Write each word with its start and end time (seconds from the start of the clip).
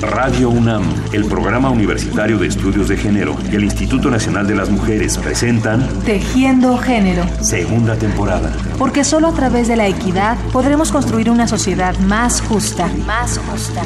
Radio 0.00 0.50
UNAM, 0.50 0.82
el 1.12 1.24
Programa 1.26 1.70
Universitario 1.70 2.38
de 2.38 2.48
Estudios 2.48 2.88
de 2.88 2.96
Género 2.96 3.36
y 3.50 3.56
el 3.56 3.64
Instituto 3.64 4.10
Nacional 4.10 4.46
de 4.46 4.54
las 4.54 4.68
Mujeres 4.68 5.16
presentan 5.18 5.88
Tejiendo 6.04 6.76
Género, 6.78 7.24
segunda 7.40 7.96
temporada. 7.96 8.52
porque 8.78 9.02
solo 9.04 9.28
a 9.28 9.32
través 9.32 9.66
de 9.68 9.76
la 9.76 9.86
equidad 9.88 10.36
podremos 10.52 10.92
construir 10.92 11.30
una 11.30 11.48
sociedad 11.48 11.96
más 12.00 12.42
justa. 12.42 12.88
Más 13.06 13.38
justa. 13.50 13.82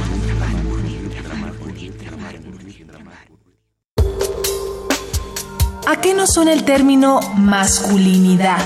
¿A 5.87 6.01
qué 6.01 6.15
nos 6.15 6.33
suena 6.35 6.53
el 6.53 6.65
término 6.65 7.21
masculinidad? 7.37 8.59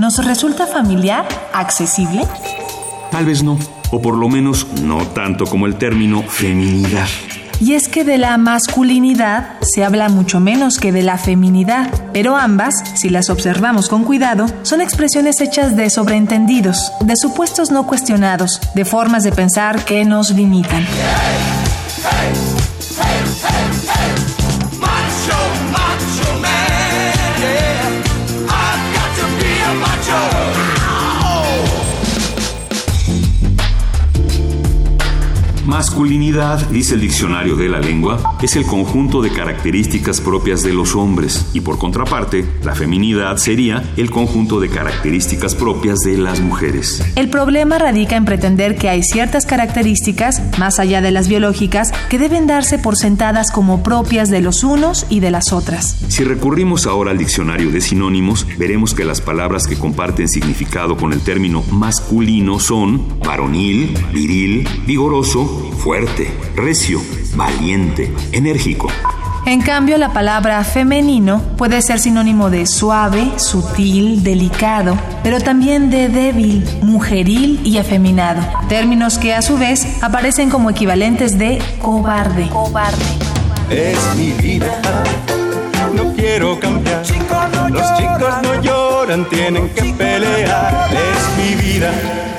¿Nos 0.00 0.24
resulta 0.24 0.66
familiar? 0.66 1.26
¿Accesible? 1.52 2.22
Tal 3.12 3.24
vez 3.26 3.42
no, 3.44 3.58
o 3.94 4.02
por 4.02 4.16
lo 4.16 4.28
menos 4.28 4.66
no 4.82 4.98
tanto 5.08 5.46
como 5.46 5.66
el 5.66 5.76
término 5.76 6.22
feminidad. 6.22 7.06
Y 7.60 7.74
es 7.74 7.88
que 7.88 8.02
de 8.02 8.18
la 8.18 8.36
masculinidad 8.36 9.60
se 9.60 9.84
habla 9.84 10.08
mucho 10.08 10.40
menos 10.40 10.78
que 10.78 10.90
de 10.90 11.02
la 11.02 11.16
feminidad, 11.16 11.88
pero 12.12 12.36
ambas, 12.36 12.74
si 12.96 13.08
las 13.08 13.30
observamos 13.30 13.88
con 13.88 14.02
cuidado, 14.02 14.46
son 14.62 14.80
expresiones 14.80 15.40
hechas 15.40 15.76
de 15.76 15.88
sobreentendidos, 15.90 16.92
de 17.04 17.14
supuestos 17.16 17.70
no 17.70 17.86
cuestionados, 17.86 18.60
de 18.74 18.84
formas 18.84 19.22
de 19.22 19.30
pensar 19.30 19.84
que 19.84 20.04
nos 20.04 20.30
limitan. 20.30 20.84
Masculinidad, 35.66 36.68
dice 36.68 36.94
el 36.94 37.00
diccionario 37.00 37.56
de 37.56 37.70
la 37.70 37.80
lengua, 37.80 38.36
es 38.42 38.54
el 38.54 38.66
conjunto 38.66 39.22
de 39.22 39.30
características 39.30 40.20
propias 40.20 40.62
de 40.62 40.74
los 40.74 40.94
hombres 40.94 41.46
y 41.54 41.62
por 41.62 41.78
contraparte, 41.78 42.44
la 42.62 42.74
feminidad 42.74 43.38
sería 43.38 43.82
el 43.96 44.10
conjunto 44.10 44.60
de 44.60 44.68
características 44.68 45.54
propias 45.54 46.00
de 46.00 46.18
las 46.18 46.40
mujeres. 46.40 47.02
El 47.16 47.30
problema 47.30 47.78
radica 47.78 48.16
en 48.16 48.26
pretender 48.26 48.76
que 48.76 48.90
hay 48.90 49.02
ciertas 49.02 49.46
características, 49.46 50.42
más 50.58 50.78
allá 50.78 51.00
de 51.00 51.12
las 51.12 51.28
biológicas, 51.28 51.92
que 52.10 52.18
deben 52.18 52.46
darse 52.46 52.78
por 52.78 52.96
sentadas 52.96 53.50
como 53.50 53.82
propias 53.82 54.28
de 54.28 54.42
los 54.42 54.64
unos 54.64 55.06
y 55.08 55.20
de 55.20 55.30
las 55.30 55.52
otras. 55.54 55.96
Si 56.08 56.24
recurrimos 56.24 56.86
ahora 56.86 57.12
al 57.12 57.18
diccionario 57.18 57.70
de 57.70 57.80
sinónimos, 57.80 58.46
veremos 58.58 58.92
que 58.92 59.04
las 59.04 59.22
palabras 59.22 59.66
que 59.66 59.78
comparten 59.78 60.28
significado 60.28 60.98
con 60.98 61.14
el 61.14 61.20
término 61.20 61.62
masculino 61.70 62.60
son 62.60 63.18
varonil, 63.20 63.96
viril, 64.12 64.68
vigoroso, 64.86 65.53
fuerte, 65.78 66.30
recio, 66.56 67.00
valiente, 67.36 68.12
enérgico. 68.32 68.88
En 69.46 69.60
cambio, 69.60 69.98
la 69.98 70.14
palabra 70.14 70.64
femenino 70.64 71.42
puede 71.58 71.82
ser 71.82 71.98
sinónimo 71.98 72.48
de 72.48 72.64
suave, 72.64 73.30
sutil, 73.36 74.22
delicado, 74.22 74.96
pero 75.22 75.38
también 75.38 75.90
de 75.90 76.08
débil, 76.08 76.66
mujeril 76.80 77.60
y 77.62 77.76
afeminado, 77.76 78.40
términos 78.70 79.18
que 79.18 79.34
a 79.34 79.42
su 79.42 79.58
vez 79.58 80.02
aparecen 80.02 80.48
como 80.48 80.70
equivalentes 80.70 81.38
de 81.38 81.58
cobarde. 81.82 82.48
Cobarde. 82.48 83.04
Es 83.68 83.98
mi 84.16 84.32
vida, 84.32 84.80
no 85.94 86.14
quiero 86.14 86.58
cambiar. 86.58 87.02
Los 87.70 87.94
chicos 87.98 88.34
no 88.42 88.62
lloran, 88.62 89.28
tienen 89.28 89.68
que 89.70 89.92
pelear. 89.92 90.88
Es 90.90 91.36
mi 91.36 91.54
vida. 91.62 91.92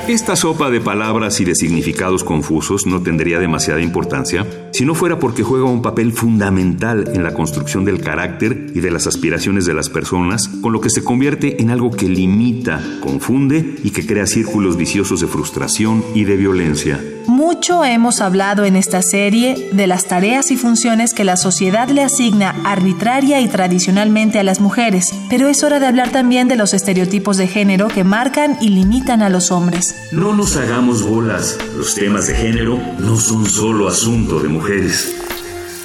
Esta 0.08 0.36
sopa 0.36 0.70
de 0.70 0.82
palabras 0.82 1.40
y 1.42 1.46
de 1.46 1.56
significados 1.56 2.24
confusos 2.24 2.86
no 2.86 3.02
tendría 3.02 3.40
demasiada 3.40 3.82
importancia 3.82 4.46
si 4.76 4.84
no 4.84 4.94
fuera 4.94 5.20
porque 5.20 5.42
juega 5.42 5.64
un 5.64 5.82
papel 5.82 6.12
fundamental 6.12 7.10
en 7.14 7.24
la 7.24 7.34
construcción 7.34 7.86
del 7.86 8.02
carácter 8.02 8.72
y 8.76 8.82
de 8.82 8.92
las 8.92 9.08
aspiraciones 9.08 9.66
de 9.66 9.74
las 9.74 9.90
personas, 9.90 10.50
con 10.50 10.74
lo 10.74 10.82
que 10.82 10.90
se 10.90 11.02
convierte 11.02 11.62
en 11.62 11.70
algo 11.70 11.92
que 11.92 12.10
limita, 12.10 12.84
confunde 13.00 13.78
y 13.86 13.92
que 13.92 14.06
crea 14.06 14.28
círculos 14.28 14.76
viciosos 14.76 15.22
de 15.22 15.28
frustración 15.28 16.04
y 16.14 16.26
de 16.26 16.36
violencia. 16.36 17.02
Mucho 17.26 17.86
hemos 17.86 18.20
hablado 18.20 18.66
en 18.66 18.76
esta 18.76 19.02
serie 19.02 19.70
de 19.72 19.88
las 19.88 20.08
tareas 20.08 20.52
y 20.52 20.58
funciones 20.58 21.14
que 21.14 21.24
la 21.24 21.38
sociedad 21.38 21.88
le 21.88 22.04
asigna 22.04 22.54
arbitraria 22.66 23.40
y 23.40 23.48
tradicionalmente 23.48 24.40
a 24.40 24.44
las 24.44 24.60
mujeres, 24.60 25.14
pero 25.30 25.48
es 25.48 25.64
hora 25.64 25.80
de 25.80 25.88
hablar 25.88 26.12
también 26.12 26.50
de 26.50 26.58
los 26.58 26.74
estereotipos 26.74 27.38
de 27.38 27.48
género 27.48 27.88
que 27.88 28.04
marcan 28.04 28.58
y 28.60 28.70
limitan 28.70 29.22
a 29.22 29.30
los 29.30 29.52
hombres. 29.52 29.95
No 30.12 30.34
nos 30.34 30.56
hagamos 30.56 31.04
bolas, 31.04 31.58
los 31.76 31.96
temas 31.96 32.28
de 32.28 32.36
género 32.36 32.80
no 33.00 33.18
son 33.18 33.46
solo 33.46 33.88
asunto 33.88 34.40
de 34.40 34.50
mujeres. 34.50 35.14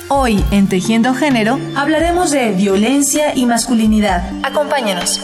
Hoy, 0.08 0.44
en 0.50 0.68
Tejiendo 0.68 1.14
Género, 1.14 1.58
hablaremos 1.76 2.30
de 2.30 2.50
violencia 2.50 3.34
y 3.34 3.46
masculinidad. 3.46 4.28
Acompáñanos. 4.42 5.20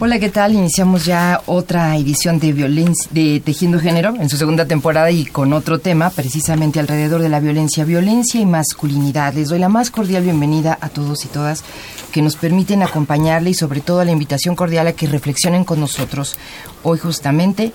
Hola, 0.00 0.20
¿qué 0.20 0.28
tal? 0.28 0.52
Iniciamos 0.52 1.06
ya 1.06 1.42
otra 1.46 1.96
edición 1.96 2.38
de 2.38 2.52
violencia 2.52 3.10
de 3.10 3.42
Tejiendo 3.44 3.80
Género 3.80 4.14
en 4.14 4.28
su 4.28 4.36
segunda 4.36 4.64
temporada 4.64 5.10
y 5.10 5.26
con 5.26 5.52
otro 5.52 5.80
tema 5.80 6.10
precisamente 6.10 6.78
alrededor 6.78 7.20
de 7.20 7.28
la 7.28 7.40
violencia, 7.40 7.84
violencia 7.84 8.40
y 8.40 8.46
masculinidad. 8.46 9.34
Les 9.34 9.48
doy 9.48 9.58
la 9.58 9.68
más 9.68 9.90
cordial 9.90 10.22
bienvenida 10.22 10.78
a 10.80 10.88
todos 10.88 11.24
y 11.24 11.28
todas 11.28 11.64
que 12.12 12.22
nos 12.22 12.36
permiten 12.36 12.84
acompañarle 12.84 13.50
y 13.50 13.54
sobre 13.54 13.80
todo 13.80 14.04
la 14.04 14.12
invitación 14.12 14.54
cordial 14.54 14.86
a 14.86 14.92
que 14.92 15.08
reflexionen 15.08 15.64
con 15.64 15.80
nosotros 15.80 16.36
hoy 16.84 16.98
justamente 17.00 17.72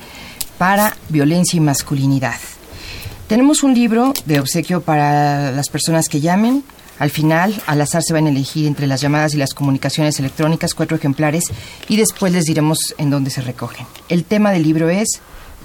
para 0.58 0.96
violencia 1.10 1.58
y 1.58 1.60
masculinidad. 1.60 2.40
Tenemos 3.28 3.64
un 3.64 3.74
libro 3.74 4.14
de 4.26 4.40
obsequio 4.40 4.80
para 4.80 5.52
las 5.52 5.68
personas 5.68 6.08
que 6.08 6.22
llamen. 6.22 6.64
Al 7.00 7.10
final, 7.10 7.62
al 7.66 7.82
azar 7.82 8.04
se 8.04 8.14
van 8.14 8.28
a 8.28 8.30
elegir 8.30 8.68
entre 8.68 8.88
las 8.88 9.02
llamadas 9.02 9.34
y 9.34 9.38
las 9.38 9.54
comunicaciones 9.54 10.20
electrónicas 10.20 10.74
cuatro 10.74 10.98
ejemplares 10.98 11.46
y 11.90 11.98
después 11.98 12.32
les 12.32 12.46
diremos 12.46 12.78
en 12.98 13.10
dónde 13.10 13.32
se 13.32 13.42
recogen. 13.42 13.88
El 14.10 14.24
tema 14.24 14.52
del 14.52 14.64
libro 14.64 14.90
es 14.90 15.20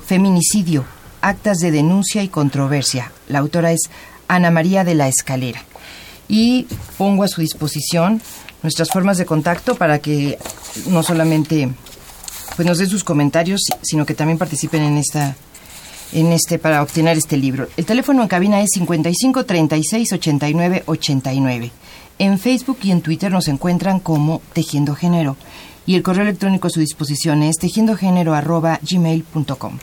Feminicidio, 0.06 0.84
actas 1.21 1.59
de 1.59 1.71
denuncia 1.71 2.22
y 2.22 2.28
controversia. 2.28 3.12
La 3.28 3.41
autora 3.41 3.72
es 3.72 3.91
Ana 4.27 4.50
María 4.50 4.84
de 4.84 4.94
la 4.94 5.09
Escalera. 5.09 5.62
Y 6.28 6.67
pongo 6.97 7.25
a 7.25 7.28
su 7.28 7.41
disposición 7.41 8.21
nuestras 8.62 8.91
formas 8.91 9.19
de 9.19 9.27
contacto 9.27 9.75
para 9.75 9.99
que 9.99 10.38
no 10.87 11.03
solamente 11.03 11.71
pues, 12.56 12.67
nos 12.67 12.78
den 12.78 12.88
sus 12.88 13.05
comentarios, 13.05 13.61
sino 13.83 14.05
que 14.05 14.15
también 14.15 14.38
participen 14.38 14.83
en 14.83 14.97
esta 14.99 15.37
en 16.12 16.32
este 16.32 16.58
para 16.58 16.82
obtener 16.82 17.16
este 17.19 17.36
libro. 17.36 17.69
El 17.76 17.86
teléfono 17.86 18.22
en 18.22 18.28
cabina 18.28 18.62
es 18.62 18.70
55 18.74 19.44
36 19.44 20.12
89 20.12 20.82
89. 20.86 21.70
En 22.19 22.38
Facebook 22.38 22.78
y 22.82 22.91
en 22.91 23.02
Twitter 23.02 23.30
nos 23.30 23.46
encuentran 23.48 24.00
como 24.00 24.41
Tejiendo 24.52 24.94
Género 24.94 25.36
y 25.86 25.94
el 25.94 26.02
correo 26.02 26.24
electrónico 26.24 26.66
a 26.66 26.70
su 26.70 26.80
disposición 26.80 27.42
es 27.42 27.56
tejiendogénero@gmail.com. 27.56 29.78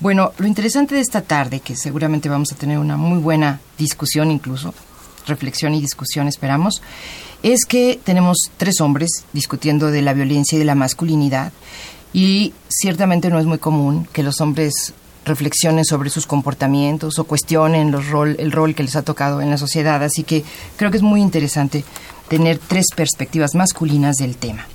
Bueno, 0.00 0.32
lo 0.38 0.48
interesante 0.48 0.96
de 0.96 1.00
esta 1.00 1.22
tarde, 1.22 1.60
que 1.60 1.76
seguramente 1.76 2.28
vamos 2.28 2.50
a 2.50 2.56
tener 2.56 2.78
una 2.78 2.96
muy 2.96 3.20
buena 3.20 3.60
discusión 3.78 4.32
incluso, 4.32 4.74
reflexión 5.28 5.74
y 5.74 5.80
discusión 5.80 6.26
esperamos, 6.26 6.82
es 7.44 7.66
que 7.66 8.00
tenemos 8.02 8.50
tres 8.56 8.80
hombres 8.80 9.24
discutiendo 9.32 9.92
de 9.92 10.02
la 10.02 10.12
violencia 10.12 10.56
y 10.56 10.58
de 10.58 10.64
la 10.64 10.74
masculinidad 10.74 11.52
y 12.12 12.52
ciertamente 12.68 13.30
no 13.30 13.38
es 13.38 13.46
muy 13.46 13.58
común 13.58 14.08
que 14.12 14.24
los 14.24 14.40
hombres 14.40 14.92
reflexionen 15.24 15.84
sobre 15.84 16.10
sus 16.10 16.26
comportamientos 16.26 17.18
o 17.18 17.24
cuestionen 17.24 17.90
los 17.90 18.08
rol, 18.08 18.36
el 18.38 18.52
rol 18.52 18.74
que 18.74 18.82
les 18.82 18.96
ha 18.96 19.02
tocado 19.02 19.40
en 19.40 19.50
la 19.50 19.58
sociedad. 19.58 20.02
Así 20.02 20.24
que 20.24 20.44
creo 20.76 20.90
que 20.90 20.96
es 20.96 21.02
muy 21.02 21.20
interesante 21.20 21.84
tener 22.28 22.58
tres 22.58 22.86
perspectivas 22.94 23.54
masculinas 23.54 24.16
del 24.16 24.36
tema. 24.36 24.66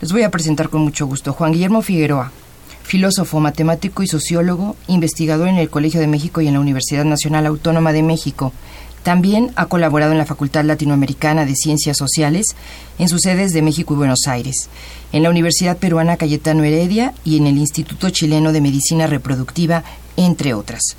Les 0.00 0.12
voy 0.12 0.22
a 0.22 0.30
presentar 0.30 0.68
con 0.68 0.82
mucho 0.82 1.06
gusto 1.06 1.32
Juan 1.32 1.52
Guillermo 1.52 1.82
Figueroa, 1.82 2.30
filósofo, 2.82 3.40
matemático 3.40 4.02
y 4.02 4.06
sociólogo, 4.06 4.76
investigador 4.86 5.48
en 5.48 5.56
el 5.56 5.70
Colegio 5.70 6.00
de 6.00 6.06
México 6.06 6.40
y 6.40 6.48
en 6.48 6.54
la 6.54 6.60
Universidad 6.60 7.04
Nacional 7.04 7.46
Autónoma 7.46 7.92
de 7.92 8.02
México. 8.02 8.52
También 9.04 9.52
ha 9.56 9.66
colaborado 9.66 10.12
en 10.12 10.18
la 10.18 10.24
Facultad 10.24 10.64
Latinoamericana 10.64 11.44
de 11.44 11.54
Ciencias 11.54 11.98
Sociales 11.98 12.46
en 12.98 13.10
sus 13.10 13.20
sedes 13.20 13.52
de 13.52 13.60
México 13.60 13.92
y 13.92 13.98
Buenos 13.98 14.26
Aires, 14.26 14.70
en 15.12 15.22
la 15.22 15.28
Universidad 15.28 15.76
Peruana 15.76 16.16
Cayetano 16.16 16.64
Heredia 16.64 17.12
y 17.22 17.36
en 17.36 17.46
el 17.46 17.58
Instituto 17.58 18.08
Chileno 18.08 18.50
de 18.50 18.62
Medicina 18.62 19.06
Reproductiva, 19.06 19.84
entre 20.16 20.54
otras. 20.54 20.96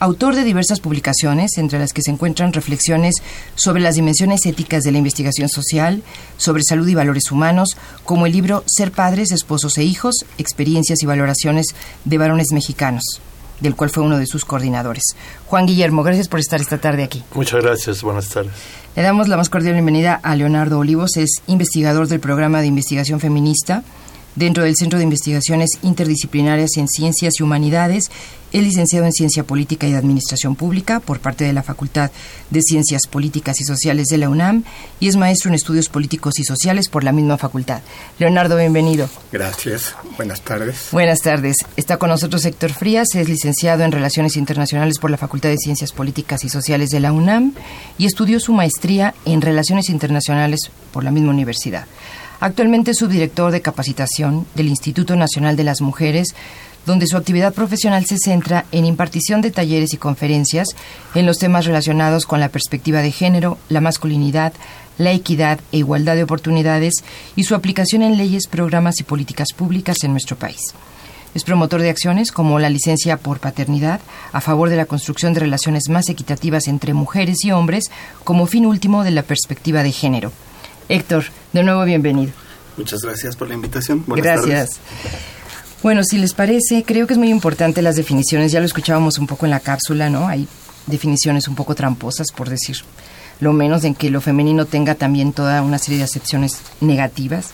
Autor 0.00 0.34
de 0.34 0.42
diversas 0.42 0.80
publicaciones, 0.80 1.56
entre 1.56 1.78
las 1.78 1.92
que 1.92 2.02
se 2.02 2.10
encuentran 2.10 2.52
reflexiones 2.52 3.14
sobre 3.54 3.82
las 3.82 3.94
dimensiones 3.94 4.44
éticas 4.46 4.82
de 4.82 4.90
la 4.90 4.98
investigación 4.98 5.48
social, 5.48 6.02
sobre 6.36 6.64
salud 6.64 6.88
y 6.88 6.96
valores 6.96 7.30
humanos, 7.30 7.76
como 8.04 8.26
el 8.26 8.32
libro 8.32 8.64
Ser 8.66 8.90
padres, 8.90 9.30
esposos 9.30 9.78
e 9.78 9.84
hijos, 9.84 10.26
experiencias 10.38 11.04
y 11.04 11.06
valoraciones 11.06 11.68
de 12.04 12.18
varones 12.18 12.48
mexicanos. 12.50 13.20
Del 13.60 13.74
cual 13.74 13.90
fue 13.90 14.02
uno 14.02 14.18
de 14.18 14.26
sus 14.26 14.44
coordinadores. 14.44 15.04
Juan 15.46 15.66
Guillermo, 15.66 16.02
gracias 16.02 16.28
por 16.28 16.40
estar 16.40 16.60
esta 16.60 16.78
tarde 16.78 17.04
aquí. 17.04 17.22
Muchas 17.34 17.62
gracias, 17.62 18.02
buenas 18.02 18.28
tardes. 18.28 18.52
Le 18.96 19.02
damos 19.02 19.28
la 19.28 19.36
más 19.36 19.48
cordial 19.48 19.74
bienvenida 19.74 20.20
a 20.22 20.36
Leonardo 20.36 20.78
Olivos, 20.78 21.16
es 21.16 21.30
investigador 21.46 22.08
del 22.08 22.20
programa 22.20 22.60
de 22.60 22.66
investigación 22.66 23.20
feminista 23.20 23.82
dentro 24.36 24.64
del 24.64 24.76
Centro 24.76 24.98
de 24.98 25.04
Investigaciones 25.04 25.70
Interdisciplinarias 25.82 26.76
en 26.76 26.88
Ciencias 26.88 27.34
y 27.38 27.42
Humanidades. 27.42 28.10
Es 28.52 28.62
licenciado 28.62 29.04
en 29.04 29.12
Ciencia 29.12 29.42
Política 29.42 29.88
y 29.88 29.92
de 29.92 29.98
Administración 29.98 30.54
Pública 30.54 31.00
por 31.00 31.18
parte 31.18 31.42
de 31.42 31.52
la 31.52 31.64
Facultad 31.64 32.12
de 32.50 32.62
Ciencias 32.62 33.08
Políticas 33.10 33.60
y 33.60 33.64
Sociales 33.64 34.06
de 34.06 34.18
la 34.18 34.28
UNAM 34.28 34.62
y 35.00 35.08
es 35.08 35.16
maestro 35.16 35.48
en 35.48 35.56
Estudios 35.56 35.88
Políticos 35.88 36.38
y 36.38 36.44
Sociales 36.44 36.88
por 36.88 37.02
la 37.02 37.10
misma 37.10 37.36
facultad. 37.36 37.82
Leonardo, 38.20 38.56
bienvenido. 38.56 39.08
Gracias. 39.32 39.96
Buenas 40.16 40.40
tardes. 40.42 40.86
Buenas 40.92 41.18
tardes. 41.20 41.56
Está 41.76 41.96
con 41.96 42.10
nosotros 42.10 42.44
Héctor 42.44 42.72
Frías, 42.72 43.08
es 43.16 43.28
licenciado 43.28 43.82
en 43.82 43.90
Relaciones 43.90 44.36
Internacionales 44.36 45.00
por 45.00 45.10
la 45.10 45.16
Facultad 45.16 45.48
de 45.48 45.58
Ciencias 45.58 45.90
Políticas 45.90 46.44
y 46.44 46.48
Sociales 46.48 46.90
de 46.90 47.00
la 47.00 47.10
UNAM 47.10 47.54
y 47.98 48.06
estudió 48.06 48.38
su 48.38 48.52
maestría 48.52 49.16
en 49.24 49.40
Relaciones 49.40 49.88
Internacionales 49.88 50.70
por 50.92 51.02
la 51.02 51.10
misma 51.10 51.30
universidad. 51.30 51.86
Actualmente 52.40 52.90
es 52.90 52.98
subdirector 52.98 53.52
de 53.52 53.62
capacitación 53.62 54.46
del 54.54 54.68
Instituto 54.68 55.16
Nacional 55.16 55.56
de 55.56 55.64
las 55.64 55.80
Mujeres, 55.80 56.34
donde 56.86 57.06
su 57.06 57.16
actividad 57.16 57.54
profesional 57.54 58.04
se 58.04 58.18
centra 58.18 58.66
en 58.72 58.84
impartición 58.84 59.40
de 59.40 59.50
talleres 59.50 59.94
y 59.94 59.96
conferencias 59.96 60.68
en 61.14 61.26
los 61.26 61.38
temas 61.38 61.64
relacionados 61.64 62.26
con 62.26 62.40
la 62.40 62.50
perspectiva 62.50 63.00
de 63.00 63.12
género, 63.12 63.58
la 63.68 63.80
masculinidad, 63.80 64.52
la 64.98 65.12
equidad 65.12 65.60
e 65.72 65.78
igualdad 65.78 66.16
de 66.16 66.24
oportunidades 66.24 66.94
y 67.36 67.44
su 67.44 67.54
aplicación 67.54 68.02
en 68.02 68.16
leyes, 68.16 68.46
programas 68.46 69.00
y 69.00 69.04
políticas 69.04 69.48
públicas 69.56 69.96
en 70.02 70.12
nuestro 70.12 70.36
país. 70.36 70.74
Es 71.34 71.42
promotor 71.42 71.80
de 71.80 71.90
acciones 71.90 72.30
como 72.30 72.60
la 72.60 72.70
licencia 72.70 73.16
por 73.16 73.40
paternidad 73.40 74.00
a 74.32 74.40
favor 74.40 74.68
de 74.70 74.76
la 74.76 74.86
construcción 74.86 75.34
de 75.34 75.40
relaciones 75.40 75.88
más 75.88 76.08
equitativas 76.08 76.68
entre 76.68 76.94
mujeres 76.94 77.44
y 77.44 77.50
hombres 77.50 77.90
como 78.22 78.46
fin 78.46 78.66
último 78.66 79.02
de 79.02 79.10
la 79.10 79.24
perspectiva 79.24 79.82
de 79.82 79.90
género. 79.90 80.30
Héctor, 80.88 81.24
de 81.54 81.62
nuevo 81.62 81.84
bienvenido. 81.84 82.32
Muchas 82.76 83.00
gracias 83.02 83.36
por 83.36 83.48
la 83.48 83.54
invitación. 83.54 84.04
Buenas 84.06 84.44
Gracias. 84.44 84.80
Bueno, 85.82 86.02
si 86.02 86.18
les 86.18 86.34
parece, 86.34 86.82
creo 86.82 87.06
que 87.06 87.12
es 87.12 87.18
muy 87.18 87.30
importante 87.30 87.80
las 87.80 87.94
definiciones. 87.94 88.50
Ya 88.50 88.58
lo 88.58 88.66
escuchábamos 88.66 89.18
un 89.18 89.26
poco 89.26 89.46
en 89.46 89.50
la 89.50 89.60
cápsula, 89.60 90.10
¿no? 90.10 90.26
Hay 90.26 90.48
definiciones 90.86 91.46
un 91.46 91.54
poco 91.54 91.74
tramposas, 91.74 92.32
por 92.32 92.48
decir 92.48 92.78
lo 93.40 93.52
menos, 93.52 93.84
en 93.84 93.94
que 93.94 94.10
lo 94.10 94.20
femenino 94.20 94.66
tenga 94.66 94.96
también 94.96 95.32
toda 95.32 95.62
una 95.62 95.78
serie 95.78 95.98
de 95.98 96.04
acepciones 96.04 96.58
negativas. 96.80 97.50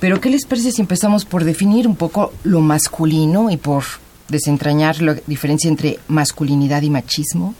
Pero, 0.00 0.20
¿qué 0.20 0.30
les 0.30 0.46
parece 0.46 0.72
si 0.72 0.80
empezamos 0.80 1.24
por 1.24 1.44
definir 1.44 1.86
un 1.86 1.96
poco 1.96 2.32
lo 2.44 2.60
masculino 2.60 3.50
y 3.50 3.56
por 3.56 3.84
desentrañar 4.28 5.02
la 5.02 5.16
diferencia 5.26 5.68
entre 5.68 5.98
masculinidad 6.08 6.82
y 6.82 6.90
machismo? 6.90 7.54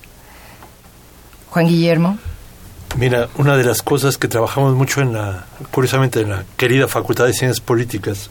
Juan 1.50 1.66
Guillermo. 1.66 2.18
Mira, 2.96 3.28
una 3.36 3.56
de 3.56 3.64
las 3.64 3.82
cosas 3.82 4.16
que 4.16 4.28
trabajamos 4.28 4.74
mucho 4.74 5.00
en 5.00 5.12
la, 5.12 5.46
curiosamente, 5.70 6.22
en 6.22 6.30
la 6.30 6.44
querida 6.56 6.88
Facultad 6.88 7.26
de 7.26 7.32
Ciencias 7.32 7.60
Políticas, 7.60 8.30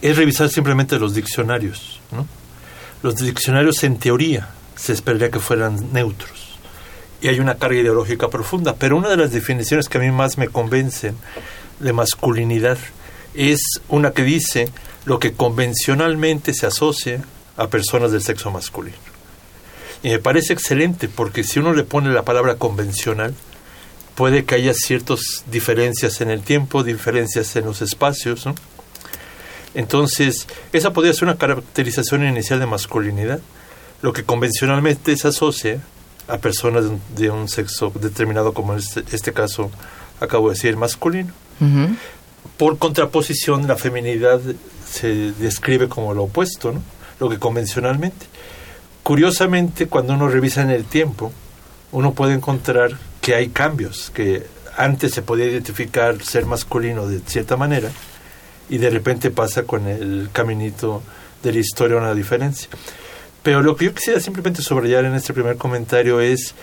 es 0.00 0.16
revisar 0.16 0.48
simplemente 0.48 0.98
los 0.98 1.14
diccionarios. 1.14 2.00
Los 3.02 3.16
diccionarios, 3.16 3.84
en 3.84 3.98
teoría, 3.98 4.48
se 4.74 4.92
esperaría 4.92 5.30
que 5.30 5.38
fueran 5.38 5.92
neutros. 5.92 6.58
Y 7.20 7.28
hay 7.28 7.38
una 7.38 7.54
carga 7.54 7.80
ideológica 7.80 8.28
profunda. 8.28 8.74
Pero 8.74 8.96
una 8.96 9.08
de 9.08 9.16
las 9.16 9.30
definiciones 9.30 9.88
que 9.88 9.98
a 9.98 10.00
mí 10.00 10.10
más 10.10 10.38
me 10.38 10.48
convencen 10.48 11.16
de 11.78 11.92
masculinidad 11.92 12.78
es 13.34 13.60
una 13.88 14.10
que 14.10 14.24
dice 14.24 14.68
lo 15.04 15.18
que 15.18 15.32
convencionalmente 15.32 16.52
se 16.54 16.66
asocia 16.66 17.22
a 17.56 17.68
personas 17.68 18.10
del 18.10 18.22
sexo 18.22 18.50
masculino. 18.50 19.11
Y 20.02 20.10
me 20.10 20.18
parece 20.18 20.52
excelente 20.52 21.08
porque 21.08 21.44
si 21.44 21.60
uno 21.60 21.72
le 21.72 21.84
pone 21.84 22.10
la 22.10 22.24
palabra 22.24 22.56
convencional, 22.56 23.34
puede 24.14 24.44
que 24.44 24.56
haya 24.56 24.74
ciertas 24.74 25.44
diferencias 25.50 26.20
en 26.20 26.30
el 26.30 26.42
tiempo, 26.42 26.82
diferencias 26.82 27.54
en 27.56 27.64
los 27.64 27.82
espacios. 27.82 28.46
¿no? 28.46 28.54
Entonces, 29.74 30.46
esa 30.72 30.92
podría 30.92 31.14
ser 31.14 31.24
una 31.24 31.38
caracterización 31.38 32.26
inicial 32.26 32.58
de 32.60 32.66
masculinidad, 32.66 33.40
lo 34.02 34.12
que 34.12 34.24
convencionalmente 34.24 35.16
se 35.16 35.28
asocia 35.28 35.80
a 36.28 36.38
personas 36.38 36.84
de 37.16 37.30
un, 37.30 37.48
sexo 37.48 37.92
determinado, 37.94 38.52
como 38.52 38.72
en 38.72 38.80
este, 38.80 39.04
este, 39.12 39.32
caso 39.32 39.70
acabo 40.20 40.48
de 40.48 40.54
decir, 40.54 40.76
masculino. 40.76 41.32
Uh 41.60 41.64
-huh. 41.64 41.96
Por 42.56 42.78
contraposición, 42.78 43.66
la 43.66 43.76
feminidad 43.76 44.40
se 44.88 45.32
describe 45.32 45.88
como 45.88 46.14
lo 46.14 46.24
opuesto, 46.24 46.72
¿no? 46.72 46.82
lo 47.18 47.28
que 47.28 47.38
convencionalmente. 47.38 48.26
Curiosamente, 49.02 49.86
cuando 49.88 50.14
uno 50.14 50.28
revisa 50.28 50.62
en 50.62 50.70
el 50.70 50.84
tiempo, 50.84 51.32
uno 51.90 52.12
puede 52.12 52.34
encontrar 52.34 52.98
que 53.20 53.34
hay 53.34 53.48
cambios, 53.48 54.10
que 54.10 54.46
antes 54.76 55.12
se 55.12 55.22
podía 55.22 55.46
identificar 55.46 56.22
ser 56.22 56.46
masculino 56.46 57.06
de 57.06 57.20
cierta 57.20 57.56
manera 57.56 57.90
y 58.68 58.78
de 58.78 58.90
repente 58.90 59.30
pasa 59.30 59.64
con 59.64 59.86
el 59.86 60.30
caminito 60.32 61.02
de 61.42 61.52
la 61.52 61.58
historia 61.58 61.96
una 61.96 62.14
diferencia. 62.14 62.68
Pero 63.42 63.62
lo 63.62 63.76
que 63.76 63.86
yo 63.86 63.94
quisiera 63.94 64.20
simplemente 64.20 64.62
subrayar 64.62 65.04
en 65.04 65.14
este 65.14 65.34
primer 65.34 65.56
comentario 65.56 66.20
es 66.20 66.54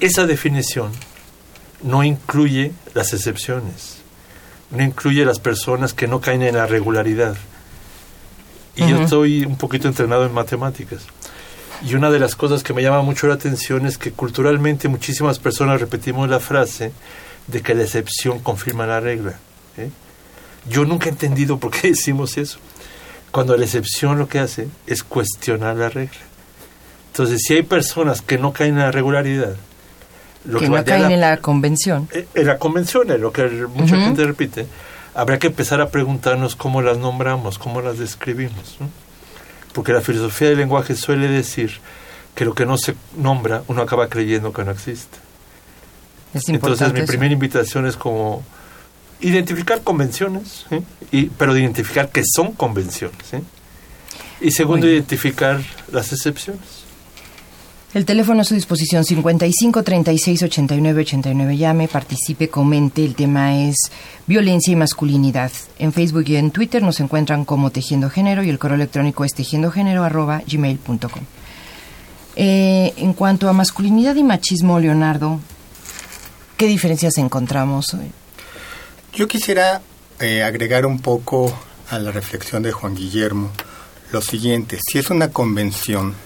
esa 0.00 0.26
definición 0.26 0.90
no 1.84 2.02
incluye 2.02 2.72
las 2.94 3.12
excepciones, 3.12 3.98
no 4.70 4.82
incluye 4.82 5.24
las 5.24 5.38
personas 5.38 5.92
que 5.92 6.08
no 6.08 6.20
caen 6.20 6.42
en 6.42 6.56
la 6.56 6.66
regularidad. 6.66 7.36
Y 8.74 8.82
uh 8.82 8.86
-huh. 8.86 8.90
yo 8.90 9.02
estoy 9.02 9.44
un 9.44 9.56
poquito 9.56 9.86
entrenado 9.86 10.24
en 10.24 10.32
matemáticas. 10.32 11.06
Y 11.82 11.94
una 11.94 12.10
de 12.10 12.18
las 12.18 12.36
cosas 12.36 12.62
que 12.62 12.72
me 12.72 12.82
llama 12.82 13.02
mucho 13.02 13.26
la 13.26 13.34
atención 13.34 13.86
es 13.86 13.98
que 13.98 14.12
culturalmente 14.12 14.88
muchísimas 14.88 15.38
personas 15.38 15.80
repetimos 15.80 16.28
la 16.28 16.40
frase 16.40 16.92
de 17.46 17.62
que 17.62 17.74
la 17.74 17.82
excepción 17.82 18.38
confirma 18.38 18.86
la 18.86 19.00
regla. 19.00 19.34
¿eh? 19.76 19.90
Yo 20.68 20.84
nunca 20.84 21.06
he 21.06 21.10
entendido 21.10 21.58
por 21.58 21.70
qué 21.70 21.88
decimos 21.90 22.38
eso. 22.38 22.58
Cuando 23.30 23.56
la 23.56 23.64
excepción 23.64 24.18
lo 24.18 24.28
que 24.28 24.38
hace 24.38 24.68
es 24.86 25.02
cuestionar 25.02 25.76
la 25.76 25.88
regla. 25.88 26.20
Entonces, 27.08 27.42
si 27.46 27.54
hay 27.54 27.62
personas 27.62 28.22
que 28.22 28.38
no 28.38 28.52
caen 28.52 28.74
en 28.74 28.80
la 28.80 28.90
regularidad, 28.92 29.56
lo 30.44 30.58
que, 30.58 30.66
que 30.66 30.70
no 30.70 30.84
caen 30.84 31.02
la, 31.02 31.14
en 31.14 31.20
la 31.20 31.36
convención. 31.38 32.08
En 32.12 32.46
la 32.46 32.58
convención, 32.58 33.10
es 33.10 33.20
lo 33.20 33.32
que 33.32 33.44
mucha 33.74 33.96
uh 33.96 33.98
-huh. 33.98 34.04
gente 34.04 34.24
repite, 34.24 34.66
habrá 35.14 35.38
que 35.38 35.48
empezar 35.48 35.80
a 35.80 35.88
preguntarnos 35.88 36.56
cómo 36.56 36.82
las 36.82 36.98
nombramos, 36.98 37.58
cómo 37.58 37.80
las 37.80 37.98
describimos. 37.98 38.76
¿no? 38.80 38.88
Porque 39.74 39.92
la 39.92 40.00
filosofía 40.00 40.48
del 40.48 40.58
lenguaje 40.58 40.94
suele 40.94 41.28
decir 41.28 41.72
que 42.34 42.46
lo 42.46 42.54
que 42.54 42.64
no 42.64 42.78
se 42.78 42.94
nombra, 43.16 43.62
uno 43.68 43.82
acaba 43.82 44.08
creyendo 44.08 44.52
que 44.52 44.64
no 44.64 44.70
existe. 44.70 45.18
Es 46.32 46.48
Entonces, 46.48 46.92
mi 46.92 47.00
eso. 47.00 47.06
primera 47.06 47.32
invitación 47.32 47.86
es 47.86 47.96
como 47.96 48.42
identificar 49.20 49.82
convenciones, 49.82 50.66
y, 51.12 51.26
pero 51.26 51.54
de 51.54 51.60
identificar 51.60 52.08
que 52.10 52.22
son 52.24 52.52
convenciones. 52.52 53.18
Y 54.40 54.50
segundo, 54.50 54.86
identificar 54.86 55.60
las 55.92 56.12
excepciones. 56.12 56.83
El 57.94 58.04
teléfono 58.04 58.40
a 58.40 58.44
su 58.44 58.54
disposición 58.54 59.04
55 59.04 59.84
36 59.84 60.42
89 60.42 61.02
89. 61.02 61.56
Llame, 61.56 61.86
participe, 61.86 62.48
comente. 62.48 63.04
El 63.04 63.14
tema 63.14 63.56
es 63.56 63.76
violencia 64.26 64.72
y 64.72 64.76
masculinidad. 64.76 65.52
En 65.78 65.92
Facebook 65.92 66.24
y 66.26 66.34
en 66.34 66.50
Twitter 66.50 66.82
nos 66.82 66.98
encuentran 66.98 67.44
como 67.44 67.70
Tejiendo 67.70 68.10
Género 68.10 68.42
y 68.42 68.50
el 68.50 68.58
correo 68.58 68.74
electrónico 68.74 69.24
es 69.24 69.32
tejiendogénero.gmail.com. 69.34 71.22
Eh, 72.34 72.92
en 72.96 73.12
cuanto 73.12 73.48
a 73.48 73.52
masculinidad 73.52 74.16
y 74.16 74.24
machismo, 74.24 74.80
Leonardo, 74.80 75.38
¿qué 76.56 76.66
diferencias 76.66 77.16
encontramos 77.18 77.94
hoy? 77.94 78.10
Yo 79.12 79.28
quisiera 79.28 79.82
eh, 80.18 80.42
agregar 80.42 80.84
un 80.84 80.98
poco 80.98 81.56
a 81.90 82.00
la 82.00 82.10
reflexión 82.10 82.64
de 82.64 82.72
Juan 82.72 82.96
Guillermo 82.96 83.52
lo 84.10 84.20
siguiente. 84.20 84.78
Si 84.84 84.98
es 84.98 85.10
una 85.10 85.28
convención 85.28 86.16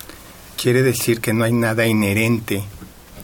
quiere 0.61 0.83
decir 0.83 1.21
que 1.21 1.33
no 1.33 1.45
hay 1.45 1.53
nada 1.53 1.87
inherente 1.87 2.65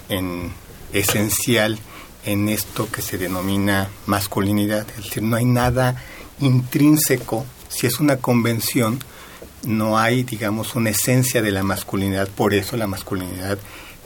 en 0.08 0.52
esencial 0.92 1.78
en 2.24 2.48
esto 2.48 2.88
que 2.90 3.02
se 3.02 3.18
denomina 3.18 3.90
masculinidad, 4.06 4.86
es 4.96 5.04
decir, 5.04 5.22
no 5.22 5.36
hay 5.36 5.44
nada 5.44 6.02
intrínseco, 6.40 7.44
si 7.68 7.86
es 7.86 8.00
una 8.00 8.16
convención, 8.18 9.00
no 9.66 9.98
hay, 9.98 10.22
digamos, 10.22 10.74
una 10.74 10.90
esencia 10.90 11.42
de 11.42 11.50
la 11.50 11.62
masculinidad, 11.62 12.28
por 12.28 12.54
eso 12.54 12.76
la 12.76 12.86
masculinidad 12.86 13.58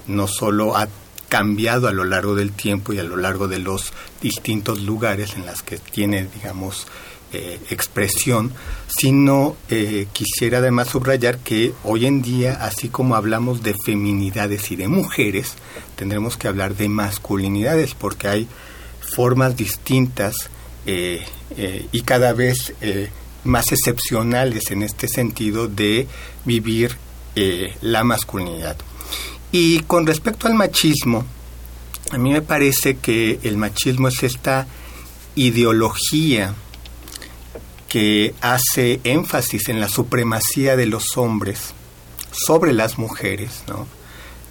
no 0.07 0.27
solo 0.27 0.77
ha 0.77 0.89
cambiado 1.29 1.87
a 1.87 1.93
lo 1.93 2.05
largo 2.05 2.35
del 2.35 2.53
tiempo 2.53 2.93
y 2.93 2.99
a 2.99 3.05
lo 3.05 3.17
largo 3.17 3.47
de 3.47 3.59
los 3.59 3.93
distintos 4.23 4.81
lugares 4.81 5.35
en 5.37 5.45
las 5.45 5.63
que 5.63 5.79
tiene, 5.79 6.27
digamos, 6.35 6.87
eh, 7.31 7.61
expresión, 7.69 8.55
sino 8.87 9.55
eh, 9.69 10.07
quisiera 10.15 10.59
además 10.59 10.89
subrayar 10.89 11.37
que 11.37 11.75
hoy 11.85 12.07
en 12.07 12.23
día, 12.23 12.55
así 12.65 12.89
como 12.89 13.17
hablamos 13.17 13.63
de 13.63 13.75
feminidades 13.85 14.71
y 14.71 14.77
de 14.77 14.89
mujeres, 14.89 15.53
tendremos 15.95 16.39
que 16.39 16.49
hablar 16.49 16.75
de 16.75 16.89
masculinidades, 16.89 17.95
porque 17.95 18.29
hay 18.29 18.49
formas 19.15 19.59
distintas 19.59 20.49
eh, 20.87 21.23
y 21.93 22.01
cada 22.01 22.33
vez 22.33 22.73
más 23.45 23.73
excepcionales 23.73 24.71
en 24.71 24.83
este 24.83 25.07
sentido 25.07 25.69
de 25.69 26.07
vivir 26.47 26.97
la 27.83 28.05
masculinidad. 28.05 28.79
Y 29.53 29.81
con 29.81 30.07
respecto 30.07 30.47
al 30.47 30.55
machismo, 30.55 31.27
a 32.11 32.17
mí 32.17 32.33
me 32.33 32.41
parece 32.41 32.97
que 32.97 33.39
el 33.43 33.59
machismo 33.59 34.09
es 34.09 34.23
esta 34.23 34.67
ideología 35.35 36.55
que 37.89 38.35
hace 38.41 39.01
énfasis 39.05 39.69
en 39.69 39.81
la 39.81 39.89
supremacía 39.89 40.77
de 40.77 40.87
los 40.87 41.17
hombres 41.17 41.73
sobre 42.31 42.73
las 42.73 42.99
mujeres, 42.99 43.63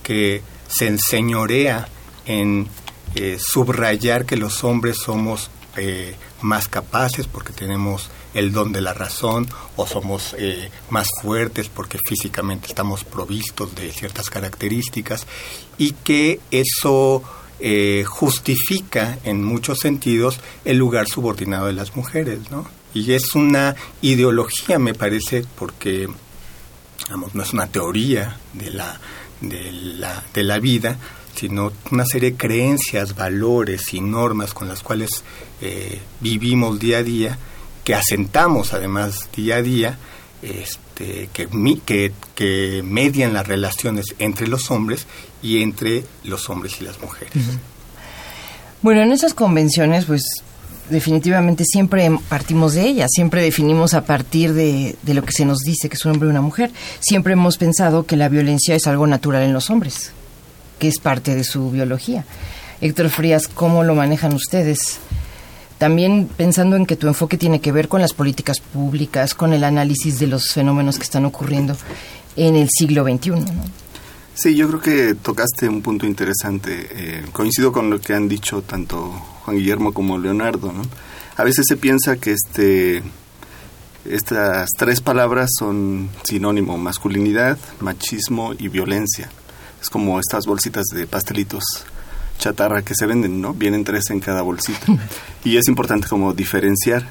que 0.01 0.41
se 0.67 0.87
enseñorea 0.87 1.87
en 2.25 2.67
eh, 3.15 3.37
subrayar 3.39 4.25
que 4.25 4.37
los 4.37 4.63
hombres 4.63 4.97
somos 4.97 5.49
eh, 5.77 6.15
más 6.41 6.67
capaces 6.67 7.27
porque 7.27 7.53
tenemos 7.53 8.09
el 8.33 8.51
don 8.51 8.71
de 8.71 8.81
la 8.81 8.93
razón 8.93 9.47
o 9.75 9.87
somos 9.87 10.35
eh, 10.37 10.69
más 10.89 11.07
fuertes 11.21 11.69
porque 11.69 11.99
físicamente 12.07 12.67
estamos 12.67 13.03
provistos 13.03 13.73
de 13.75 13.91
ciertas 13.91 14.29
características 14.29 15.25
y 15.77 15.93
que 15.93 16.39
eso 16.51 17.23
justifica 18.05 19.17
en 19.23 19.43
muchos 19.43 19.79
sentidos 19.79 20.39
el 20.63 20.77
lugar 20.77 21.07
subordinado 21.07 21.65
de 21.65 21.73
las 21.73 21.95
mujeres, 21.95 22.51
¿no? 22.51 22.67
Y 22.97 23.13
es 23.13 23.35
una 23.35 23.75
ideología, 24.01 24.79
me 24.79 24.93
parece, 24.93 25.45
porque 25.55 26.07
vamos, 27.09 27.35
no 27.35 27.43
es 27.43 27.53
una 27.53 27.67
teoría 27.67 28.37
de 28.53 28.71
la, 28.71 28.99
de 29.41 29.71
la, 29.71 30.23
de 30.33 30.43
la 30.43 30.59
vida, 30.59 30.97
sino 31.35 31.71
una 31.91 32.05
serie 32.05 32.31
de 32.31 32.37
creencias, 32.37 33.15
valores 33.15 33.93
y 33.93 34.01
normas 34.01 34.53
con 34.53 34.67
las 34.67 34.81
cuales 34.81 35.23
eh, 35.61 35.99
vivimos 36.19 36.79
día 36.79 36.97
a 36.99 37.03
día, 37.03 37.37
que 37.83 37.93
asentamos 37.93 38.73
además 38.73 39.29
día 39.35 39.57
a 39.57 39.61
día, 39.61 39.97
este, 40.41 41.29
que, 41.33 41.47
que, 41.85 42.11
que 42.35 42.81
median 42.83 43.33
las 43.33 43.47
relaciones 43.47 44.15
entre 44.17 44.47
los 44.47 44.71
hombres 44.71 45.05
y 45.43 45.61
entre 45.61 46.03
los 46.23 46.49
hombres 46.49 46.81
y 46.81 46.83
las 46.83 46.99
mujeres. 46.99 47.33
Bueno, 48.81 49.01
en 49.01 49.11
esas 49.11 49.33
convenciones, 49.33 50.05
pues 50.05 50.23
definitivamente 50.89 51.63
siempre 51.65 52.09
partimos 52.29 52.73
de 52.73 52.87
ella, 52.87 53.07
siempre 53.09 53.41
definimos 53.41 53.93
a 53.93 54.05
partir 54.05 54.53
de, 54.53 54.95
lo 55.05 55.23
que 55.23 55.31
se 55.31 55.45
nos 55.45 55.59
dice 55.59 55.89
que 55.89 55.95
es 55.95 56.05
un 56.05 56.13
hombre 56.13 56.27
o 56.27 56.31
una 56.31 56.41
mujer. 56.41 56.71
Siempre 56.99 57.33
hemos 57.33 57.57
pensado 57.57 58.05
que 58.05 58.15
la 58.15 58.29
violencia 58.29 58.75
es 58.75 58.87
algo 58.87 59.07
natural 59.07 59.43
en 59.43 59.53
los 59.53 59.69
hombres, 59.69 60.11
que 60.79 60.87
es 60.87 60.99
parte 60.99 61.35
de 61.35 61.43
su 61.43 61.71
biología. 61.71 62.25
Héctor 62.81 63.09
Frías, 63.09 63.47
¿cómo 63.47 63.83
lo 63.83 63.95
manejan 63.95 64.33
ustedes? 64.33 64.99
También 65.77 66.27
pensando 66.35 66.75
en 66.75 66.85
que 66.85 66.95
tu 66.95 67.07
enfoque 67.07 67.37
tiene 67.37 67.61
que 67.61 67.71
ver 67.71 67.87
con 67.87 68.01
las 68.01 68.13
políticas 68.13 68.59
públicas, 68.59 69.33
con 69.33 69.53
el 69.53 69.63
análisis 69.63 70.19
de 70.19 70.27
los 70.27 70.53
fenómenos 70.53 70.97
que 70.97 71.03
están 71.03 71.25
ocurriendo 71.25 71.75
en 72.35 72.55
el 72.55 72.69
siglo 72.69 73.03
XXI. 73.03 73.29
¿no? 73.31 73.86
Sí, 74.37 74.55
yo 74.55 74.67
creo 74.67 74.81
que 74.81 75.15
tocaste 75.15 75.67
un 75.67 75.81
punto 75.81 76.05
interesante. 76.05 76.87
Eh, 76.91 77.25
coincido 77.33 77.71
con 77.71 77.89
lo 77.89 77.99
que 77.99 78.13
han 78.13 78.29
dicho 78.29 78.61
tanto 78.61 79.09
Juan 79.43 79.57
Guillermo 79.57 79.93
como 79.93 80.19
Leonardo. 80.19 80.71
¿no? 80.71 80.83
A 81.37 81.43
veces 81.43 81.65
se 81.67 81.75
piensa 81.75 82.17
que 82.17 82.33
este, 82.33 83.01
estas 84.05 84.69
tres 84.77 85.01
palabras 85.01 85.49
son 85.57 86.09
sinónimo, 86.23 86.77
masculinidad, 86.77 87.57
machismo 87.79 88.53
y 88.53 88.67
violencia. 88.67 89.27
Es 89.81 89.89
como 89.89 90.19
estas 90.19 90.45
bolsitas 90.45 90.85
de 90.93 91.07
pastelitos 91.07 91.63
chatarra 92.37 92.83
que 92.83 92.93
se 92.93 93.07
venden, 93.07 93.41
¿no? 93.41 93.55
Vienen 93.55 93.83
tres 93.83 94.11
en 94.11 94.19
cada 94.19 94.43
bolsita. 94.43 94.85
Y 95.43 95.57
es 95.57 95.67
importante 95.67 96.07
como 96.07 96.33
diferenciar 96.33 97.07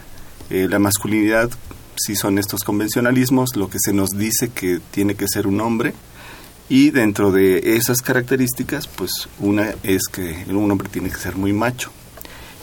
eh, 0.50 0.68
la 0.71 0.78
masculinidad, 0.78 1.50
si 1.97 2.14
son 2.14 2.38
estos 2.38 2.62
convencionalismos, 2.62 3.56
lo 3.56 3.68
que 3.68 3.78
se 3.80 3.92
nos 3.92 4.11
dice 4.11 4.50
que 4.50 4.78
tiene 4.92 5.14
que 5.14 5.26
ser 5.26 5.47
un 5.47 5.61
hombre, 5.61 5.95
y 6.68 6.90
dentro 6.90 7.30
de 7.30 7.76
esas 7.76 8.02
características, 8.02 8.88
pues 8.88 9.28
una 9.38 9.75
es 9.82 10.08
que 10.08 10.44
un 10.49 10.70
hombre 10.70 10.88
tiene 10.88 11.11
que 11.11 11.16
ser 11.16 11.37
muy 11.37 11.52
macho. 11.52 11.90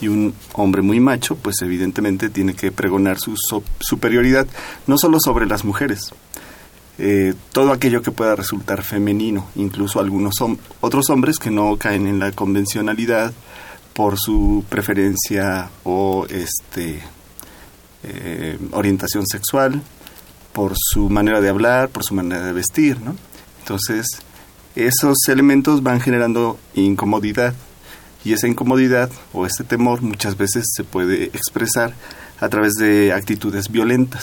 Y 0.00 0.08
un 0.08 0.34
hombre 0.52 0.82
muy 0.82 1.00
macho, 1.00 1.36
pues 1.36 1.62
evidentemente 1.62 2.28
tiene 2.28 2.54
que 2.54 2.72
pregonar 2.72 3.18
su 3.18 3.36
superioridad, 3.78 4.46
no 4.86 4.98
solo 4.98 5.18
sobre 5.20 5.46
las 5.46 5.64
mujeres, 5.64 6.12
eh, 6.98 7.34
todo 7.52 7.72
aquello 7.72 8.02
que 8.02 8.10
pueda 8.10 8.36
resultar 8.36 8.82
femenino, 8.82 9.48
incluso 9.56 10.00
algunos 10.00 10.34
otros 10.80 11.10
hombres 11.10 11.38
que 11.38 11.50
no 11.50 11.76
caen 11.76 12.06
en 12.06 12.18
la 12.18 12.32
convencionalidad 12.32 13.32
por 13.94 14.18
su 14.18 14.64
preferencia 14.68 15.70
o 15.84 16.26
este 16.28 17.00
eh, 18.02 18.58
orientación 18.72 19.26
sexual, 19.26 19.80
por 20.52 20.74
su 20.76 21.08
manera 21.08 21.40
de 21.40 21.48
hablar, 21.48 21.88
por 21.88 22.04
su 22.04 22.14
manera 22.14 22.44
de 22.44 22.52
vestir, 22.52 23.00
¿no? 23.00 23.16
Entonces, 23.64 24.06
esos 24.76 25.16
elementos 25.26 25.82
van 25.82 25.98
generando 25.98 26.58
incomodidad 26.74 27.54
y 28.22 28.34
esa 28.34 28.46
incomodidad 28.46 29.10
o 29.32 29.46
ese 29.46 29.64
temor 29.64 30.02
muchas 30.02 30.36
veces 30.36 30.66
se 30.70 30.84
puede 30.84 31.24
expresar 31.24 31.94
a 32.40 32.50
través 32.50 32.74
de 32.74 33.14
actitudes 33.14 33.70
violentas. 33.70 34.22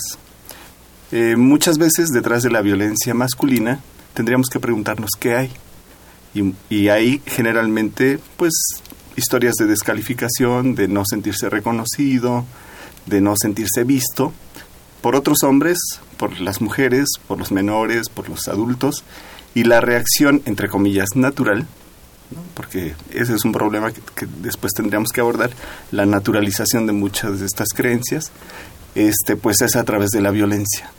Eh, 1.12 1.38
muchas 1.38 1.80
veces 1.80 2.10
detrás 2.10 2.44
de 2.44 2.52
la 2.52 2.62
violencia 2.62 3.16
masculina 3.16 3.80
tendríamos 4.14 4.48
que 4.48 4.60
preguntarnos 4.60 5.10
qué 5.20 5.34
hay. 5.34 5.52
Y, 6.36 6.54
y 6.70 6.90
hay 6.90 7.20
generalmente 7.26 8.20
pues 8.38 8.54
historias 9.16 9.56
de 9.56 9.66
descalificación, 9.66 10.76
de 10.76 10.88
no 10.88 11.02
sentirse 11.04 11.50
reconocido, 11.50 12.46
de 13.08 13.22
no 13.22 13.36
sentirse 13.36 13.86
visto 13.86 14.34
por 15.02 15.16
otros 15.16 15.42
hombres, 15.42 15.80
por 16.18 16.40
las 16.40 16.62
mujeres, 16.62 17.10
por 17.28 17.40
los 17.40 17.52
menores, 17.52 18.08
por 18.10 18.30
los 18.30 18.48
adultos, 18.48 19.04
y 19.54 19.64
la 19.64 19.82
reacción, 19.82 20.42
entre 20.46 20.70
comillas, 20.70 21.10
natural, 21.16 21.68
porque 22.54 22.94
ese 23.14 23.36
es 23.36 23.44
un 23.44 23.52
problema 23.52 23.92
que, 23.92 24.28
después 24.42 24.74
tendríamos 24.74 25.12
que 25.12 25.22
abordar, 25.22 25.52
la 25.92 26.06
naturalización 26.06 26.88
de 26.88 26.94
muchas 26.94 27.40
de 27.40 27.46
estas 27.46 27.70
creencias, 27.70 28.32
este, 28.96 29.36
pues 29.36 29.62
es 29.62 29.76
a 29.76 29.84
través 29.84 30.12
de 30.12 30.22
la 30.22 30.32
violencia. 30.32 30.90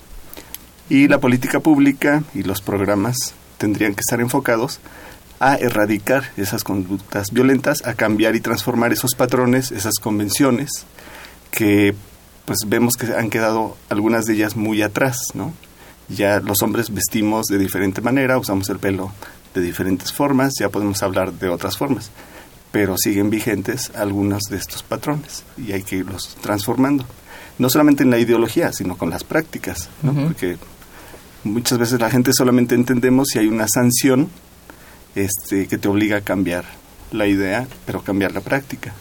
Y 0.88 1.08
la 1.08 1.18
política 1.18 1.60
pública 1.60 2.22
y 2.34 2.42
los 2.42 2.60
programas 2.60 3.16
tendrían 3.58 3.94
que 3.94 4.00
estar 4.00 4.20
enfocados 4.20 4.80
a 5.40 5.56
erradicar 5.56 6.30
esas 6.36 6.64
conductas 6.64 7.30
violentas, 7.32 7.78
a 7.84 7.94
cambiar 7.94 8.36
y 8.36 8.40
transformar 8.40 8.92
esos 8.92 9.14
patrones, 9.14 9.72
esas 9.72 9.94
convenciones, 10.00 10.86
que 11.50 11.94
pues 12.44 12.58
vemos 12.66 12.94
que 12.94 13.06
han 13.14 13.30
quedado 13.30 13.76
algunas 13.88 14.24
de 14.24 14.34
ellas 14.34 14.56
muy 14.56 14.82
atrás, 14.82 15.18
¿no? 15.34 15.52
Ya 16.14 16.40
los 16.40 16.62
hombres 16.62 16.92
vestimos 16.92 17.46
de 17.46 17.58
diferente 17.58 18.00
manera, 18.00 18.38
usamos 18.38 18.68
el 18.70 18.78
pelo 18.78 19.12
de 19.54 19.60
diferentes 19.60 20.12
formas, 20.12 20.54
ya 20.58 20.68
podemos 20.68 21.02
hablar 21.02 21.32
de 21.32 21.48
otras 21.48 21.76
formas, 21.76 22.10
pero 22.70 22.96
siguen 22.96 23.30
vigentes 23.30 23.92
algunos 23.94 24.44
de 24.44 24.56
estos 24.56 24.82
patrones 24.82 25.44
y 25.58 25.72
hay 25.72 25.82
que 25.82 25.96
irlos 25.96 26.36
transformando. 26.40 27.04
No 27.58 27.68
solamente 27.68 28.02
en 28.02 28.10
la 28.10 28.18
ideología, 28.18 28.72
sino 28.72 28.96
con 28.96 29.10
las 29.10 29.24
prácticas, 29.24 29.90
porque 30.02 30.56
muchas 31.44 31.78
veces 31.78 32.00
la 32.00 32.10
gente 32.10 32.32
solamente 32.32 32.74
entendemos 32.74 33.28
si 33.28 33.38
hay 33.38 33.46
una 33.46 33.68
sanción 33.68 34.30
este, 35.14 35.68
que 35.68 35.76
te 35.76 35.88
obliga 35.88 36.18
a 36.18 36.20
cambiar 36.22 36.64
la 37.10 37.26
idea, 37.26 37.66
pero 37.84 38.02
cambiar 38.02 38.32
la 38.32 38.40
práctica. 38.40 38.94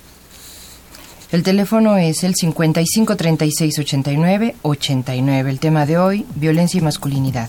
El 1.31 1.43
teléfono 1.43 1.95
es 1.95 2.25
el 2.25 2.35
55 2.35 3.15
36 3.15 3.79
89 3.79 4.55
89. 4.63 5.49
El 5.49 5.59
tema 5.59 5.85
de 5.85 5.97
hoy, 5.97 6.25
violencia 6.35 6.77
y 6.77 6.81
masculinidad. 6.81 7.47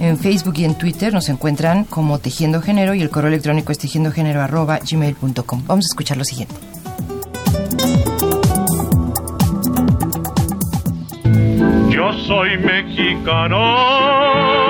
En 0.00 0.18
Facebook 0.18 0.54
y 0.56 0.64
en 0.64 0.76
Twitter 0.76 1.12
nos 1.12 1.28
encuentran 1.28 1.84
como 1.84 2.18
Tejiendo 2.18 2.62
Género 2.62 2.94
y 2.94 3.02
el 3.02 3.10
correo 3.10 3.28
electrónico 3.28 3.70
es 3.70 3.78
tejiendogénero 3.78 4.40
arroba. 4.40 4.80
Vamos 5.66 5.84
a 5.84 5.90
escuchar 5.90 6.16
lo 6.16 6.24
siguiente. 6.24 6.54
Yo 11.90 12.12
soy 12.26 12.56
mexicano 12.56 14.67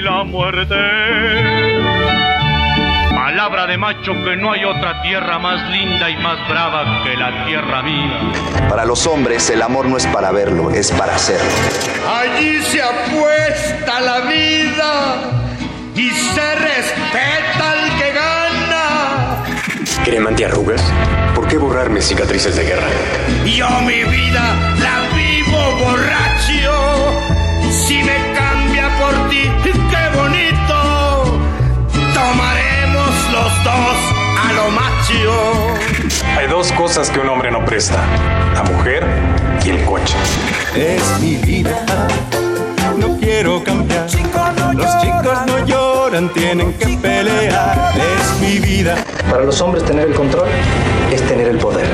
y 0.00 0.02
la 0.02 0.24
muerte. 0.24 0.74
Palabra 3.10 3.66
de 3.66 3.76
macho 3.76 4.12
que 4.24 4.36
no 4.36 4.52
hay 4.52 4.64
otra 4.64 5.02
tierra 5.02 5.38
más 5.38 5.70
linda 5.70 6.08
y 6.10 6.16
más 6.16 6.48
brava 6.48 7.02
que 7.04 7.16
la 7.16 7.44
tierra 7.46 7.82
mía. 7.82 8.68
Para 8.68 8.84
los 8.84 9.06
hombres 9.06 9.50
el 9.50 9.62
amor 9.62 9.86
no 9.86 9.96
es 9.96 10.06
para 10.06 10.30
verlo, 10.30 10.70
es 10.70 10.90
para 10.92 11.14
hacerlo. 11.14 11.50
Allí 12.20 12.62
se 12.62 12.82
apuesta 12.82 14.00
la 14.00 14.20
vida 14.20 15.14
y 15.94 16.10
se 16.10 16.54
respeta 16.54 17.72
al 17.72 17.98
que 17.98 18.12
gana. 18.12 20.04
Crema 20.04 20.30
antiarrugas. 20.30 20.82
¿Por 21.34 21.46
qué 21.46 21.58
borrarme 21.58 22.00
cicatrices 22.00 22.56
de 22.56 22.64
guerra? 22.64 22.86
Yo 23.44 23.68
mi 23.82 24.04
vida 24.04 24.74
la 24.78 25.00
vivo 25.14 25.84
borracho. 25.84 26.29
A 33.68 34.52
lo 34.54 34.70
macho. 34.70 35.76
Hay 36.38 36.46
dos 36.48 36.72
cosas 36.72 36.80
cosas 36.80 37.10
que 37.10 37.20
un 37.20 37.28
hombre 37.28 37.50
no 37.50 37.64
presta. 37.64 37.98
La 38.54 38.62
mujer 38.62 39.06
y 39.64 39.68
el 39.68 39.84
coche. 39.84 40.16
Es 40.74 41.20
mi 41.20 41.36
vida, 41.36 41.84
no 42.96 43.18
quiero 43.18 43.62
cambiar. 43.62 44.06
Los 44.74 44.98
chicos 45.02 45.38
no 45.46 45.66
lloran, 45.66 46.32
tienen 46.32 46.72
que 46.74 46.96
pelear. 46.96 47.92
Es 47.96 48.40
mi 48.40 48.58
vida. 48.58 48.96
Para 49.30 49.44
los 49.44 49.60
hombres 49.60 49.84
tener 49.84 50.08
el 50.08 50.14
control 50.14 50.48
es 51.12 51.20
tener 51.28 51.48
el 51.48 51.58
poder. 51.58 51.86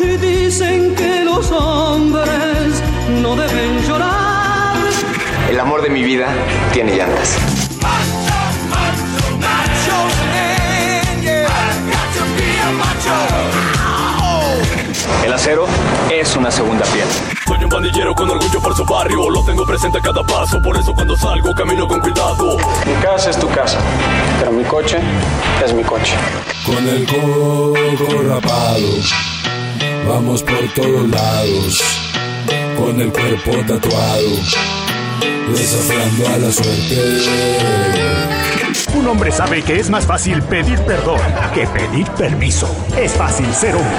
Y 0.00 0.16
dicen 0.16 0.94
que 0.94 1.22
los 1.24 1.52
hombres 1.52 2.82
no 3.20 3.36
deben 3.36 3.82
llorar. 3.86 4.76
El 5.50 5.60
amor 5.60 5.82
de 5.82 5.90
mi 5.90 6.02
vida 6.02 6.28
tiene 6.72 6.96
llantas. 6.96 7.65
El 15.26 15.32
acero 15.32 15.66
es 16.08 16.36
una 16.36 16.52
segunda 16.52 16.84
piel. 16.84 17.08
Soy 17.48 17.64
un 17.64 17.68
pandillero 17.68 18.14
con 18.14 18.30
orgullo 18.30 18.60
por 18.60 18.76
su 18.76 18.84
barrio, 18.84 19.28
lo 19.28 19.44
tengo 19.44 19.66
presente 19.66 19.98
a 19.98 20.00
cada 20.00 20.22
paso, 20.22 20.62
por 20.62 20.76
eso 20.76 20.94
cuando 20.94 21.16
salgo 21.16 21.52
camino 21.52 21.88
con 21.88 21.98
cuidado. 21.98 22.56
Mi 22.86 22.94
casa 23.02 23.30
es 23.30 23.36
tu 23.36 23.48
casa, 23.48 23.80
pero 24.38 24.52
mi 24.52 24.62
coche 24.62 24.98
es 25.64 25.74
mi 25.74 25.82
coche. 25.82 26.14
Con 26.64 26.88
el 26.88 27.04
coco 27.06 28.22
rapado, 28.22 28.86
vamos 30.08 30.44
por 30.44 30.68
todos 30.76 31.08
lados, 31.08 31.82
con 32.78 33.00
el 33.00 33.12
cuerpo 33.12 33.50
tatuado, 33.66 34.30
desafiando 35.48 36.28
a 36.28 36.38
la 36.38 36.52
suerte. 36.52 38.45
Un 38.94 39.06
hombre 39.08 39.30
sabe 39.30 39.62
que 39.62 39.78
es 39.78 39.90
más 39.90 40.06
fácil 40.06 40.42
pedir 40.42 40.78
perdón 40.80 41.20
que 41.54 41.66
pedir 41.66 42.06
permiso. 42.12 42.68
Es 42.96 43.12
fácil 43.12 43.52
ser 43.52 43.74
hombre. 43.74 43.96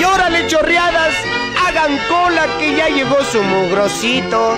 Y 0.00 0.04
órale, 0.04 0.46
chorreadas, 0.46 1.14
hagan 1.66 1.98
cola 2.08 2.46
que 2.58 2.76
ya 2.76 2.88
llegó 2.88 3.16
su 3.30 3.42
mugrosito. 3.42 4.56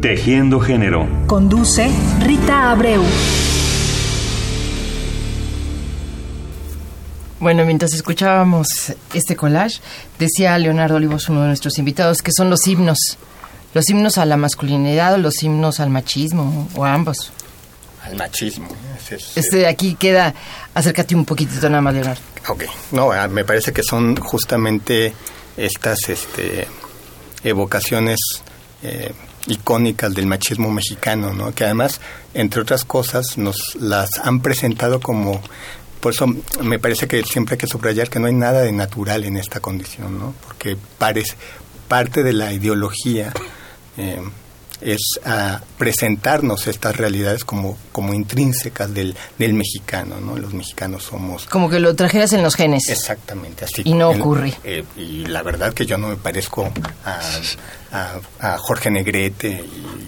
Tejiendo 0.00 0.60
género. 0.60 1.08
Conduce 1.26 1.90
Rita 2.20 2.70
Abreu. 2.70 3.02
Bueno, 7.40 7.64
mientras 7.64 7.92
escuchábamos 7.94 8.94
este 9.14 9.36
collage, 9.36 9.80
decía 10.18 10.58
Leonardo 10.58 10.96
Olivos, 10.96 11.28
uno 11.28 11.42
de 11.42 11.48
nuestros 11.48 11.78
invitados, 11.78 12.20
que 12.20 12.32
son 12.36 12.50
los 12.50 12.66
himnos. 12.66 13.16
Los 13.74 13.88
himnos 13.90 14.18
a 14.18 14.24
la 14.24 14.36
masculinidad 14.36 15.14
o 15.14 15.18
los 15.18 15.42
himnos 15.42 15.80
al 15.80 15.90
machismo, 15.90 16.68
o 16.74 16.84
a 16.84 16.94
ambos. 16.94 17.30
Al 18.04 18.16
machismo. 18.16 18.68
ese 18.98 19.16
es- 19.16 19.36
Este 19.36 19.56
de 19.58 19.66
aquí 19.66 19.94
queda, 19.94 20.34
acércate 20.74 21.14
un 21.14 21.24
poquitito 21.24 21.68
nada 21.68 21.82
más, 21.82 21.94
Leonardo. 21.94 22.20
Ok, 22.48 22.64
no, 22.92 23.12
ah, 23.12 23.28
me 23.28 23.44
parece 23.44 23.72
que 23.72 23.82
son 23.82 24.16
justamente 24.16 25.12
estas 25.56 26.08
este, 26.08 26.66
evocaciones 27.44 28.18
eh, 28.82 29.12
icónicas 29.48 30.14
del 30.14 30.26
machismo 30.26 30.70
mexicano, 30.70 31.32
¿no? 31.34 31.52
Que 31.54 31.64
además, 31.64 32.00
entre 32.34 32.62
otras 32.62 32.84
cosas, 32.84 33.36
nos 33.38 33.74
las 33.80 34.08
han 34.22 34.40
presentado 34.40 35.00
como... 35.00 35.40
Por 36.00 36.12
eso 36.12 36.26
me 36.62 36.78
parece 36.78 37.08
que 37.08 37.22
siempre 37.24 37.54
hay 37.54 37.58
que 37.58 37.66
subrayar 37.66 38.08
que 38.08 38.20
no 38.20 38.28
hay 38.28 38.34
nada 38.34 38.60
de 38.62 38.70
natural 38.70 39.24
en 39.24 39.36
esta 39.36 39.58
condición, 39.58 40.16
¿no? 40.18 40.32
Porque 40.46 40.76
parece, 40.96 41.34
parte 41.88 42.22
de 42.22 42.32
la 42.32 42.52
ideología 42.52 43.32
eh, 43.98 44.20
es 44.80 45.00
a 45.24 45.60
presentarnos 45.76 46.68
estas 46.68 46.96
realidades 46.96 47.44
como, 47.44 47.76
como 47.90 48.14
intrínsecas 48.14 48.94
del, 48.94 49.16
del 49.36 49.52
mexicano, 49.54 50.20
¿no? 50.20 50.36
Los 50.36 50.54
mexicanos 50.54 51.02
somos 51.02 51.46
Como 51.46 51.68
que 51.68 51.80
lo 51.80 51.96
trajeras 51.96 52.32
en 52.32 52.44
los 52.44 52.54
genes. 52.54 52.88
Exactamente, 52.88 53.64
así. 53.64 53.82
Y 53.84 53.94
no 53.94 54.12
El- 54.12 54.20
ocurre. 54.20 54.54
eh, 54.62 54.84
y 54.96 55.26
la 55.26 55.42
verdad 55.42 55.74
que 55.74 55.84
yo 55.84 55.98
no 55.98 56.06
me 56.06 56.14
parezco 56.16 56.70
a, 57.04 57.20
a- 57.90 58.20
a 58.54 58.58
Jorge 58.58 58.88
Negrete 58.92 59.64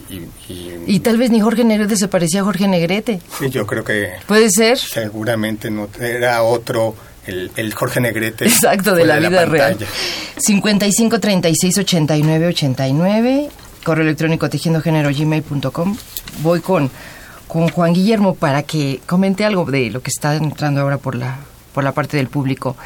y, 0.09 0.15
y- 0.15 0.29
y- 0.49 0.85
Y 0.87 1.01
tal 1.01 1.19
vez 1.19 1.31
ni 1.31 1.41
Jorge 1.41 1.65
Negrete 1.65 1.97
se 1.97 2.07
parecía 2.07 2.43
a 2.43 2.45
Jorge 2.45 2.69
Negrete. 2.69 3.21
y 3.41 3.51
yo 3.51 3.67
creo 3.67 3.83
que 3.83 4.11
Puede 4.29 4.51
ser. 4.51 4.79
seguramente 4.79 5.69
no 5.73 5.89
era 6.01 6.45
otro 6.45 6.95
el, 7.27 7.51
el 7.57 7.75
Jorge 7.75 7.99
Negrete 8.01 8.45
Exacto, 8.45 8.95
de 8.95 9.05
la 9.05 9.19
vida 9.19 9.45
real. 9.47 9.73
pantalla. 9.77 9.91
55 10.39 11.19
36 11.19 11.79
89 11.79 12.47
89, 12.47 13.49
correo 13.85 14.05
electrónico 14.05 14.49
tejiendogénero.gmail.com. 14.49 15.97
Voy 16.43 16.61
con, 16.61 16.91
con 17.47 17.69
Juan 17.69 17.93
Guillermo 17.93 18.35
para 18.35 18.63
que 18.63 19.01
comente 19.07 19.45
algo 19.45 19.65
de 19.65 19.91
lo 19.91 20.03
que 20.03 20.11
está 20.11 20.37
entrando 20.37 20.81
ahora 20.81 20.99
por 20.99 21.15
la, 21.15 21.39
por 21.73 21.85
la 21.85 21.93
parte 21.93 22.17
del 22.17 22.29
público. 22.29 22.77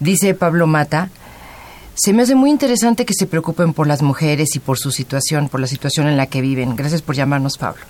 Dice 0.00 0.34
Pablo 0.34 0.66
Mata, 0.66 1.10
se 1.94 2.12
me 2.12 2.22
hace 2.22 2.36
muy 2.36 2.50
interesante 2.50 3.04
que 3.04 3.14
se 3.14 3.26
preocupen 3.26 3.72
por 3.72 3.88
las 3.88 4.02
mujeres 4.02 4.54
y 4.54 4.60
por 4.60 4.78
su 4.78 4.92
situación, 4.92 5.48
por 5.48 5.60
la 5.60 5.66
situación 5.66 6.06
en 6.06 6.16
la 6.16 6.26
que 6.26 6.40
viven. 6.40 6.76
Gracias 6.76 7.02
por 7.02 7.16
llamarnos, 7.16 7.58
Pablo. 7.58 7.82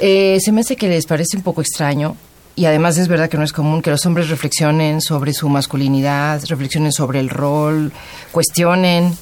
Eh, 0.00 0.38
se 0.40 0.50
me 0.50 0.62
hace 0.62 0.74
que 0.74 0.88
les 0.88 1.06
parece 1.06 1.36
un 1.36 1.44
poco 1.44 1.60
extraño 1.60 2.16
y 2.56 2.64
además 2.64 2.98
es 2.98 3.08
verdad 3.08 3.28
que 3.30 3.38
no 3.38 3.44
es 3.44 3.52
común 3.52 3.80
que 3.80 3.90
los 3.90 4.04
hombres 4.06 4.28
reflexionen 4.28 5.00
sobre 5.00 5.32
su 5.32 5.48
masculinidad, 5.48 6.42
reflexionen 6.46 6.92
sobre 6.92 7.20
el 7.20 7.30
rol, 7.30 7.92
cuestionen, 8.32 9.16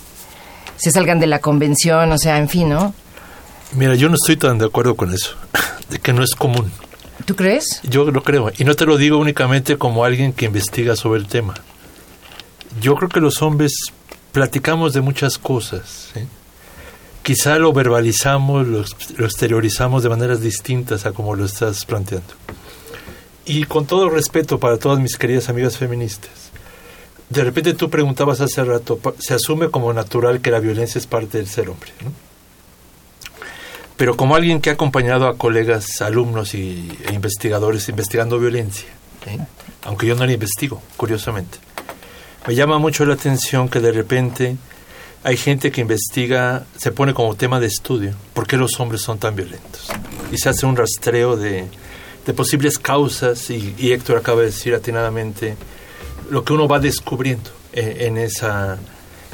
se 0.81 0.91
salgan 0.91 1.21
de 1.21 1.27
la 1.27 1.41
convención, 1.41 2.11
o 2.11 2.19
sea, 2.19 2.39
en 2.39 2.49
fin, 2.49 2.71
¿no? 2.71 2.95
Mira, 3.73 3.95
yo 3.95 4.09
no 4.09 4.15
estoy 4.15 4.37
tan 4.37 4.59
de 4.59 4.65
acuerdo 4.65 4.97
con 4.97 5.13
eso, 5.13 5.37
de 5.91 5.99
que 5.99 6.13
no 6.13 6.23
es 6.23 6.35
común. 6.35 6.73
¿Tú 7.27 7.37
crees? 7.37 7.81
Yo 7.85 8.11
lo 8.11 8.23
creo, 8.23 8.51
y 8.57 8.65
no 8.65 8.75
te 8.75 8.87
lo 8.87 8.97
digo 8.97 9.19
únicamente 9.19 9.77
como 9.77 10.05
alguien 10.05 10.33
que 10.33 10.47
investiga 10.47 10.97
sobre 10.97 11.21
el 11.21 11.27
tema. 11.27 11.55
Yo 12.81 12.95
creo 12.95 13.11
que 13.11 13.21
los 13.21 13.43
hombres 13.43 13.73
platicamos 14.33 14.95
de 14.95 15.03
muchas 15.03 15.37
cosas. 15.37 16.09
¿sí? 16.15 16.21
Quizá 17.23 17.59
lo 17.59 17.75
verbalizamos, 17.75 18.67
lo, 18.67 18.85
lo 19.17 19.27
exteriorizamos 19.27 20.03
de 20.03 20.09
maneras 20.09 20.41
distintas 20.41 21.05
a 21.05 21.13
como 21.13 21.35
lo 21.35 21.45
estás 21.45 21.85
planteando. 21.85 22.33
Y 23.45 23.65
con 23.65 23.85
todo 23.85 24.09
respeto 24.09 24.59
para 24.59 24.79
todas 24.79 24.99
mis 24.99 25.19
queridas 25.19 25.51
amigas 25.51 25.77
feministas, 25.77 26.50
de 27.31 27.45
repente 27.45 27.75
tú 27.75 27.89
preguntabas 27.89 28.41
hace 28.41 28.65
rato, 28.65 29.01
se 29.19 29.35
asume 29.35 29.71
como 29.71 29.93
natural 29.93 30.41
que 30.41 30.51
la 30.51 30.59
violencia 30.59 30.99
es 30.99 31.07
parte 31.07 31.39
del 31.39 31.47
ser 31.47 31.71
hombre. 31.71 31.93
¿no? 32.05 32.13
Pero 33.97 34.17
como 34.17 34.35
alguien 34.35 34.61
que 34.61 34.71
ha 34.71 34.73
acompañado 34.73 35.29
a 35.29 35.39
colegas, 35.39 36.03
alumnos 36.03 36.55
y, 36.55 36.91
e 37.07 37.15
investigadores 37.15 37.89
investigando 37.89 38.39
violencia, 38.39 38.89
aunque 39.85 40.07
yo 40.07 40.17
no 40.17 40.27
la 40.27 40.33
investigo, 40.33 40.83
curiosamente, 40.97 41.59
me 42.49 42.55
llama 42.55 42.79
mucho 42.79 43.05
la 43.07 43.15
atención 43.15 43.69
que 43.69 43.79
de 43.79 43.93
repente 43.93 44.57
hay 45.23 45.37
gente 45.37 45.71
que 45.71 45.83
investiga, 45.83 46.65
se 46.77 46.91
pone 46.91 47.15
como 47.15 47.37
tema 47.37 47.61
de 47.61 47.67
estudio, 47.67 48.15
¿por 48.35 48.47
qué 48.47 48.57
los 48.57 48.81
hombres 48.81 49.03
son 49.03 49.19
tan 49.19 49.37
violentos? 49.37 49.89
Y 50.33 50.39
se 50.39 50.49
hace 50.49 50.67
un 50.67 50.77
rastreo 50.77 51.37
de, 51.37 51.67
de 52.27 52.35
posibles 52.35 52.79
causas 52.79 53.51
y, 53.51 53.75
y 53.79 53.93
Héctor 53.93 54.17
acaba 54.17 54.41
de 54.41 54.47
decir 54.47 54.75
atinadamente 54.75 55.57
lo 56.31 56.45
que 56.45 56.53
uno 56.53 56.67
va 56.67 56.79
descubriendo 56.79 57.51
en, 57.73 58.01
en 58.01 58.19
esa 58.19 58.79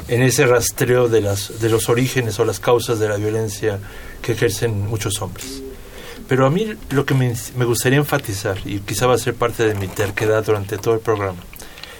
en 0.07 0.21
ese 0.21 0.45
rastreo 0.45 1.09
de 1.09 1.21
las 1.21 1.59
de 1.59 1.69
los 1.69 1.89
orígenes 1.89 2.39
o 2.39 2.45
las 2.45 2.59
causas 2.59 2.99
de 2.99 3.09
la 3.09 3.17
violencia 3.17 3.79
que 4.21 4.33
ejercen 4.33 4.87
muchos 4.87 5.21
hombres. 5.21 5.61
Pero 6.27 6.45
a 6.45 6.49
mí 6.49 6.73
lo 6.89 7.05
que 7.05 7.13
me, 7.13 7.33
me 7.55 7.65
gustaría 7.65 7.99
enfatizar, 7.99 8.57
y 8.65 8.79
quizá 8.79 9.07
va 9.07 9.15
a 9.15 9.17
ser 9.17 9.33
parte 9.33 9.65
de 9.65 9.75
mi 9.75 9.87
terquedad 9.87 10.43
durante 10.43 10.77
todo 10.77 10.93
el 10.93 10.99
programa, 10.99 11.39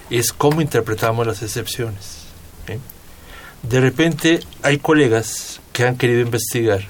es 0.10 0.34
cómo 0.34 0.62
interpretamos 0.62 1.26
las 1.26 1.42
excepciones. 1.42 2.24
¿eh? 2.68 2.80
De 3.64 3.80
repente 3.80 4.42
hay 4.64 4.80
colegas 4.80 5.62
que 5.72 5.86
han 5.86 5.98
querido 5.98 6.22
investigar 6.22 6.82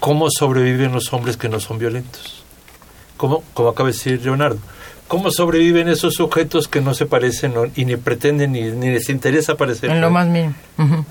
cómo 0.00 0.28
sobreviven 0.30 0.92
los 0.92 1.12
hombres 1.12 1.36
que 1.36 1.48
no 1.48 1.60
son 1.60 1.78
violentos. 1.78 2.42
¿Cómo? 3.16 3.44
Como 3.54 3.68
acaba 3.68 3.88
de 3.88 3.94
decir 3.94 4.20
Leonardo. 4.22 4.58
¿Cómo 5.10 5.32
sobreviven 5.32 5.88
esos 5.88 6.14
sujetos 6.14 6.68
que 6.68 6.80
no 6.80 6.94
se 6.94 7.04
parecen 7.04 7.52
no- 7.54 7.66
y 7.74 7.84
ni 7.84 7.96
pretenden 7.96 8.52
ni, 8.52 8.62
ni 8.70 8.90
les 8.90 9.08
interesa 9.08 9.56
parecer 9.56 9.90
En 9.90 10.00
lo 10.00 10.08
más 10.08 10.28
mínimo. 10.28 10.54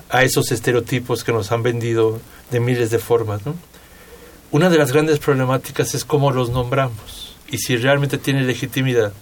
A 0.08 0.22
esos 0.22 0.50
estereotipos 0.52 1.22
que 1.22 1.32
nos 1.32 1.52
han 1.52 1.62
vendido 1.62 2.18
de 2.50 2.60
miles 2.60 2.90
de 2.90 2.98
formas? 2.98 3.44
¿no? 3.44 3.54
Una 4.52 4.70
de 4.70 4.78
las 4.78 4.90
grandes 4.90 5.18
problemáticas 5.18 5.94
es 5.94 6.06
cómo 6.06 6.30
los 6.30 6.48
nombramos 6.48 7.36
y 7.50 7.58
si 7.58 7.76
realmente 7.76 8.16
tiene 8.16 8.42
legitimidad 8.42 9.12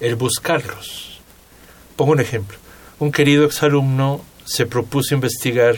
el 0.00 0.16
buscarlos. 0.16 1.22
Pongo 1.96 2.12
un 2.12 2.20
ejemplo. 2.20 2.58
Un 2.98 3.12
querido 3.12 3.46
exalumno 3.46 4.20
se 4.44 4.66
propuso 4.66 5.14
investigar 5.14 5.76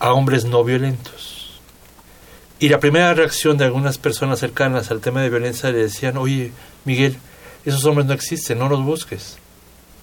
a 0.00 0.14
hombres 0.14 0.46
no 0.46 0.64
violentos. 0.64 1.60
Y 2.60 2.70
la 2.70 2.80
primera 2.80 3.12
reacción 3.12 3.58
de 3.58 3.66
algunas 3.66 3.98
personas 3.98 4.38
cercanas 4.38 4.90
al 4.90 5.00
tema 5.02 5.20
de 5.20 5.28
violencia 5.28 5.70
le 5.70 5.78
decían, 5.80 6.16
oye, 6.16 6.52
Miguel, 6.86 7.18
esos 7.64 7.84
hombres 7.84 8.06
no 8.06 8.12
existen, 8.12 8.58
no 8.58 8.68
los 8.68 8.82
busques. 8.84 9.36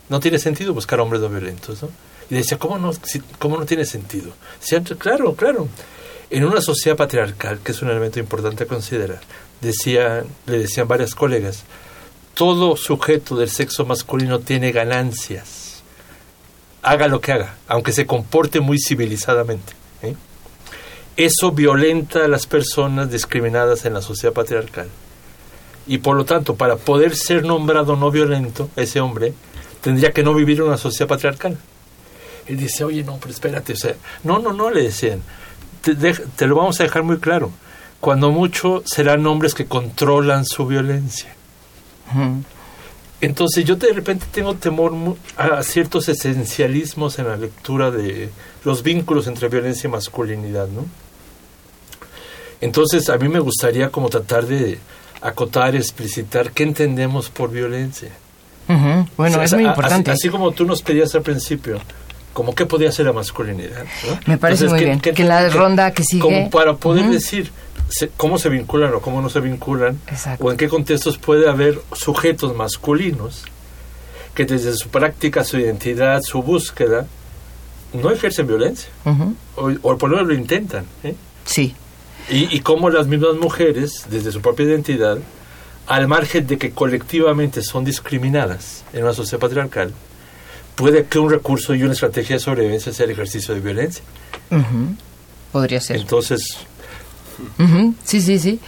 No 0.10 0.20
tiene 0.20 0.40
sentido 0.40 0.74
buscar 0.74 1.00
hombres 1.00 1.22
no 1.22 1.30
violentos, 1.30 1.84
¿no? 1.84 1.90
Y 2.30 2.36
decía, 2.36 2.58
¿cómo 2.58 2.78
no, 2.78 2.92
cómo 3.40 3.58
no 3.58 3.66
tiene 3.66 3.86
sentido? 3.86 4.32
Decía, 4.60 4.84
claro, 4.98 5.36
claro. 5.36 5.68
En 6.30 6.46
una 6.46 6.62
sociedad 6.62 6.96
patriarcal, 6.96 7.60
que 7.60 7.72
es 7.72 7.82
un 7.82 7.90
elemento 7.90 8.20
importante 8.20 8.64
a 8.64 8.68
considerar, 8.68 9.20
decía, 9.62 10.24
le 10.46 10.60
decían 10.60 10.88
varias 10.88 11.16
colegas, 11.16 11.64
todo 12.36 12.78
sujeto 12.78 13.36
del 13.36 13.50
sexo 13.50 13.86
masculino 13.86 14.40
tiene 14.40 14.72
ganancias, 14.72 15.82
haga 16.84 17.08
lo 17.08 17.20
que 17.20 17.32
haga, 17.32 17.58
aunque 17.68 17.92
se 17.92 18.06
comporte 18.06 18.60
muy 18.60 18.80
civilizadamente. 18.80 19.74
¿eh? 20.04 20.16
Eso 21.18 21.52
violenta 21.52 22.26
a 22.26 22.28
las 22.28 22.46
personas 22.46 23.12
discriminadas 23.12 23.86
en 23.86 23.96
la 23.96 24.02
sociedad 24.02 24.34
patriarcal. 24.34 24.88
Y 25.88 26.00
por 26.00 26.16
lo 26.16 26.26
tanto, 26.26 26.56
para 26.56 26.76
poder 26.76 27.16
ser 27.16 27.44
nombrado 27.46 27.96
no 27.96 28.12
violento, 28.12 28.70
ese 28.76 29.00
hombre 29.00 29.34
tendría 29.82 30.12
que 30.12 30.24
no 30.24 30.34
vivir 30.34 30.58
en 30.60 30.66
una 30.66 30.78
sociedad 30.78 31.08
patriarcal. 31.08 31.58
Él 32.46 32.58
dice, 32.58 32.84
oye, 32.84 33.04
no, 33.04 33.18
pero 33.18 33.32
espérate, 33.32 33.74
o 33.74 33.78
sea, 33.78 33.96
no, 34.24 34.40
no, 34.40 34.54
no, 34.54 34.70
le 34.70 34.84
decían, 34.84 35.22
te, 35.82 36.48
lo 36.48 36.56
vamos 36.56 36.80
a 36.80 36.84
dejar 36.84 37.04
muy 37.04 37.18
claro. 37.20 37.52
Cuando 38.00 38.32
mucho 38.32 38.82
serán 38.86 39.26
hombres 39.28 39.54
que 39.54 39.66
controlan 39.66 40.46
su 40.46 40.66
violencia. 40.66 41.36
Entonces 43.22 43.66
yo 43.66 43.76
de 43.76 43.92
repente 43.92 44.26
tengo 44.32 44.56
temor 44.56 44.94
a 45.36 45.62
ciertos 45.64 46.08
esencialismos 46.08 47.20
en 47.20 47.28
la 47.28 47.36
lectura 47.36 47.92
de 47.92 48.30
los 48.64 48.82
vínculos 48.82 49.28
entre 49.28 49.50
violencia 49.50 49.88
y 49.88 49.92
masculinidad, 49.92 50.70
¿no? 50.70 50.86
Entonces 52.62 53.10
a 53.10 53.18
mí 53.18 53.28
me 53.28 53.40
gustaría 53.40 53.90
como 53.90 54.10
tratar 54.10 54.46
de 54.46 54.80
acotar, 55.22 55.76
explicitar 55.76 56.52
qué 56.52 56.64
entendemos 56.64 57.30
por 57.30 57.52
violencia. 57.52 58.10
Bueno, 58.68 59.08
O 59.18 59.30
sea, 59.30 59.44
es 59.44 59.54
muy 59.54 59.64
importante. 59.66 60.12
Así, 60.12 60.28
así 60.28 60.30
como 60.30 60.52
tú 60.52 60.66
nos 60.66 60.82
pedías 60.84 61.14
al 61.16 61.24
principio, 61.24 61.80
como 62.34 62.54
qué 62.54 62.66
podía 62.68 62.92
ser 62.92 63.08
la 63.08 63.14
masculinidad. 63.14 63.84
¿no? 64.08 64.20
Me 64.28 64.38
parece 64.38 64.66
muy 64.68 64.80
bien. 64.86 65.00
Que 65.00 65.24
la 65.24 65.50
ronda 65.50 65.92
que 65.92 66.04
sigue- 66.04 66.22
Como 66.22 66.50
para 66.52 66.76
poder 66.78 67.06
decir 67.10 67.52
se- 67.90 68.10
cómo 68.16 68.38
se 68.38 68.50
vinculan 68.50 68.94
o 68.94 69.02
cómo 69.02 69.22
no 69.22 69.30
se 69.30 69.40
vinculan, 69.40 70.00
o 70.40 70.52
en 70.52 70.58
qué 70.58 70.70
contextos 70.70 71.18
puede 71.18 71.50
haber 71.50 71.82
sujetos 71.94 72.56
masculinos 72.56 73.44
que 74.36 74.46
desde 74.46 74.74
su 74.76 74.90
práctica, 74.90 75.44
su 75.44 75.58
identidad, 75.58 76.22
su 76.22 76.44
búsqueda, 76.44 77.08
no 77.94 78.12
ejercen 78.12 78.46
violencia, 78.46 78.90
o 79.56 79.98
por 79.98 80.10
lo 80.12 80.18
menos 80.18 80.28
lo 80.30 80.36
intentan. 80.36 80.86
¿eh? 81.04 81.16
Sí. 81.46 81.76
Y, 82.30 82.56
y 82.56 82.60
cómo 82.62 82.90
las 82.90 83.08
mismas 83.08 83.36
mujeres, 83.36 84.06
desde 84.10 84.32
su 84.32 84.42
propia 84.42 84.66
identidad, 84.66 85.18
al 85.88 86.08
margen 86.08 86.46
de 86.46 86.58
que 86.58 86.72
colectivamente 86.72 87.64
son 87.64 87.84
discriminadas 87.84 88.84
en 88.94 89.04
una 89.04 89.14
sociedad 89.14 89.40
patriarcal, 89.40 89.92
puede 90.76 91.06
que 91.06 91.20
un 91.20 91.32
recurso 91.32 91.74
y 91.74 91.84
una 91.84 91.94
estrategia 91.94 92.36
de 92.36 92.40
sobrevivencia 92.40 92.94
sea 92.94 93.06
el 93.06 93.12
ejercicio 93.12 93.54
de 93.56 93.60
violencia. 93.60 94.04
Podría 95.52 95.82
ser. 95.82 95.98
Entonces, 95.98 96.60
Sí, 98.04 98.22
sí, 98.22 98.40
sí. 98.40 98.60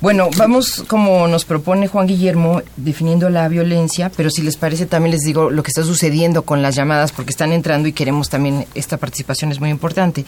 Bueno, 0.00 0.30
vamos 0.36 0.84
como 0.88 1.28
nos 1.28 1.44
propone 1.44 1.86
Juan 1.86 2.08
Guillermo 2.08 2.60
definiendo 2.76 3.30
la 3.30 3.46
violencia, 3.48 4.10
pero 4.16 4.30
si 4.30 4.42
les 4.42 4.56
parece 4.56 4.86
también 4.86 5.12
les 5.12 5.20
digo 5.20 5.48
lo 5.48 5.62
que 5.62 5.68
está 5.68 5.84
sucediendo 5.84 6.42
con 6.42 6.60
las 6.60 6.74
llamadas 6.74 7.12
porque 7.12 7.30
están 7.30 7.52
entrando 7.52 7.86
y 7.86 7.92
queremos 7.92 8.28
también 8.28 8.66
esta 8.74 8.96
participación 8.96 9.52
es 9.52 9.60
muy 9.60 9.70
importante. 9.70 10.24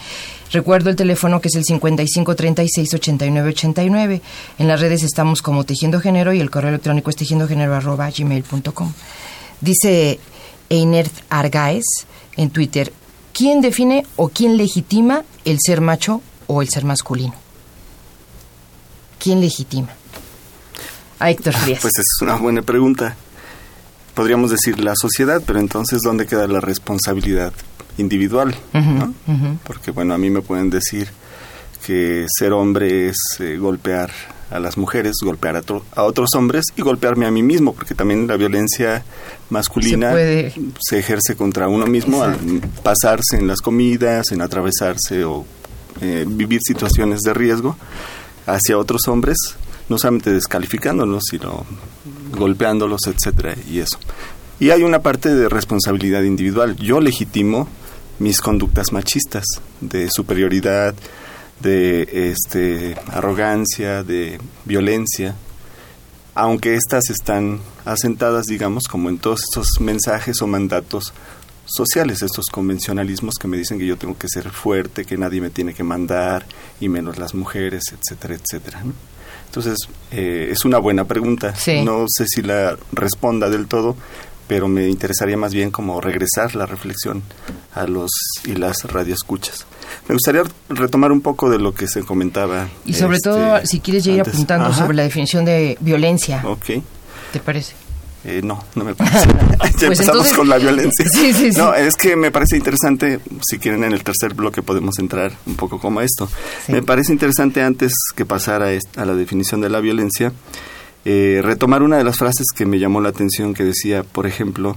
Recuerdo 0.52 0.90
el 0.90 0.96
teléfono 0.96 1.40
que 1.40 1.48
es 1.48 1.56
el 1.56 1.64
55 1.64 2.36
36 2.36 2.94
89 2.94 3.48
89. 3.48 4.22
En 4.58 4.68
las 4.68 4.80
redes 4.80 5.02
estamos 5.02 5.42
como 5.42 5.64
Tejiendo 5.64 6.00
Género 6.00 6.32
y 6.32 6.40
el 6.40 6.50
correo 6.50 6.70
electrónico 6.70 7.10
es 7.10 7.16
tejiendogénero 7.16 7.74
arroba 7.74 8.10
gmail.com. 8.16 8.92
Dice 9.60 10.20
Einert 10.68 11.12
Argaez 11.30 11.84
en 12.36 12.50
Twitter, 12.50 12.92
¿quién 13.32 13.60
define 13.60 14.06
o 14.16 14.28
quién 14.28 14.56
legitima 14.56 15.24
el 15.44 15.58
ser 15.60 15.80
macho 15.80 16.20
o 16.46 16.62
el 16.62 16.68
ser 16.68 16.84
masculino? 16.84 17.43
¿Quién 19.24 19.40
legitima? 19.40 19.88
A 21.18 21.30
Héctor 21.30 21.54
Frías. 21.54 21.80
Pues 21.80 21.94
es 21.98 22.20
una 22.20 22.36
buena 22.36 22.60
pregunta. 22.60 23.16
Podríamos 24.12 24.50
decir 24.50 24.78
la 24.84 24.92
sociedad, 24.96 25.42
pero 25.46 25.58
entonces 25.60 26.00
¿dónde 26.04 26.26
queda 26.26 26.46
la 26.46 26.60
responsabilidad 26.60 27.54
individual? 27.96 28.54
¿no? 28.74 29.14
Ujú. 29.26 29.58
Porque 29.66 29.92
bueno, 29.92 30.12
a 30.12 30.18
mí 30.18 30.28
me 30.28 30.42
pueden 30.42 30.68
decir 30.68 31.08
que 31.86 32.26
ser 32.38 32.52
hombre 32.52 33.08
es 33.08 33.16
eh, 33.40 33.56
golpear 33.56 34.10
a 34.50 34.58
las 34.60 34.76
mujeres, 34.76 35.14
golpear 35.22 35.56
a, 35.56 35.62
a 35.96 36.02
otros 36.02 36.28
hombres 36.34 36.66
y 36.76 36.82
golpearme 36.82 37.24
a 37.24 37.30
mí 37.30 37.42
mismo, 37.42 37.72
porque 37.72 37.94
también 37.94 38.26
la 38.26 38.36
violencia 38.36 39.04
masculina 39.48 40.08
Se 40.08 40.12
puede. 40.12 40.54
se 40.86 40.98
ejerce 40.98 41.34
contra 41.34 41.66
uno 41.68 41.86
mismo 41.86 42.22
al 42.22 42.36
pasarse 42.82 43.36
en 43.38 43.46
las 43.48 43.62
comidas, 43.62 44.32
en 44.32 44.42
atravesarse 44.42 45.24
o 45.24 45.46
eh, 46.02 46.26
vivir 46.28 46.60
situaciones 46.62 47.20
de 47.20 47.32
riesgo 47.32 47.76
hacia 48.46 48.78
otros 48.78 49.08
hombres, 49.08 49.36
no 49.88 49.98
solamente 49.98 50.32
descalificándolos, 50.32 51.24
sino 51.30 51.64
golpeándolos, 52.32 53.06
etcétera, 53.06 53.54
y 53.68 53.78
eso. 53.78 53.98
Y 54.60 54.70
hay 54.70 54.82
una 54.82 55.00
parte 55.00 55.34
de 55.34 55.48
responsabilidad 55.48 56.22
individual. 56.22 56.76
Yo 56.76 57.00
legitimo 57.00 57.68
mis 58.18 58.40
conductas 58.40 58.92
machistas 58.92 59.44
de 59.80 60.08
superioridad, 60.10 60.94
de 61.60 62.30
este 62.30 62.96
arrogancia, 63.10 64.02
de 64.02 64.38
violencia, 64.64 65.36
aunque 66.34 66.74
estas 66.74 67.10
están 67.10 67.60
asentadas, 67.84 68.46
digamos, 68.46 68.84
como 68.84 69.08
en 69.08 69.18
todos 69.18 69.42
estos 69.44 69.68
mensajes 69.80 70.42
o 70.42 70.46
mandatos 70.46 71.12
sociales, 71.66 72.22
estos 72.22 72.46
convencionalismos 72.46 73.34
que 73.40 73.48
me 73.48 73.56
dicen 73.56 73.78
que 73.78 73.86
yo 73.86 73.96
tengo 73.96 74.16
que 74.18 74.28
ser 74.28 74.50
fuerte, 74.50 75.04
que 75.04 75.16
nadie 75.16 75.40
me 75.40 75.50
tiene 75.50 75.74
que 75.74 75.82
mandar, 75.82 76.44
y 76.80 76.88
menos 76.88 77.18
las 77.18 77.34
mujeres, 77.34 77.84
etcétera, 77.92 78.34
etcétera. 78.34 78.82
¿no? 78.84 78.92
Entonces, 79.46 79.78
eh, 80.10 80.48
es 80.50 80.64
una 80.64 80.78
buena 80.78 81.04
pregunta. 81.04 81.54
Sí. 81.54 81.82
No 81.82 82.06
sé 82.08 82.26
si 82.26 82.42
la 82.42 82.76
responda 82.92 83.48
del 83.48 83.66
todo, 83.66 83.96
pero 84.48 84.68
me 84.68 84.88
interesaría 84.88 85.36
más 85.36 85.54
bien 85.54 85.70
como 85.70 86.00
regresar 86.00 86.54
la 86.54 86.66
reflexión 86.66 87.22
a 87.74 87.86
los 87.86 88.10
y 88.44 88.54
las 88.56 88.82
radioescuchas. 88.84 89.64
Me 90.08 90.14
gustaría 90.14 90.42
retomar 90.68 91.12
un 91.12 91.20
poco 91.20 91.48
de 91.48 91.58
lo 91.58 91.72
que 91.72 91.86
se 91.86 92.02
comentaba. 92.02 92.68
Y 92.84 92.94
sobre 92.94 93.16
este, 93.16 93.30
todo, 93.30 93.60
si 93.64 93.80
quieres 93.80 94.04
ya 94.04 94.12
ir 94.12 94.20
apuntando 94.20 94.66
Ajá. 94.66 94.82
sobre 94.82 94.96
la 94.96 95.04
definición 95.04 95.44
de 95.44 95.78
violencia, 95.80 96.42
Ok. 96.44 96.82
¿te 97.32 97.40
parece? 97.40 97.74
Eh, 98.24 98.40
no, 98.42 98.64
no 98.74 98.84
me 98.84 98.94
parece. 98.94 99.26
ya 99.26 99.56
Pues 99.58 99.82
empezamos 99.82 100.00
entonces- 100.00 100.32
con 100.36 100.48
la 100.48 100.58
violencia. 100.58 101.04
Sí, 101.12 101.32
sí, 101.34 101.52
sí. 101.52 101.58
No, 101.58 101.74
es 101.74 101.94
que 101.94 102.16
me 102.16 102.30
parece 102.30 102.56
interesante, 102.56 103.20
si 103.46 103.58
quieren 103.58 103.84
en 103.84 103.92
el 103.92 104.02
tercer 104.02 104.34
bloque 104.34 104.62
podemos 104.62 104.98
entrar 104.98 105.32
un 105.46 105.56
poco 105.56 105.78
como 105.78 106.00
esto. 106.00 106.28
Me 106.68 106.82
parece 106.82 107.12
interesante 107.12 107.62
antes 107.62 107.92
que 108.16 108.24
pasar 108.24 108.62
a, 108.62 109.04
la 109.04 109.14
definición 109.14 109.60
de 109.60 109.68
la 109.68 109.80
violencia, 109.80 110.32
eh, 111.04 111.40
retomar 111.44 111.82
una 111.82 111.98
de 111.98 112.04
las 112.04 112.16
frases 112.16 112.46
que 112.54 112.64
me 112.64 112.78
llamó 112.78 113.00
la 113.02 113.10
atención 113.10 113.52
que 113.52 113.64
decía, 113.64 114.02
por 114.04 114.26
ejemplo, 114.26 114.76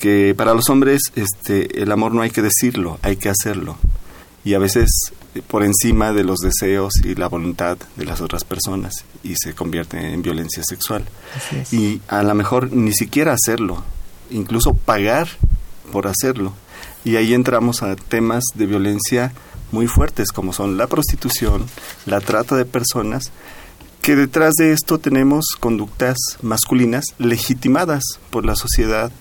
que 0.00 0.34
para 0.36 0.54
los 0.54 0.68
hombres 0.68 1.00
este, 1.14 1.82
el 1.82 1.92
amor 1.92 2.12
no 2.12 2.22
hay 2.22 2.30
que 2.30 2.42
decirlo, 2.42 2.98
hay 3.02 3.16
que 3.16 3.28
hacerlo. 3.28 3.76
Y 4.44 4.54
a 4.54 4.58
veces 4.58 4.88
por 5.46 5.62
encima 5.62 6.12
de 6.12 6.24
los 6.24 6.38
deseos 6.38 6.92
y 7.04 7.14
la 7.14 7.28
voluntad 7.28 7.78
de 7.96 8.04
las 8.04 8.20
otras 8.20 8.44
personas 8.44 9.04
y 9.22 9.34
se 9.36 9.54
convierte 9.54 10.12
en 10.12 10.22
violencia 10.22 10.62
sexual. 10.64 11.04
Y 11.70 12.00
a 12.08 12.22
lo 12.22 12.34
mejor 12.34 12.72
ni 12.72 12.92
siquiera 12.92 13.34
hacerlo, 13.34 13.82
incluso 14.30 14.74
pagar 14.74 15.28
por 15.92 16.06
hacerlo. 16.06 16.52
Y 17.04 17.16
ahí 17.16 17.34
entramos 17.34 17.82
a 17.82 17.96
temas 17.96 18.44
de 18.54 18.66
violencia 18.66 19.32
muy 19.72 19.86
fuertes 19.86 20.32
como 20.32 20.52
son 20.52 20.76
la 20.76 20.88
prostitución, 20.88 21.64
la 22.06 22.20
trata 22.20 22.56
de 22.56 22.64
personas, 22.64 23.30
que 24.02 24.16
detrás 24.16 24.54
de 24.54 24.72
esto 24.72 24.98
tenemos 24.98 25.44
conductas 25.60 26.16
masculinas 26.42 27.04
legitimadas 27.18 28.02
por 28.30 28.44
la 28.44 28.56
sociedad, 28.56 29.12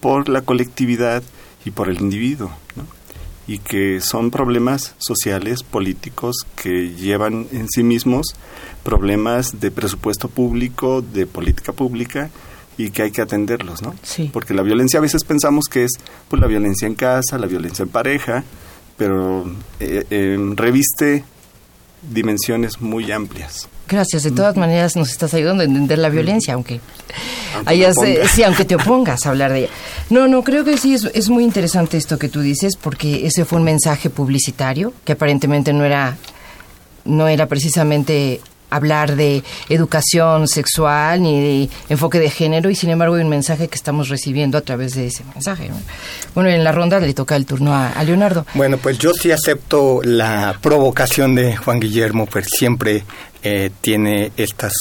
por 0.00 0.28
la 0.28 0.42
colectividad 0.42 1.22
y 1.64 1.70
por 1.70 1.88
el 1.88 2.00
individuo, 2.00 2.50
¿no? 2.74 2.95
Y 3.46 3.58
que 3.58 4.00
son 4.00 4.30
problemas 4.30 4.94
sociales, 4.98 5.62
políticos, 5.62 6.36
que 6.60 6.94
llevan 6.94 7.46
en 7.52 7.68
sí 7.68 7.82
mismos 7.82 8.34
problemas 8.82 9.60
de 9.60 9.70
presupuesto 9.70 10.28
público, 10.28 11.02
de 11.02 11.26
política 11.26 11.72
pública, 11.72 12.30
y 12.78 12.90
que 12.90 13.02
hay 13.02 13.10
que 13.10 13.22
atenderlos, 13.22 13.82
¿no? 13.82 13.94
Sí. 14.02 14.30
Porque 14.32 14.52
la 14.52 14.62
violencia 14.62 14.98
a 14.98 15.02
veces 15.02 15.24
pensamos 15.24 15.66
que 15.66 15.84
es 15.84 15.92
pues, 16.28 16.40
la 16.40 16.48
violencia 16.48 16.86
en 16.86 16.94
casa, 16.94 17.38
la 17.38 17.46
violencia 17.46 17.84
en 17.84 17.88
pareja, 17.88 18.44
pero 18.96 19.46
eh, 19.80 20.04
eh, 20.10 20.52
reviste 20.54 21.24
dimensiones 22.10 22.80
muy 22.80 23.10
amplias. 23.12 23.68
Gracias, 23.88 24.24
de 24.24 24.32
todas 24.32 24.56
maneras 24.56 24.96
nos 24.96 25.10
estás 25.10 25.32
ayudando 25.34 25.62
a 25.62 25.66
entender 25.66 25.98
la 25.98 26.08
violencia, 26.08 26.54
aunque, 26.54 26.80
Aunque 27.54 27.70
hayas, 27.70 27.96
eh, 27.98 28.22
sí, 28.32 28.42
aunque 28.42 28.64
te 28.64 28.74
opongas 28.74 29.26
a 29.26 29.30
hablar 29.30 29.52
de 29.52 29.60
ella. 29.60 29.68
No, 30.10 30.26
no, 30.26 30.42
creo 30.42 30.64
que 30.64 30.76
sí, 30.76 30.94
es, 30.94 31.04
es 31.14 31.30
muy 31.30 31.44
interesante 31.44 31.96
esto 31.96 32.18
que 32.18 32.28
tú 32.28 32.40
dices, 32.40 32.76
porque 32.76 33.26
ese 33.26 33.44
fue 33.44 33.58
un 33.58 33.64
mensaje 33.64 34.10
publicitario 34.10 34.92
que 35.04 35.12
aparentemente 35.12 35.72
no 35.72 35.84
era, 35.84 36.16
no 37.04 37.28
era 37.28 37.46
precisamente 37.46 38.40
hablar 38.70 39.16
de 39.16 39.42
educación 39.68 40.48
sexual 40.48 41.22
ni 41.22 41.40
de 41.40 41.70
enfoque 41.88 42.18
de 42.18 42.30
género 42.30 42.68
y 42.70 42.74
sin 42.74 42.90
embargo 42.90 43.14
hay 43.16 43.22
un 43.22 43.28
mensaje 43.28 43.68
que 43.68 43.76
estamos 43.76 44.08
recibiendo 44.08 44.58
a 44.58 44.60
través 44.60 44.94
de 44.94 45.06
ese 45.06 45.22
mensaje. 45.34 45.68
¿no? 45.68 45.76
Bueno, 46.34 46.50
en 46.50 46.64
la 46.64 46.72
ronda 46.72 46.98
le 47.00 47.14
toca 47.14 47.36
el 47.36 47.46
turno 47.46 47.74
a, 47.74 48.02
Leonardo. 48.04 48.46
Bueno, 48.54 48.78
pues 48.78 48.98
yo 48.98 49.12
sí 49.14 49.30
acepto 49.32 50.00
la 50.02 50.58
provocación 50.60 51.34
de 51.34 51.56
Juan 51.56 51.80
Guillermo, 51.80 52.26
pues 52.26 52.46
siempre 52.48 53.04
eh, 53.42 53.70
tiene 53.80 54.32
estas 54.36 54.72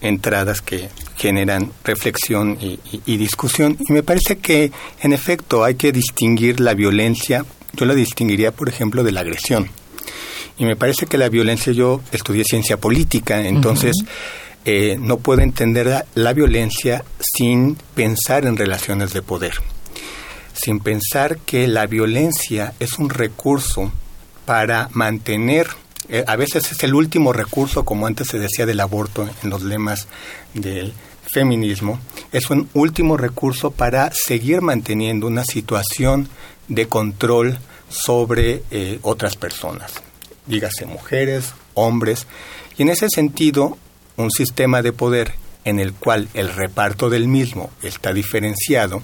entradas 0.00 0.60
que 0.60 0.88
generan 1.16 1.70
reflexión 1.84 2.58
y- 2.60 2.78
y 3.06 3.16
discusión. 3.16 3.78
Y 3.88 3.92
me 3.92 4.02
parece 4.02 4.36
que, 4.36 4.70
en 5.00 5.12
efecto, 5.12 5.64
hay 5.64 5.76
que 5.76 5.92
distinguir 5.92 6.60
la 6.60 6.74
violencia. 6.74 7.44
Yo 7.72 7.86
la 7.86 7.94
distinguiría, 7.94 8.52
por 8.52 8.68
ejemplo, 8.68 9.02
de 9.02 9.12
la 9.12 9.20
agresión. 9.20 9.70
Y 10.56 10.64
me 10.64 10.76
parece 10.76 11.06
que 11.06 11.18
la 11.18 11.28
violencia, 11.28 11.72
yo 11.72 12.00
estudié 12.12 12.44
ciencia 12.44 12.76
política, 12.76 13.46
entonces 13.46 13.96
eh, 14.64 14.96
no 15.00 15.18
puedo 15.18 15.42
entender 15.42 15.86
la, 15.86 16.06
la 16.14 16.32
violencia 16.32 17.04
sin 17.18 17.76
pensar 17.94 18.46
en 18.46 18.56
relaciones 18.56 19.12
de 19.12 19.22
poder, 19.22 19.54
sin 20.54 20.80
pensar 20.80 21.38
que 21.38 21.66
la 21.66 21.86
violencia 21.86 22.72
es 22.78 22.98
un 22.98 23.10
recurso 23.10 23.92
para 24.44 24.88
mantener, 24.92 25.68
eh, 26.08 26.24
a 26.26 26.36
veces 26.36 26.70
es 26.70 26.82
el 26.84 26.94
último 26.94 27.32
recurso, 27.32 27.84
como 27.84 28.06
antes 28.06 28.28
se 28.28 28.38
decía 28.38 28.66
del 28.66 28.80
aborto 28.80 29.28
en 29.42 29.50
los 29.50 29.62
lemas 29.62 30.06
del 30.52 30.92
feminismo, 31.32 31.98
es 32.32 32.50
un 32.50 32.68
último 32.74 33.16
recurso 33.16 33.70
para 33.70 34.10
seguir 34.12 34.60
manteniendo 34.60 35.26
una 35.26 35.44
situación 35.44 36.28
de 36.68 36.86
control 36.86 37.58
sobre 37.88 38.62
eh, 38.70 38.98
otras 39.02 39.36
personas, 39.36 39.92
dígase 40.46 40.86
mujeres, 40.86 41.52
hombres, 41.74 42.26
y 42.76 42.82
en 42.82 42.88
ese 42.90 43.08
sentido 43.08 43.78
un 44.16 44.30
sistema 44.30 44.82
de 44.82 44.92
poder 44.92 45.34
en 45.64 45.80
el 45.80 45.92
cual 45.94 46.28
el 46.34 46.52
reparto 46.52 47.08
del 47.10 47.26
mismo 47.28 47.70
está 47.82 48.12
diferenciado, 48.12 49.02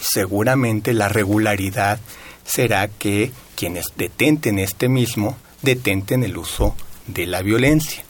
seguramente 0.00 0.92
la 0.94 1.08
regularidad 1.08 2.00
será 2.44 2.88
que 2.88 3.32
quienes 3.56 3.86
detenten 3.96 4.58
este 4.58 4.88
mismo 4.88 5.36
detenten 5.62 6.24
el 6.24 6.36
uso 6.36 6.74
de 7.06 7.26
la 7.26 7.42
violencia. 7.42 8.02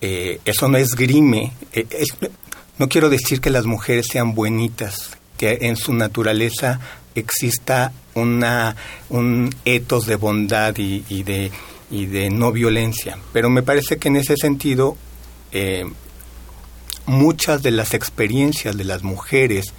Eh, 0.00 0.40
eso 0.44 0.68
no 0.68 0.78
esgrime, 0.78 1.52
eh, 1.72 1.86
es- 1.90 2.14
no 2.78 2.88
quiero 2.88 3.10
decir 3.10 3.40
que 3.40 3.50
las 3.50 3.66
mujeres 3.66 4.06
sean 4.10 4.34
buenitas, 4.34 5.10
que 5.36 5.58
en 5.62 5.76
su 5.76 5.92
naturaleza 5.92 6.80
exista 7.14 7.92
una, 8.14 8.76
un 9.08 9.54
etos 9.64 10.06
de 10.06 10.16
bondad 10.16 10.76
y, 10.76 11.22
de, 11.22 11.50
y 11.90 12.06
de 12.06 12.30
no 12.30 12.52
violencia, 12.52 13.18
pero 13.32 13.50
me 13.50 13.62
parece 13.62 13.98
que 13.98 14.08
en 14.08 14.16
ese 14.16 14.36
sentido 14.36 14.96
eh, 15.52 15.84
muchas 17.06 17.62
de 17.62 17.70
las 17.70 17.94
experiencias 17.94 18.76
de 18.76 18.84
las 18.84 19.02
mujeres 19.02 19.72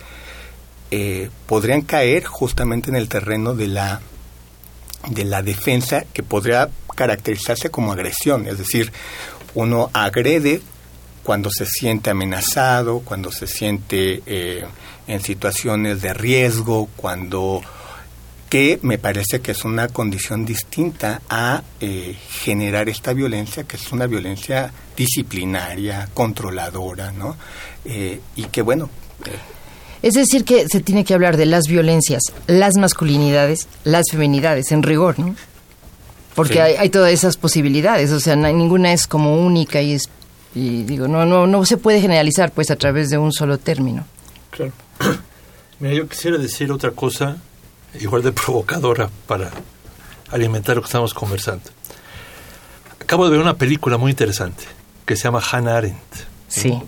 eh, 0.91 1.29
podrían 1.45 1.81
caer 1.81 2.25
justamente 2.25 2.89
en 2.89 2.95
el 2.95 3.07
terreno 3.07 3.53
de 3.53 3.67
la 3.67 4.01
de 5.09 5.25
la 5.25 5.41
defensa 5.41 6.03
que 6.13 6.21
podría 6.21 6.69
caracterizarse 6.95 7.71
como 7.71 7.91
agresión, 7.91 8.45
es 8.47 8.59
decir, 8.59 8.91
uno 9.55 9.89
agrede 9.93 10.61
cuando 11.23 11.49
se 11.49 11.65
siente 11.65 12.09
amenazado, 12.09 12.99
cuando 12.99 13.31
se 13.31 13.47
siente 13.47 14.21
eh, 14.25 14.63
en 15.11 15.21
situaciones 15.21 16.01
de 16.01 16.13
riesgo, 16.13 16.87
cuando 16.95 17.61
que 18.49 18.79
me 18.81 18.97
parece 18.97 19.39
que 19.39 19.51
es 19.51 19.63
una 19.63 19.87
condición 19.87 20.45
distinta 20.45 21.21
a 21.29 21.63
eh, 21.79 22.17
generar 22.43 22.89
esta 22.89 23.13
violencia, 23.13 23.63
que 23.63 23.77
es 23.77 23.91
una 23.93 24.07
violencia 24.07 24.73
disciplinaria, 24.97 26.09
controladora, 26.13 27.11
¿no? 27.11 27.37
Eh, 27.85 28.19
y 28.35 28.43
que 28.45 28.61
bueno, 28.61 28.89
eh, 29.25 29.31
Es 30.01 30.15
decir, 30.15 30.43
que 30.45 30.65
se 30.67 30.81
tiene 30.81 31.05
que 31.05 31.13
hablar 31.13 31.37
de 31.37 31.45
las 31.45 31.65
violencias, 31.67 32.23
las 32.47 32.75
masculinidades, 32.75 33.67
las 33.83 34.05
feminidades, 34.11 34.71
en 34.71 34.81
rigor, 34.83 35.19
¿no? 35.19 35.35
Porque 36.35 36.53
Sí. 36.55 36.59
hay, 36.59 36.73
hay 36.75 36.89
todas 36.89 37.11
esas 37.11 37.37
posibilidades, 37.37 38.11
o 38.11 38.19
sea, 38.19 38.35
no 38.35 38.47
hay- 38.47 38.53
ninguna 38.53 38.93
es 38.93 39.05
como 39.07 39.37
única 39.45 39.81
y 39.81 39.93
es 39.93 40.09
y 40.55 40.83
digo, 40.83 41.07
no 41.07 41.25
no 41.25 41.47
no 41.47 41.63
se 41.65 41.77
puede 41.77 42.01
generalizar 42.01 42.51
pues 42.51 42.71
a 42.71 42.75
través 42.75 43.09
de 43.09 43.17
un 43.17 43.31
solo 43.31 43.57
término. 43.59 44.05
Claro. 44.49 44.73
Mira, 45.79 45.95
yo 45.95 46.07
quisiera 46.07 46.37
decir 46.37 46.71
otra 46.71 46.91
cosa 46.91 47.37
igual 47.99 48.21
de 48.23 48.31
provocadora 48.31 49.09
para 49.27 49.51
alimentar 50.31 50.75
lo 50.75 50.81
que 50.81 50.85
estamos 50.87 51.13
conversando. 51.13 51.63
Acabo 53.01 53.25
de 53.25 53.31
ver 53.31 53.39
una 53.41 53.55
película 53.57 53.97
muy 53.97 54.11
interesante 54.11 54.63
que 55.05 55.15
se 55.15 55.23
llama 55.23 55.41
Hannah 55.51 55.77
Arendt. 55.77 56.15
Sí. 56.47 56.79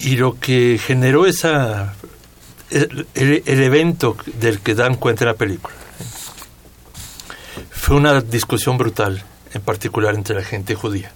Y 0.00 0.16
lo 0.16 0.38
que 0.38 0.78
generó 0.84 1.26
esa 1.26 1.94
el, 2.70 3.06
el- 3.14 3.42
el 3.46 3.62
evento 3.62 4.16
del 4.26 4.60
que 4.60 4.74
dan 4.74 4.96
cuenta 4.96 5.24
en 5.24 5.28
la 5.28 5.34
película 5.36 5.74
fue 7.70 7.96
una 7.96 8.20
discusión 8.20 8.76
brutal, 8.76 9.22
en 9.54 9.62
particular 9.62 10.14
entre 10.14 10.36
la 10.36 10.44
gente 10.44 10.74
judía. 10.74 11.12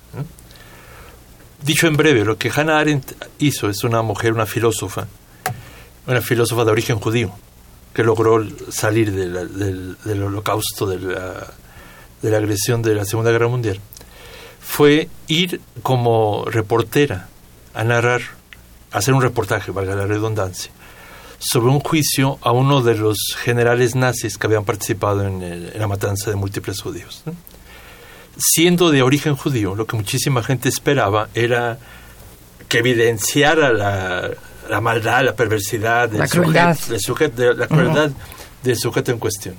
Dicho 1.63 1.87
en 1.87 1.97
breve, 1.97 2.25
lo 2.25 2.39
que 2.39 2.51
Hannah 2.55 2.79
Arendt 2.79 3.13
hizo 3.39 3.69
es 3.69 3.85
una 3.85 4.03
mujer, 4.03 4.33
una 4.33 4.47
filósofa, 4.47 5.07
una 6.07 6.21
filósofa 6.21 6.65
de 6.65 6.73
origen 6.73 6.99
judío, 6.99 7.33
que 7.95 8.03
logró 8.03 8.45
salir 8.71 9.13
del, 9.13 9.97
del 10.05 10.23
holocausto, 10.23 10.87
de 10.87 10.99
la, 10.99 11.47
de 12.23 12.31
la 12.31 12.39
agresión 12.39 12.83
de 12.83 12.95
la 12.95 13.05
Segunda 13.05 13.31
Guerra 13.31 13.49
Mundial, 13.49 13.81
fue 14.61 15.09
ir 15.27 15.61
como 15.83 16.45
reportera 16.47 17.29
a 17.75 17.85
narrar, 17.85 18.23
a 18.93 18.99
hacer 18.99 19.13
un 19.13 19.23
reportaje, 19.23 19.73
valga 19.73 19.95
la 19.95 20.07
redundancia, 20.07 20.71
sobre 21.39 21.73
un 21.73 21.81
juicio 21.81 22.39
a 22.43 22.53
uno 22.53 22.83
de 22.83 22.95
los 22.95 23.19
generales 23.37 23.95
nazis 23.95 24.39
que 24.39 24.47
habían 24.47 24.65
participado 24.65 25.27
en, 25.27 25.73
la 25.79 25.87
matanza 25.89 26.31
de 26.31 26.37
múltiples 26.37 26.81
judíos. 26.81 27.25
Siendo 28.37 28.91
de 28.91 29.03
origen 29.03 29.35
judío, 29.35 29.75
lo 29.75 29.87
que 29.87 29.97
muchísima 29.97 30.43
gente 30.43 30.69
esperaba 30.69 31.29
era 31.35 31.79
que 32.69 32.79
evidenciara 32.79 33.73
la, 33.73 34.31
la 34.73 34.81
maldad, 34.81 35.23
la 35.23 35.37
perversidad, 35.37 36.11
La 36.13 36.27
crueldad. 36.27 36.77
sujeto- 36.99 37.37
de 37.43 37.55
la 37.55 37.67
crueldad 37.67 38.11
del 38.63 38.77
sujeto 38.79 39.13
en 39.13 39.19
cuestión. 39.19 39.55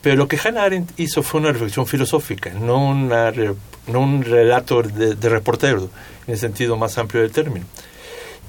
Pero 0.00 0.16
lo 0.16 0.28
que 0.28 0.38
Hannah 0.42 0.62
Arendt 0.62 0.98
hizo 0.98 1.22
fue 1.22 1.40
una 1.40 1.52
reflexión 1.52 1.86
filosófica, 1.86 2.48
no, 2.54 2.78
una 2.88 3.30
re- 3.30 3.54
no 3.86 4.00
un 4.00 4.22
relato 4.24 4.82
de, 4.82 5.14
de 5.14 5.28
reportero, 5.28 5.90
en 6.26 6.32
el 6.34 6.38
sentido 6.38 6.76
más 6.78 6.96
amplio 6.96 7.20
del 7.22 7.32
término. 7.32 7.66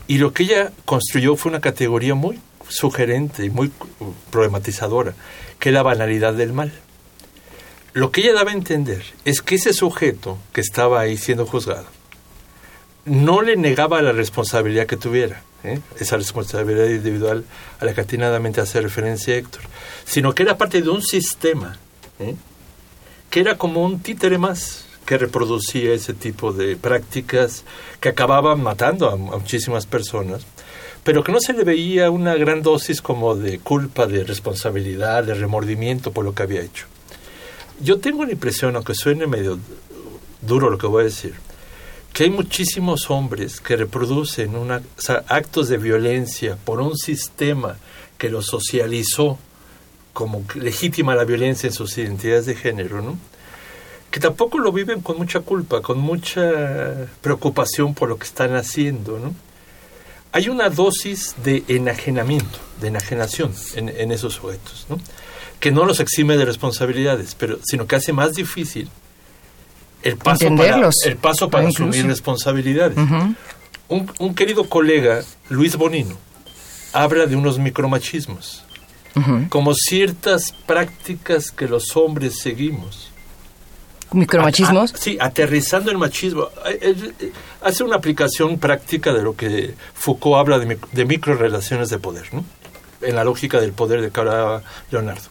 Y 0.08 0.18
lo 0.18 0.32
que 0.32 0.44
ella 0.44 0.72
construyó 0.86 1.36
fue 1.36 1.50
una 1.52 1.60
categoría 1.60 2.16
muy 2.16 2.40
sugerente 2.70 3.44
y 3.44 3.50
muy 3.50 3.70
problematizadora, 4.30 5.14
que 5.60 5.70
es 5.70 5.74
la 5.76 5.84
banalidad 5.84 6.34
del 6.34 6.54
mal. 6.54 6.72
Lo 7.94 8.12
que 8.12 8.22
ella 8.22 8.34
daba 8.34 8.52
a 8.52 8.54
entender 8.54 9.04
es 9.26 9.42
que 9.42 9.56
ese 9.56 9.74
sujeto 9.74 10.38
que 10.54 10.62
estaba 10.62 11.02
ahí 11.02 11.18
siendo 11.18 11.46
juzgado 11.46 11.88
no 13.06 13.42
le 13.42 13.56
negaba 13.56 14.02
la 14.02 14.12
responsabilidad 14.12 14.86
que 14.86 14.98
tuviera, 14.98 15.44
¿eh? 15.64 15.80
esa 16.00 16.18
responsabilidad 16.18 16.88
individual 16.88 17.44
a 17.80 17.86
la 17.86 17.94
que 17.94 18.02
atinadamente 18.02 18.62
hace 18.62 18.82
referencia 18.82 19.36
Héctor, 19.36 19.64
sino 20.06 20.34
que 20.34 20.44
era 20.44 20.58
parte 20.58 20.82
de 20.82 20.90
un 20.90 21.02
sistema, 21.02 21.78
¿eh? 22.20 22.36
que 23.30 23.40
era 23.40 23.58
como 23.58 23.84
un 23.84 24.00
títere 24.02 24.38
más 24.38 24.86
que 25.06 25.18
reproducía 25.18 25.94
ese 25.94 26.14
tipo 26.14 26.54
de 26.54 26.76
prácticas 26.76 27.64
que 28.00 28.10
acababan 28.10 28.62
matando 28.62 29.10
a, 29.10 29.14
a 29.14 29.16
muchísimas 29.16 29.86
personas, 29.86 30.46
pero 31.04 31.24
que 31.24 31.32
no 31.32 31.40
se 31.40 31.54
le 31.54 31.64
veía 31.64 32.12
una 32.12 32.36
gran 32.36 32.62
dosis 32.62 33.02
como 33.02 33.36
de 33.36 33.58
culpa, 33.60 34.06
de 34.06 34.24
responsabilidad, 34.24 35.24
de 35.24 35.34
remordimiento 35.34 36.12
por 36.12 36.24
lo 36.24 36.36
que 36.36 36.44
había 36.44 36.62
hecho. 36.62 36.86
Yo 37.82 38.00
tengo 38.00 38.24
la 38.26 38.32
impresión, 38.32 38.76
aunque 38.76 38.94
suene 38.94 39.26
medio 39.26 39.58
duro 40.42 40.70
lo 40.70 40.78
que 40.78 40.86
voy 40.86 41.02
a 41.02 41.06
decir, 41.06 41.34
que 42.14 42.24
hay 42.24 42.30
muchísimos 42.30 43.10
hombres 43.10 43.62
que 43.62 43.78
reproducen 43.78 44.52
actos 45.28 45.70
de 45.70 45.78
violencia 45.78 46.58
por 46.64 46.82
un 46.82 46.98
sistema 46.98 47.78
que 48.18 48.30
los 48.30 48.48
socializó 48.48 49.38
como 50.14 50.44
legítima 50.56 51.16
la 51.16 51.24
violencia 51.24 51.68
en 51.68 51.74
sus 51.74 51.98
identidades 51.98 52.46
de 52.46 52.56
género, 52.56 53.02
¿no? 53.02 53.18
que 54.12 54.20
tampoco 54.20 54.60
lo 54.60 54.74
viven 54.74 55.00
con 55.00 55.18
mucha 55.18 55.40
culpa, 55.40 55.82
con 55.82 56.00
mucha 56.00 57.08
preocupación 57.22 57.94
por 57.94 58.10
lo 58.10 58.18
que 58.18 58.26
están 58.26 58.56
haciendo. 58.56 59.18
¿no? 59.18 59.34
Hay 60.34 60.50
una 60.50 60.70
dosis 60.70 61.36
de 61.44 61.64
enajenamiento, 61.70 62.60
de 62.82 62.90
enajenación 62.90 63.54
en, 63.76 63.88
en 63.88 64.12
esos 64.12 64.34
sujetos, 64.34 64.86
¿no? 64.90 65.00
que 65.62 65.72
no 65.72 65.86
los 65.86 66.02
exime 66.02 66.36
de 66.36 66.44
responsabilidades, 66.44 67.36
pero, 67.36 67.60
sino 67.64 67.88
que 67.88 67.96
hace 67.96 68.12
más 68.12 68.34
difícil 68.34 68.90
el 70.04 70.18
paso 70.18 70.56
para, 70.56 70.90
el 71.06 71.18
paso 71.18 71.50
para 71.50 71.66
Ah, 71.66 71.70
incluso. 71.70 71.90
asumir 71.90 72.08
responsabilidades. 72.08 72.98
Un, 73.88 74.10
un 74.20 74.36
querido 74.36 74.68
colega, 74.70 75.22
Luis 75.50 75.76
Bonino, 75.76 76.16
habla 76.94 77.26
de 77.26 77.36
unos 77.36 77.60
micromachismos, 77.60 78.64
como 79.50 79.74
ciertas 79.74 80.54
prácticas 80.66 81.52
que 81.52 81.68
los 81.68 81.96
hombres 81.98 82.40
seguimos. 82.40 83.10
Micromachismos. 84.14 84.92
A- 84.92 84.96
a- 84.96 84.98
sí, 84.98 85.18
aterrizando 85.20 85.92
el 85.92 85.98
machismo. 85.98 86.50
Eh, 86.66 87.14
Hace 87.62 87.84
una 87.84 87.96
aplicación 87.98 88.58
práctica 88.58 89.14
de 89.14 89.22
lo 89.22 89.36
que 89.36 89.76
Foucault 89.94 90.38
habla 90.40 90.58
de, 90.58 90.78
de 90.92 91.06
microrelaciones 91.06 91.90
de 91.90 92.00
poder, 92.00 92.34
¿no? 92.34 92.44
en 93.02 93.16
la 93.16 93.24
lógica 93.24 93.60
del 93.62 93.72
poder 93.74 94.02
de 94.02 94.10
que 94.12 94.20
hablaba 94.20 94.62
Leonardo. 94.92 95.22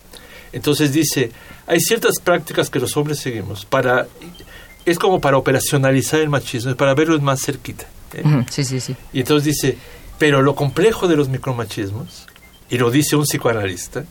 Entonces 0.52 0.92
dice, 0.92 1.30
hay 1.66 1.80
ciertas 1.80 2.18
prácticas 2.20 2.68
que 2.70 2.78
los 2.80 2.96
hombres 2.96 3.18
seguimos 3.20 3.64
para 3.64 4.06
es 4.84 4.98
como 4.98 5.20
para 5.20 5.36
operacionalizar 5.36 6.20
el 6.20 6.28
machismo, 6.28 6.70
es 6.70 6.76
para 6.76 6.94
verlo 6.94 7.18
más 7.20 7.40
cerquita. 7.42 7.86
¿eh? 8.14 8.22
Sí, 8.50 8.64
sí, 8.64 8.80
sí. 8.80 8.96
Y 9.12 9.20
entonces 9.20 9.44
dice, 9.56 9.78
pero 10.18 10.42
lo 10.42 10.54
complejo 10.54 11.08
de 11.08 11.16
los 11.16 11.28
micromachismos, 11.28 12.26
y 12.68 12.78
lo 12.78 12.90
dice 12.90 13.16
un 13.16 13.24
psicoanalista, 13.24 14.04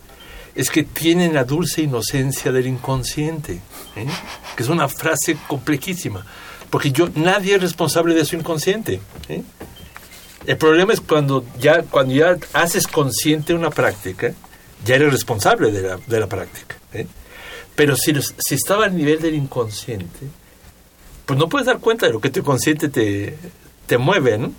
es 0.56 0.70
que 0.70 0.84
tienen 0.84 1.34
la 1.34 1.44
dulce 1.44 1.82
inocencia 1.82 2.52
del 2.52 2.68
inconsciente, 2.68 3.62
¿eh? 3.96 4.08
que 4.56 4.64
es 4.64 4.70
una 4.70 4.90
frase 4.90 5.38
complejísima, 5.48 6.26
porque 6.70 6.92
yo 6.92 7.10
nadie 7.16 7.56
es 7.56 7.62
responsable 7.62 8.14
de 8.14 8.26
su 8.26 8.36
inconsciente. 8.36 9.00
¿eh? 9.30 9.44
El 10.46 10.58
problema 10.58 10.94
es 10.94 11.02
cuando 11.02 11.46
ya 11.60 11.84
cuando 11.84 12.14
ya 12.14 12.38
haces 12.54 12.88
consciente 12.88 13.54
una 13.54 13.70
práctica, 13.70 14.34
ya 14.86 14.96
eres 14.96 15.12
responsable 15.12 15.72
de 15.72 15.82
la, 15.82 16.00
de 16.06 16.20
la 16.20 16.28
práctica. 16.28 16.76
¿eh? 16.94 17.08
Pero 17.76 17.96
si, 17.96 18.14
si 18.40 18.56
estaba 18.56 18.86
al 18.86 18.96
nivel 18.96 19.22
del 19.22 19.36
inconsciente, 19.36 20.28
pues 21.30 21.38
no 21.38 21.48
puedes 21.48 21.68
dar 21.68 21.78
cuenta 21.78 22.08
de 22.08 22.12
lo 22.12 22.20
que 22.22 22.32
tu 22.32 22.40
inconsciente 22.40 22.90
te, 22.90 23.38
te 23.86 24.00
mueve, 24.00 24.40
¿no? 24.40 24.52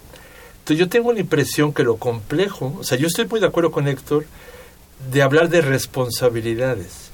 Entonces 0.61 0.78
yo 0.78 0.88
tengo 0.88 1.12
la 1.12 1.18
impresión 1.18 1.74
que 1.74 1.83
lo 1.83 1.96
complejo, 1.96 2.76
o 2.78 2.85
sea, 2.85 2.96
yo 2.96 3.09
estoy 3.09 3.26
muy 3.26 3.40
de 3.40 3.48
acuerdo 3.48 3.72
con 3.72 3.88
Héctor 3.88 4.24
de 5.11 5.20
hablar 5.20 5.48
de 5.48 5.62
responsabilidades, 5.62 7.11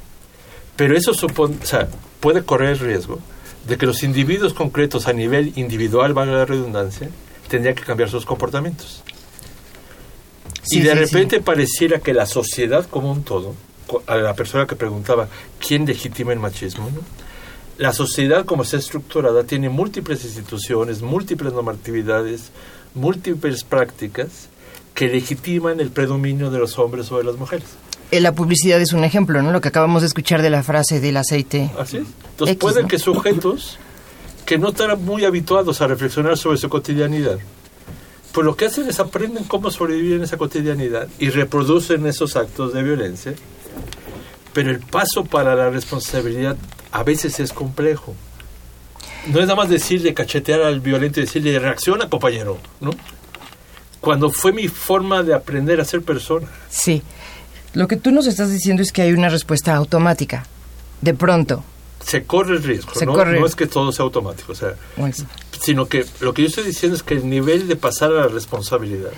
pero 0.76 0.94
eso 0.94 1.14
supone, 1.14 1.56
o 1.62 1.64
sea, 1.64 1.88
puede 2.20 2.42
correr 2.42 2.72
el 2.72 2.80
riesgo 2.80 3.18
de 3.66 3.78
que 3.78 3.86
los 3.86 4.02
individuos 4.02 4.52
concretos 4.52 5.08
a 5.08 5.14
nivel 5.14 5.54
individual, 5.56 6.12
valga 6.12 6.34
la 6.34 6.44
redundancia, 6.44 7.08
tendrían 7.48 7.76
que 7.76 7.84
cambiar 7.84 8.10
sus 8.10 8.26
comportamientos. 8.26 9.04
Sí, 10.64 10.80
y 10.80 10.82
de 10.82 10.92
sí, 10.92 10.98
repente 10.98 11.40
pareciera 11.40 12.00
que 12.00 12.12
la 12.12 12.26
sociedad 12.26 12.84
como 12.90 13.10
un 13.10 13.24
todo, 13.24 13.54
a 14.06 14.16
la 14.16 14.34
persona 14.34 14.66
que 14.66 14.76
preguntaba 14.76 15.28
quién 15.66 15.86
legitima 15.86 16.34
el 16.34 16.40
machismo, 16.40 16.90
¿no? 16.94 17.00
La 17.78 17.92
sociedad 17.92 18.44
como 18.44 18.62
está 18.62 18.78
estructurada 18.78 19.44
tiene 19.44 19.68
múltiples 19.68 20.24
instituciones, 20.24 21.02
múltiples 21.02 21.52
normatividades, 21.52 22.50
múltiples 22.94 23.64
prácticas 23.64 24.48
que 24.94 25.08
legitiman 25.08 25.80
el 25.80 25.90
predominio 25.90 26.50
de 26.50 26.58
los 26.58 26.78
hombres 26.78 27.06
sobre 27.06 27.24
las 27.24 27.36
mujeres. 27.36 27.66
Eh, 28.10 28.20
La 28.20 28.32
publicidad 28.32 28.80
es 28.80 28.92
un 28.92 29.04
ejemplo, 29.04 29.42
¿no? 29.42 29.52
Lo 29.52 29.60
que 29.60 29.68
acabamos 29.68 30.02
de 30.02 30.08
escuchar 30.08 30.40
de 30.40 30.50
la 30.50 30.62
frase 30.62 31.00
del 31.00 31.18
aceite. 31.18 31.70
Así 31.78 31.98
es. 31.98 32.04
Entonces 32.30 32.54
X, 32.54 32.60
pueden 32.60 32.82
¿no? 32.82 32.88
que 32.88 32.98
sujetos 32.98 33.78
que 34.46 34.58
no 34.58 34.68
están 34.68 35.04
muy 35.04 35.24
habituados 35.24 35.80
a 35.80 35.86
reflexionar 35.86 36.38
sobre 36.38 36.56
su 36.56 36.68
cotidianidad, 36.68 37.38
pues 38.32 38.44
lo 38.44 38.56
que 38.56 38.66
hacen 38.66 38.88
es 38.88 39.00
aprenden 39.00 39.44
cómo 39.44 39.70
sobrevivir 39.70 40.14
en 40.14 40.22
esa 40.22 40.36
cotidianidad 40.36 41.08
y 41.18 41.30
reproducen 41.30 42.06
esos 42.06 42.36
actos 42.36 42.72
de 42.72 42.82
violencia, 42.82 43.34
pero 44.52 44.70
el 44.70 44.78
paso 44.78 45.24
para 45.24 45.54
la 45.56 45.68
responsabilidad 45.68 46.56
a 46.96 47.02
veces 47.02 47.38
es 47.40 47.52
complejo. 47.52 48.14
No 49.26 49.38
es 49.40 49.46
nada 49.46 49.54
más 49.56 49.68
decirle, 49.68 50.14
cachetear 50.14 50.62
al 50.62 50.80
violento 50.80 51.20
y 51.20 51.24
decirle, 51.24 51.58
reacciona 51.58 52.08
compañero, 52.08 52.58
¿no? 52.80 52.90
Cuando 54.00 54.30
fue 54.30 54.52
mi 54.52 54.66
forma 54.68 55.22
de 55.22 55.34
aprender 55.34 55.78
a 55.78 55.84
ser 55.84 56.00
persona. 56.00 56.48
Sí. 56.70 57.02
Lo 57.74 57.86
que 57.86 57.96
tú 57.96 58.12
nos 58.12 58.26
estás 58.26 58.50
diciendo 58.50 58.82
es 58.82 58.92
que 58.92 59.02
hay 59.02 59.12
una 59.12 59.28
respuesta 59.28 59.74
automática. 59.74 60.46
De 61.02 61.12
pronto. 61.12 61.62
Se 62.02 62.24
corre 62.24 62.56
el 62.56 62.62
riesgo, 62.62 62.94
Se 62.94 63.04
¿no? 63.04 63.12
corre. 63.12 63.38
No 63.40 63.46
es 63.46 63.54
que 63.54 63.66
todo 63.66 63.92
sea 63.92 64.04
automático, 64.04 64.52
o 64.52 64.54
sea, 64.54 64.74
sino 65.60 65.86
que 65.86 66.06
lo 66.20 66.32
que 66.32 66.42
yo 66.42 66.48
estoy 66.48 66.64
diciendo 66.64 66.96
es 66.96 67.02
que 67.02 67.14
el 67.14 67.28
nivel 67.28 67.68
de 67.68 67.76
pasar 67.76 68.10
a 68.12 68.22
la 68.22 68.28
responsabilidad 68.28 69.10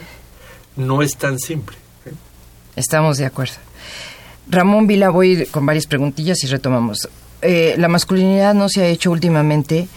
no 0.74 1.00
es 1.02 1.16
tan 1.16 1.38
simple. 1.38 1.76
¿eh? 2.06 2.12
Estamos 2.74 3.18
de 3.18 3.26
acuerdo. 3.26 3.54
Ramón 4.48 4.88
Vila, 4.88 5.10
voy 5.10 5.46
con 5.46 5.64
varias 5.64 5.86
preguntillas 5.86 6.42
y 6.42 6.48
retomamos. 6.48 7.08
Eh, 7.42 7.74
la 7.78 7.88
masculinidad 7.88 8.54
no 8.54 8.68
se 8.68 8.82
ha 8.82 8.88
hecho 8.88 9.10
últimamente, 9.10 9.88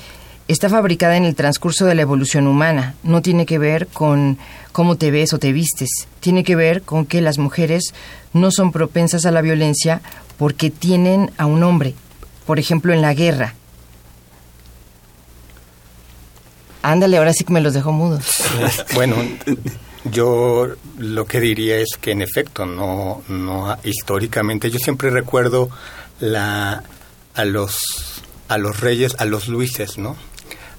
está 0.47 0.69
fabricada 0.69 1.17
en 1.17 1.25
el 1.25 1.35
transcurso 1.35 1.85
de 1.85 1.95
la 1.95 2.03
evolución 2.03 2.45
humana, 2.45 2.95
no 3.03 3.21
tiene 3.21 3.45
que 3.45 3.57
ver 3.57 3.87
con 3.87 4.37
cómo 4.71 4.95
te 4.95 5.11
ves 5.11 5.33
o 5.33 5.39
te 5.39 5.51
vistes, 5.51 6.07
tiene 6.19 6.43
que 6.43 6.55
ver 6.55 6.83
con 6.83 7.05
que 7.05 7.21
las 7.21 7.37
mujeres 7.37 7.93
no 8.33 8.51
son 8.51 8.71
propensas 8.71 9.25
a 9.25 9.31
la 9.31 9.41
violencia 9.41 10.01
porque 10.37 10.69
tienen 10.69 11.31
a 11.37 11.45
un 11.45 11.63
hombre, 11.63 11.95
por 12.45 12.59
ejemplo 12.59 12.93
en 12.93 13.01
la 13.01 13.13
guerra. 13.13 13.55
Ándale, 16.83 17.17
ahora 17.17 17.33
sí 17.33 17.43
que 17.43 17.53
me 17.53 17.61
los 17.61 17.73
dejo 17.73 17.91
mudos. 17.91 18.43
Bueno, 18.95 19.15
yo 20.05 20.67
lo 20.97 21.25
que 21.25 21.39
diría 21.39 21.77
es 21.77 21.97
que 21.99 22.11
en 22.11 22.21
efecto, 22.21 22.65
no, 22.65 23.23
no 23.27 23.77
históricamente, 23.83 24.69
yo 24.69 24.79
siempre 24.79 25.09
recuerdo 25.09 25.69
la 26.19 26.83
a 27.35 27.45
los 27.45 27.77
a 28.47 28.57
los 28.57 28.79
reyes, 28.81 29.15
a 29.19 29.25
los 29.25 29.47
luises, 29.47 29.97
¿no? 29.97 30.15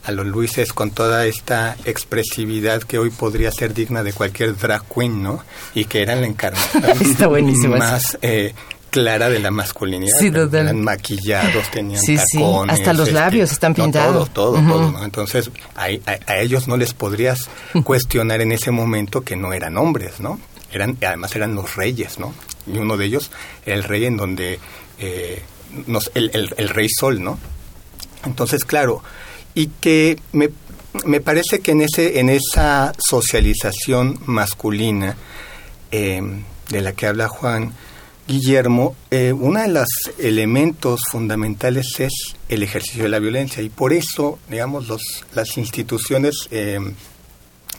A 0.05 0.11
los 0.13 0.27
luises 0.27 0.73
con 0.73 0.91
toda 0.91 1.27
esta 1.27 1.77
expresividad 1.85 2.83
que 2.83 2.99
hoy 2.99 3.11
podría 3.11 3.51
ser 3.53 3.73
digna 3.73 4.03
de 4.03 4.13
cualquier 4.13 4.57
drag 4.57 4.83
queen, 4.93 5.23
¿no? 5.23 5.43
Y 5.75 5.85
que 5.87 6.03
eran 6.03 6.21
la 6.21 6.27
encarnación 6.27 6.85
Está 7.01 7.29
más 7.69 8.19
eh, 8.21 8.53
clara 8.91 9.31
de 9.31 9.39
la 9.39 9.51
masculinidad. 9.51 10.19
Sí, 10.19 10.31
total. 10.31 10.63
Eran 10.67 10.83
maquillados, 10.83 11.71
tenían 11.71 12.01
Sí, 12.01 12.19
sí, 12.19 12.39
tacones. 12.39 12.75
hasta 12.79 12.93
los 12.93 13.09
este, 13.09 13.21
labios 13.21 13.53
están 13.53 13.75
no, 13.79 13.85
pintados. 13.85 14.31
todo, 14.35 14.53
todo, 14.55 14.69
todo, 14.69 14.91
¿no? 14.93 15.05
Entonces, 15.05 15.51
a, 15.77 15.85
a- 15.85 16.19
a 16.33 16.37
ellos 16.41 16.69
no 16.69 16.77
les 16.77 16.93
podrías 16.93 17.49
cuestionar 17.85 18.41
en 18.43 18.53
ese 18.53 18.71
momento 18.71 19.23
que 19.23 19.37
no 19.37 19.53
eran 19.55 19.79
hombres, 19.79 20.21
¿no? 20.21 20.39
Eran, 20.73 20.99
además 21.07 21.35
eran 21.37 21.55
los 21.55 21.77
reyes, 21.77 22.19
¿no? 22.19 22.35
Y 22.67 22.77
uno 22.79 22.97
de 22.99 23.07
ellos, 23.07 23.31
el 23.67 23.83
rey 23.85 24.05
en 24.05 24.17
donde, 24.19 24.59
eh, 24.99 25.43
el, 26.15 26.31
el- 26.57 26.69
rey 26.69 26.89
Sol, 26.89 27.23
¿no? 27.23 27.39
Entonces, 28.25 28.65
claro, 28.65 29.03
y 29.55 29.67
que 29.81 30.19
me, 30.33 30.51
me 31.05 31.21
parece 31.21 31.61
que 31.61 31.73
en, 31.73 31.83
ese, 31.83 32.21
en 32.21 32.29
esa 32.29 32.93
socialización 32.99 34.19
masculina 34.27 35.17
eh, 35.91 36.23
de 36.71 36.81
la 36.81 36.93
que 36.93 37.07
habla 37.07 37.29
Juan 37.29 37.73
Guillermo, 38.29 38.95
eh, 39.11 39.33
uno 39.33 39.61
de 39.61 39.69
los 39.69 39.89
elementos 40.19 41.01
fundamentales 41.11 41.99
es 41.99 42.13
el 42.49 42.63
ejercicio 42.63 43.03
de 43.03 43.09
la 43.09 43.19
violencia 43.19 43.63
y 43.63 43.69
por 43.69 43.93
eso, 43.93 44.39
digamos, 44.49 44.87
los, 44.87 45.03
las 45.35 45.59
instituciones 45.59 46.47
eh, 46.53 46.79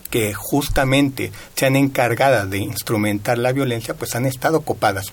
que 0.10 0.34
justamente 0.34 1.32
se 1.56 1.66
han 1.66 1.76
encargado 1.76 2.46
de 2.48 2.58
instrumentar 2.60 3.38
la 3.38 3.52
violencia, 3.54 3.94
pues 3.96 4.14
han 4.16 4.26
estado 4.26 4.62
copadas 4.62 5.06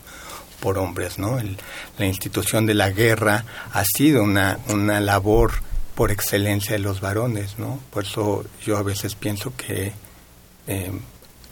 por 0.61 0.79
hombres, 0.79 1.19
¿no? 1.19 1.39
El- 1.39 1.57
la 1.99 2.07
institución 2.07 2.67
de 2.67 2.75
la 2.75 2.91
guerra 2.91 3.45
ha 3.73 3.83
sido 3.85 4.23
una, 4.23 4.59
una 4.69 5.01
labor 5.01 5.53
por 5.95 6.11
excelencia 6.11 6.73
de 6.73 6.79
los 6.79 7.01
varones, 7.01 7.59
¿no? 7.59 7.79
Por 7.91 8.05
eso 8.05 8.45
yo 8.65 8.77
a 8.77 8.83
veces 8.83 9.15
pienso 9.15 9.53
que 9.57 9.93
eh, 10.67 10.93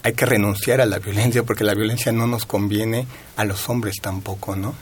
hay 0.03 0.13
que 0.13 0.27
renunciar 0.27 0.81
a 0.81 0.87
la 0.87 0.99
violencia 0.99 1.43
porque 1.43 1.65
la 1.65 1.75
violencia 1.75 2.13
no 2.13 2.27
nos 2.27 2.47
conviene 2.47 3.07
a 3.37 3.45
los 3.45 3.69
hombres 3.69 3.97
tampoco, 4.01 4.55
¿no? 4.57 4.75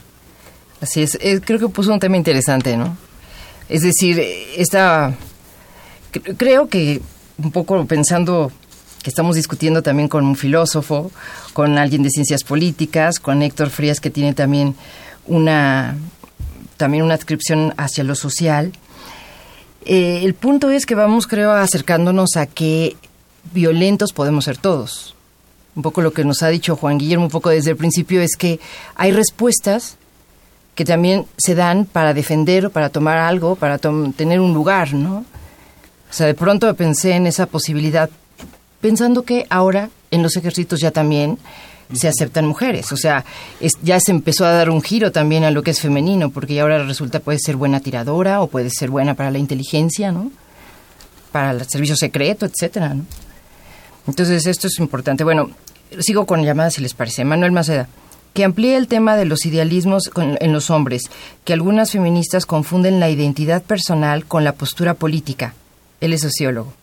Así 0.79 1.01
es, 1.01 1.17
eh, 1.21 1.41
creo 1.43 1.57
que 1.59 1.69
puso 1.69 1.91
un 1.91 1.99
tema 1.99 2.17
interesante, 2.17 2.77
¿no? 2.77 2.95
Es 3.67 3.81
decir, 3.81 4.19
eh, 4.19 4.61
esta, 4.61 5.13
cre- 6.13 6.35
creo 6.37 6.69
que 6.69 7.01
un 7.39 7.51
poco 7.51 7.83
pensando 7.85 8.51
que 9.03 9.09
estamos 9.09 9.35
discutiendo 9.35 9.81
también 9.81 10.07
con 10.07 10.25
un 10.25 10.35
filósofo, 10.35 11.11
con 11.53 11.77
alguien 11.77 12.03
de 12.03 12.09
ciencias 12.09 12.43
políticas, 12.43 13.19
con 13.19 13.41
Héctor 13.41 13.69
Frías 13.69 13.99
que 13.99 14.09
tiene 14.09 14.33
también 14.33 14.75
una, 15.25 15.97
también 16.77 17.03
una 17.03 17.13
adscripción 17.13 17.73
hacia 17.77 18.03
lo 18.03 18.15
social. 18.15 18.73
Eh, 19.85 20.21
el 20.23 20.33
punto 20.33 20.69
es 20.69 20.85
que 20.85 20.95
vamos, 20.95 21.27
creo, 21.27 21.51
acercándonos 21.51 22.35
a 22.35 22.45
que 22.45 22.97
violentos 23.53 24.13
podemos 24.13 24.45
ser 24.45 24.57
todos. 24.57 25.15
Un 25.75 25.83
poco 25.83 26.01
lo 26.01 26.11
que 26.11 26.25
nos 26.25 26.43
ha 26.43 26.47
dicho 26.47 26.75
Juan 26.75 26.97
Guillermo 26.97 27.25
un 27.25 27.31
poco 27.31 27.49
desde 27.49 27.71
el 27.71 27.77
principio 27.77 28.21
es 28.21 28.35
que 28.35 28.59
hay 28.95 29.11
respuestas 29.11 29.97
que 30.77 30.85
también 30.85 31.25
se 31.37 31.55
dan 31.55 31.85
para 31.85 32.13
defender 32.13 32.69
para 32.69 32.89
tomar 32.89 33.17
algo, 33.17 33.55
para 33.55 33.79
tener 33.79 34.39
un 34.39 34.53
lugar, 34.53 34.93
¿no? 34.93 35.25
O 36.09 36.13
sea, 36.13 36.27
de 36.27 36.33
pronto 36.33 36.73
pensé 36.75 37.13
en 37.13 37.27
esa 37.27 37.47
posibilidad, 37.47 38.09
pensando 38.81 39.23
que 39.23 39.45
ahora 39.49 39.89
en 40.11 40.23
los 40.23 40.35
ejércitos 40.35 40.79
ya 40.79 40.91
también 40.91 41.37
se 41.93 42.07
aceptan 42.09 42.45
mujeres, 42.45 42.91
o 42.91 42.97
sea, 42.97 43.23
es- 43.61 43.77
ya 43.81 43.99
se 43.99 44.11
empezó 44.11 44.45
a 44.45 44.51
dar 44.51 44.69
un 44.69 44.81
giro 44.81 45.11
también 45.13 45.43
a 45.45 45.51
lo 45.51 45.63
que 45.63 45.71
es 45.71 45.79
femenino, 45.79 46.29
porque 46.31 46.53
ya 46.55 46.63
ahora 46.63 46.83
resulta 46.83 47.19
puede 47.21 47.39
ser 47.39 47.55
buena 47.55 47.79
tiradora 47.79 48.41
o 48.41 48.47
puede 48.47 48.69
ser 48.69 48.89
buena 48.89 49.13
para 49.13 49.31
la 49.31 49.37
inteligencia, 49.37 50.11
¿no? 50.11 50.29
Para 51.31 51.51
el 51.51 51.65
servicio 51.69 51.95
secreto, 51.95 52.45
etcétera, 52.45 52.93
¿no? 52.93 53.05
Entonces 54.05 54.45
esto 54.47 54.67
es 54.67 54.79
importante. 54.79 55.23
Bueno, 55.23 55.49
sigo 55.99 56.25
con 56.25 56.43
llamadas 56.43 56.73
si 56.75 56.81
les 56.81 56.93
parece. 56.93 57.23
Manuel 57.25 57.51
Maceda, 57.53 57.87
que 58.33 58.43
amplíe 58.43 58.75
el 58.77 58.87
tema 58.87 59.15
de 59.15 59.25
los 59.25 59.45
idealismos 59.45 60.09
con- 60.09 60.37
en 60.41 60.53
los 60.53 60.69
hombres, 60.69 61.03
que 61.45 61.53
algunas 61.53 61.91
feministas 61.91 62.45
confunden 62.45 62.99
la 62.99 63.09
identidad 63.09 63.63
personal 63.63 64.25
con 64.25 64.43
la 64.43 64.53
postura 64.53 64.93
política. 64.93 65.53
Él 66.01 66.13
es 66.13 66.21
sociólogo. 66.21 66.73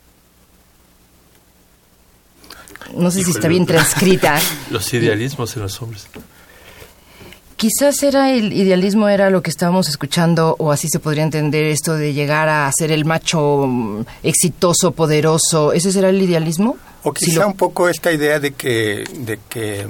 No 2.96 3.10
sé 3.10 3.22
si 3.24 3.30
está 3.30 3.48
bien 3.48 3.66
transcrita. 3.66 4.40
Los 4.70 4.92
idealismos 4.94 5.56
en 5.56 5.62
los 5.62 5.80
hombres. 5.82 6.06
quizás 7.56 8.02
era 8.02 8.32
el 8.32 8.52
idealismo, 8.52 9.08
era 9.08 9.30
lo 9.30 9.42
que 9.42 9.50
estábamos 9.50 9.88
escuchando, 9.88 10.56
o 10.58 10.72
así 10.72 10.88
se 10.88 10.98
podría 10.98 11.22
entender 11.22 11.64
esto 11.64 11.94
de 11.94 12.12
llegar 12.12 12.48
a 12.48 12.70
ser 12.76 12.90
el 12.90 13.04
macho 13.04 13.66
mm, 13.66 14.02
exitoso, 14.22 14.92
poderoso. 14.92 15.72
¿Ese 15.72 15.92
será 15.92 16.10
el 16.10 16.20
idealismo? 16.20 16.76
O 17.02 17.12
quizá 17.12 17.46
un 17.46 17.54
poco 17.54 17.88
esta 17.88 18.12
idea 18.12 18.40
de 18.40 18.52
que, 18.52 19.04
de 19.18 19.38
que, 19.48 19.86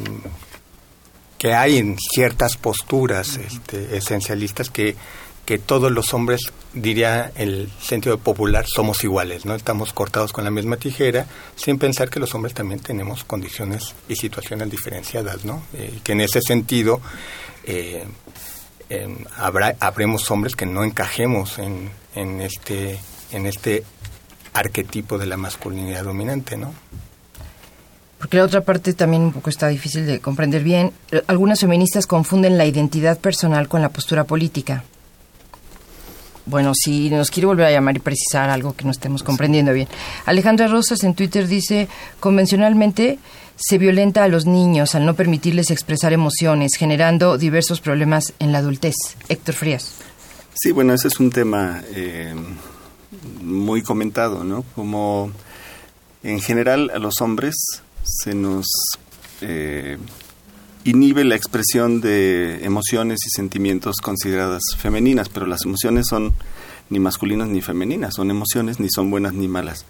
que 1.38 1.54
hay 1.54 1.78
en 1.78 1.96
ciertas 1.98 2.56
posturas 2.56 3.36
este, 3.36 3.96
esencialistas 3.96 4.70
que, 4.70 4.96
que 5.44 5.58
todos 5.58 5.92
los 5.92 6.14
hombres, 6.14 6.52
diría 6.72 7.30
el 7.36 7.70
sentido 7.80 8.18
popular, 8.18 8.64
somos 8.66 9.04
iguales, 9.04 9.44
¿no? 9.44 9.54
Estamos 9.54 9.92
cortados 9.92 10.32
con 10.32 10.44
la 10.44 10.50
misma 10.50 10.76
tijera, 10.76 11.26
sin 11.54 11.78
pensar 11.78 12.08
que 12.08 12.18
los 12.18 12.34
hombres 12.34 12.54
también 12.54 12.80
tenemos 12.80 13.24
condiciones 13.24 13.94
y 14.08 14.16
situaciones 14.16 14.70
diferenciadas, 14.70 15.44
¿no? 15.44 15.62
Eh, 15.74 16.00
que 16.02 16.12
en 16.12 16.22
ese 16.22 16.40
sentido 16.40 17.00
eh, 17.64 18.04
habrá, 19.36 19.76
habremos 19.80 20.30
hombres 20.30 20.56
que 20.56 20.66
no 20.66 20.82
encajemos 20.84 21.58
en, 21.58 21.90
en, 22.14 22.40
este, 22.40 22.98
en 23.32 23.46
este 23.46 23.84
arquetipo 24.54 25.18
de 25.18 25.26
la 25.26 25.36
masculinidad 25.36 26.04
dominante, 26.04 26.56
¿no? 26.56 26.72
Porque 28.18 28.38
la 28.38 28.44
otra 28.44 28.62
parte 28.62 28.94
también 28.94 29.22
un 29.22 29.32
poco 29.32 29.50
está 29.50 29.68
difícil 29.68 30.06
de 30.06 30.20
comprender 30.20 30.64
bien. 30.64 30.92
Algunas 31.26 31.60
feministas 31.60 32.06
confunden 32.06 32.56
la 32.56 32.64
identidad 32.64 33.18
personal 33.18 33.68
con 33.68 33.82
la 33.82 33.90
postura 33.90 34.24
política. 34.24 34.84
Bueno, 36.46 36.72
si 36.74 37.08
nos 37.10 37.30
quiere 37.30 37.46
volver 37.46 37.66
a 37.66 37.70
llamar 37.70 37.96
y 37.96 38.00
precisar 38.00 38.50
algo 38.50 38.74
que 38.74 38.84
no 38.84 38.90
estemos 38.90 39.22
comprendiendo 39.22 39.72
bien. 39.72 39.88
Alejandra 40.26 40.68
Rosas 40.68 41.02
en 41.04 41.14
Twitter 41.14 41.48
dice, 41.48 41.88
convencionalmente 42.20 43.18
se 43.56 43.78
violenta 43.78 44.24
a 44.24 44.28
los 44.28 44.46
niños 44.46 44.94
al 44.94 45.06
no 45.06 45.14
permitirles 45.14 45.70
expresar 45.70 46.12
emociones, 46.12 46.74
generando 46.76 47.38
diversos 47.38 47.80
problemas 47.80 48.34
en 48.38 48.52
la 48.52 48.58
adultez. 48.58 48.94
Héctor 49.28 49.54
Frías. 49.54 49.94
Sí, 50.54 50.72
bueno, 50.72 50.94
ese 50.94 51.08
es 51.08 51.18
un 51.18 51.30
tema 51.30 51.82
eh, 51.92 52.34
muy 53.42 53.82
comentado, 53.82 54.44
¿no? 54.44 54.64
Como 54.74 55.30
en 56.22 56.40
general 56.40 56.90
a 56.94 56.98
los 56.98 57.20
hombres 57.20 57.54
se 58.02 58.34
nos 58.34 58.66
eh, 59.40 59.98
inhibe 60.84 61.24
la 61.24 61.34
expresión 61.34 62.00
de 62.00 62.64
emociones 62.64 63.20
y 63.26 63.30
sentimientos 63.30 63.96
consideradas 64.02 64.62
femeninas, 64.78 65.28
pero 65.28 65.46
las 65.46 65.64
emociones 65.64 66.06
son 66.08 66.34
ni 66.90 66.98
masculinas 66.98 67.48
ni 67.48 67.60
femeninas, 67.62 68.14
son 68.14 68.30
emociones 68.30 68.80
ni 68.80 68.88
son 68.90 69.10
buenas 69.10 69.34
ni 69.34 69.48
malas. 69.48 69.86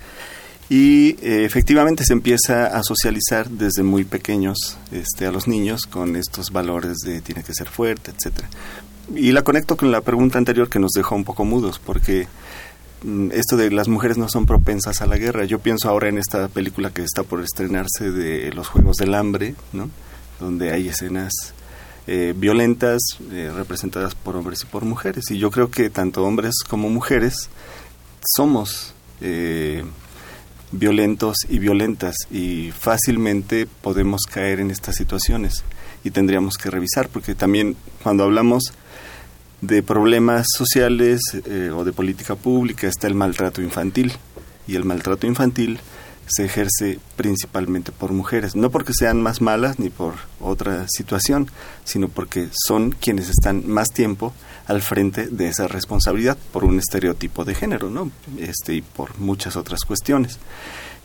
Y 0.71 1.17
eh, 1.21 1.45
efectivamente 1.45 2.05
se 2.05 2.15
empieza 2.15 2.67
a 2.67 2.83
socializar 2.83 3.51
desde 3.51 3.83
muy 3.83 4.05
pequeños 4.05 4.79
este, 4.93 5.27
a 5.27 5.33
los 5.33 5.47
niños 5.47 5.83
con 5.85 6.17
estos 6.17 6.51
valores 6.51 6.99
de 7.05 7.21
tiene 7.21 7.43
que 7.43 7.53
ser 7.53 7.69
fuerte, 7.69 8.13
etcétera. 8.17 8.49
Y 9.15 9.33
la 9.33 9.43
conecto 9.43 9.77
con 9.77 9.93
la 9.93 10.01
pregunta 10.01 10.39
anterior 10.39 10.71
que 10.71 10.79
nos 10.79 10.93
dejó 10.93 11.15
un 11.15 11.25
poco 11.25 11.45
mudos, 11.45 11.79
porque 11.79 12.27
Mm, 13.05 13.33
esto 13.33 13.59
de 13.59 13.71
las 13.71 13.87
mujeres 13.87 14.17
no 14.17 14.29
son 14.29 14.47
propensas 14.47 15.03
a 15.03 15.07
la 15.07 15.19
guerra. 15.19 15.45
Yo 15.45 15.59
pienso 15.59 15.89
ahora 15.89 16.09
en 16.09 16.17
esta 16.17 16.49
película 16.49 16.91
que 16.91 17.03
está 17.03 17.23
por 17.23 17.43
estrenarse 17.43 18.11
de 18.11 18.51
los 18.53 18.69
Juegos 18.69 18.97
del 18.97 19.15
Hambre, 19.15 19.55
¿no? 19.73 19.91
Donde 20.41 20.73
hay 20.73 20.89
escenas 20.89 21.33
eh, 22.07 22.35
violentas 22.37 23.01
eh, 23.33 23.51
representadas 23.55 24.15
por 24.15 24.37
hombres 24.37 24.63
y 24.63 24.67
por 24.67 24.85
mujeres. 24.85 25.31
Y 25.31 25.39
yo 25.39 25.51
creo 25.51 25.71
que 25.71 25.91
tanto 25.91 26.25
hombres 26.25 26.55
como 26.69 26.89
mujeres 26.89 27.49
somos 28.37 28.95
eh, 29.21 29.85
violentos 30.73 31.37
y 31.49 31.59
violentas 31.59 32.17
y 32.31 32.73
fácilmente 32.73 33.67
podemos 33.67 34.23
caer 34.23 34.61
en 34.61 34.71
estas 34.71 34.97
situaciones 34.97 35.65
y 36.03 36.11
tendríamos 36.11 36.59
que 36.59 36.71
revisar 36.71 37.09
porque 37.09 37.35
también 37.35 37.77
cuando 38.03 38.25
hablamos 38.25 38.73
de 39.61 39.83
problemas 39.83 40.47
sociales 40.55 41.21
eh, 41.47 41.71
o 41.75 41.85
de 41.85 41.93
política 41.93 42.35
pública 42.35 42.87
está 42.87 43.07
el 43.07 43.15
maltrato 43.15 43.63
infantil. 43.63 44.13
Y 44.67 44.77
el 44.77 44.85
maltrato 44.85 45.27
infantil 45.27 45.79
se 46.27 46.45
ejerce 46.45 46.99
principalmente 47.17 47.93
por 47.93 48.13
mujeres, 48.13 48.57
no 48.57 48.71
porque 48.71 48.93
sean 48.95 49.23
más 49.23 49.41
malas 49.41 49.79
ni 49.79 49.91
por 49.91 50.15
otra 50.41 50.87
situación, 50.89 51.51
sino 51.85 52.09
porque 52.09 52.49
son 52.67 52.93
quienes 52.93 53.29
están 53.29 53.69
más 53.69 53.91
tiempo 53.91 54.33
al 54.67 54.83
frente 54.83 55.27
de 55.27 55.49
esa 55.49 55.69
responsabilidad 55.69 56.39
por 56.53 56.65
un 56.65 56.79
estereotipo 56.79 57.45
de 57.45 57.55
género, 57.55 57.91
¿no? 57.91 58.11
Este 58.39 58.75
y 58.75 58.83
por 58.83 59.19
muchas 59.19 59.57
otras 59.57 59.81
cuestiones. 59.85 60.39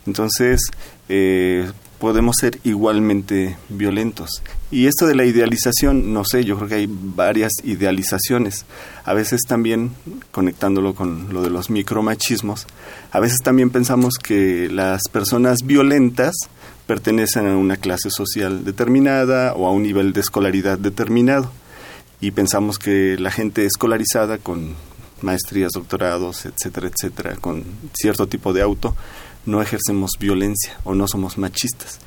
Entonces, 0.05 0.61
eh, 1.09 1.69
podemos 1.99 2.37
ser 2.39 2.59
igualmente 2.63 3.57
violentos. 3.67 4.41
Y 4.71 4.87
esto 4.87 5.05
de 5.05 5.15
la 5.15 5.25
idealización, 5.25 6.13
no 6.13 6.23
sé, 6.23 6.45
yo 6.45 6.55
creo 6.57 6.69
que 6.69 6.75
hay 6.75 6.87
varias 6.89 7.51
idealizaciones. 7.63 8.65
A 9.03 9.13
veces 9.13 9.41
también, 9.47 9.91
conectándolo 10.31 10.95
con 10.95 11.33
lo 11.33 11.41
de 11.41 11.49
los 11.49 11.69
micromachismos, 11.69 12.67
a 13.11 13.19
veces 13.19 13.39
también 13.43 13.69
pensamos 13.69 14.15
que 14.15 14.69
las 14.69 15.01
personas 15.11 15.59
violentas 15.63 16.35
pertenecen 16.87 17.47
a 17.47 17.57
una 17.57 17.77
clase 17.77 18.09
social 18.09 18.63
determinada 18.63 19.53
o 19.53 19.67
a 19.67 19.71
un 19.71 19.83
nivel 19.83 20.13
de 20.13 20.21
escolaridad 20.21 20.79
determinado. 20.79 21.51
Y 22.21 22.31
pensamos 22.31 22.79
que 22.79 23.17
la 23.19 23.31
gente 23.31 23.65
escolarizada 23.65 24.37
con 24.37 24.75
maestrías, 25.21 25.71
doctorados, 25.73 26.45
etcétera, 26.45 26.87
etcétera, 26.87 27.35
con 27.35 27.63
cierto 27.93 28.27
tipo 28.27 28.53
de 28.53 28.61
auto, 28.61 28.95
no 29.49 29.61
ejercemos 29.61 30.11
violencia 30.19 30.77
o 30.83 30.95
no 30.95 31.07
somos 31.07 31.37
machistas. 31.37 31.99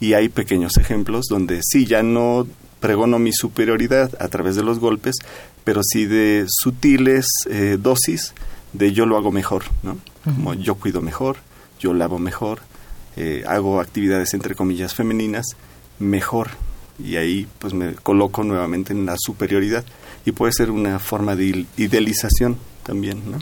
Y 0.00 0.14
hay 0.14 0.28
pequeños 0.28 0.76
ejemplos 0.76 1.26
donde 1.28 1.60
sí, 1.62 1.86
ya 1.86 2.02
no 2.02 2.46
pregono 2.80 3.18
mi 3.18 3.32
superioridad 3.32 4.10
a 4.20 4.28
través 4.28 4.56
de 4.56 4.64
los 4.64 4.78
golpes, 4.78 5.16
pero 5.64 5.82
sí 5.84 6.06
de 6.06 6.44
sutiles 6.48 7.26
eh, 7.48 7.78
dosis 7.80 8.34
de 8.72 8.92
yo 8.92 9.06
lo 9.06 9.16
hago 9.16 9.30
mejor, 9.30 9.64
¿no? 9.82 9.98
Como 10.24 10.54
yo 10.54 10.74
cuido 10.76 11.00
mejor, 11.00 11.36
yo 11.78 11.94
lavo 11.94 12.18
mejor, 12.18 12.60
eh, 13.16 13.44
hago 13.46 13.80
actividades 13.80 14.34
entre 14.34 14.54
comillas 14.54 14.94
femeninas 14.94 15.46
mejor 15.98 16.50
y 16.98 17.16
ahí 17.16 17.46
pues 17.58 17.74
me 17.74 17.94
coloco 17.94 18.44
nuevamente 18.44 18.92
en 18.92 19.06
la 19.06 19.16
superioridad 19.18 19.84
y 20.24 20.32
puede 20.32 20.52
ser 20.52 20.70
una 20.70 20.98
forma 20.98 21.36
de 21.36 21.66
idealización 21.76 22.56
también, 22.84 23.30
¿no? 23.30 23.38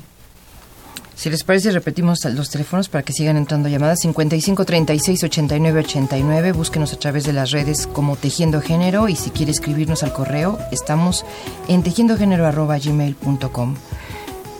Si 1.20 1.28
les 1.28 1.44
parece, 1.44 1.70
repetimos 1.70 2.24
los 2.24 2.48
teléfonos 2.48 2.88
para 2.88 3.02
que 3.02 3.12
sigan 3.12 3.36
entrando 3.36 3.68
llamadas. 3.68 3.98
55 4.00 4.64
36 4.64 5.22
89 5.24 5.80
89. 5.80 6.52
Búsquenos 6.52 6.94
a 6.94 6.98
través 6.98 7.24
de 7.24 7.34
las 7.34 7.50
redes 7.50 7.86
como 7.86 8.16
Tejiendo 8.16 8.62
Género 8.62 9.06
y 9.06 9.16
si 9.16 9.28
quiere 9.28 9.52
escribirnos 9.52 10.02
al 10.02 10.14
correo, 10.14 10.58
estamos 10.72 11.26
en 11.68 11.82
tejiendogénero.gmail.com. 11.82 13.74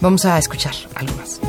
Vamos 0.03 0.25
a 0.27 0.39
escuchar 0.39 0.75
algo 0.97 1.17
más. 1.17 1.41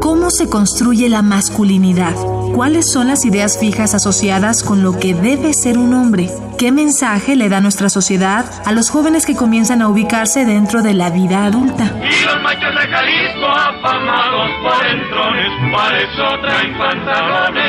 ¿Cómo 0.00 0.28
se 0.28 0.48
construye 0.48 1.08
la 1.08 1.22
masculinidad? 1.22 2.33
¿Cuáles 2.54 2.88
son 2.92 3.08
las 3.08 3.24
ideas 3.24 3.58
fijas 3.58 3.96
asociadas 3.96 4.62
con 4.62 4.84
lo 4.84 5.00
que 5.00 5.12
debe 5.12 5.52
ser 5.52 5.76
un 5.76 5.92
hombre? 5.92 6.30
¿Qué 6.56 6.70
mensaje 6.70 7.34
le 7.34 7.48
da 7.48 7.60
nuestra 7.60 7.88
sociedad 7.88 8.44
a 8.64 8.70
los 8.70 8.90
jóvenes 8.90 9.26
que 9.26 9.34
comienzan 9.34 9.82
a 9.82 9.88
ubicarse 9.88 10.44
dentro 10.44 10.80
de 10.80 10.94
la 10.94 11.10
vida 11.10 11.46
adulta? 11.46 12.00
Y 12.00 12.24
los 12.24 12.40
machos 12.44 12.72
de 12.72 12.86
Jalisco 12.86 13.46
afamados 13.46 14.50
por 14.62 14.86
entrones, 14.86 15.48
para 15.72 16.42
traen 16.42 16.78
pantalones. 16.78 17.64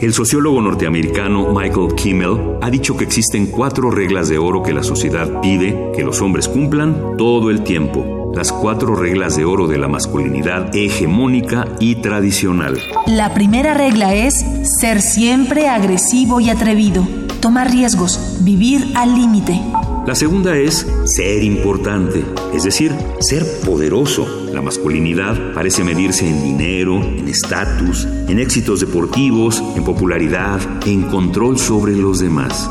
El 0.00 0.12
sociólogo 0.14 0.62
norteamericano 0.62 1.52
Michael 1.52 1.96
Kimmel 1.96 2.58
ha 2.62 2.70
dicho 2.70 2.96
que 2.96 3.02
existen 3.02 3.46
cuatro 3.46 3.90
reglas 3.90 4.28
de 4.28 4.38
oro 4.38 4.62
que 4.62 4.72
la 4.72 4.84
sociedad 4.84 5.40
pide 5.40 5.90
que 5.96 6.04
los 6.04 6.22
hombres 6.22 6.46
cumplan 6.46 7.16
todo 7.16 7.50
el 7.50 7.64
tiempo. 7.64 8.21
Las 8.34 8.50
cuatro 8.50 8.96
reglas 8.96 9.36
de 9.36 9.44
oro 9.44 9.66
de 9.66 9.76
la 9.76 9.88
masculinidad 9.88 10.74
hegemónica 10.74 11.66
y 11.80 11.96
tradicional. 11.96 12.78
La 13.06 13.34
primera 13.34 13.74
regla 13.74 14.14
es 14.14 14.34
ser 14.80 15.02
siempre 15.02 15.68
agresivo 15.68 16.40
y 16.40 16.48
atrevido, 16.48 17.06
tomar 17.40 17.70
riesgos, 17.70 18.38
vivir 18.40 18.92
al 18.94 19.14
límite. 19.14 19.60
La 20.06 20.14
segunda 20.14 20.56
es 20.56 20.86
ser 21.04 21.44
importante, 21.44 22.24
es 22.54 22.64
decir, 22.64 22.92
ser 23.20 23.44
poderoso. 23.66 24.26
La 24.50 24.62
masculinidad 24.62 25.52
parece 25.52 25.84
medirse 25.84 26.26
en 26.26 26.42
dinero, 26.42 27.02
en 27.02 27.28
estatus, 27.28 28.06
en 28.28 28.38
éxitos 28.38 28.80
deportivos, 28.80 29.62
en 29.76 29.84
popularidad, 29.84 30.58
en 30.86 31.02
control 31.02 31.58
sobre 31.58 31.92
los 31.92 32.20
demás. 32.20 32.68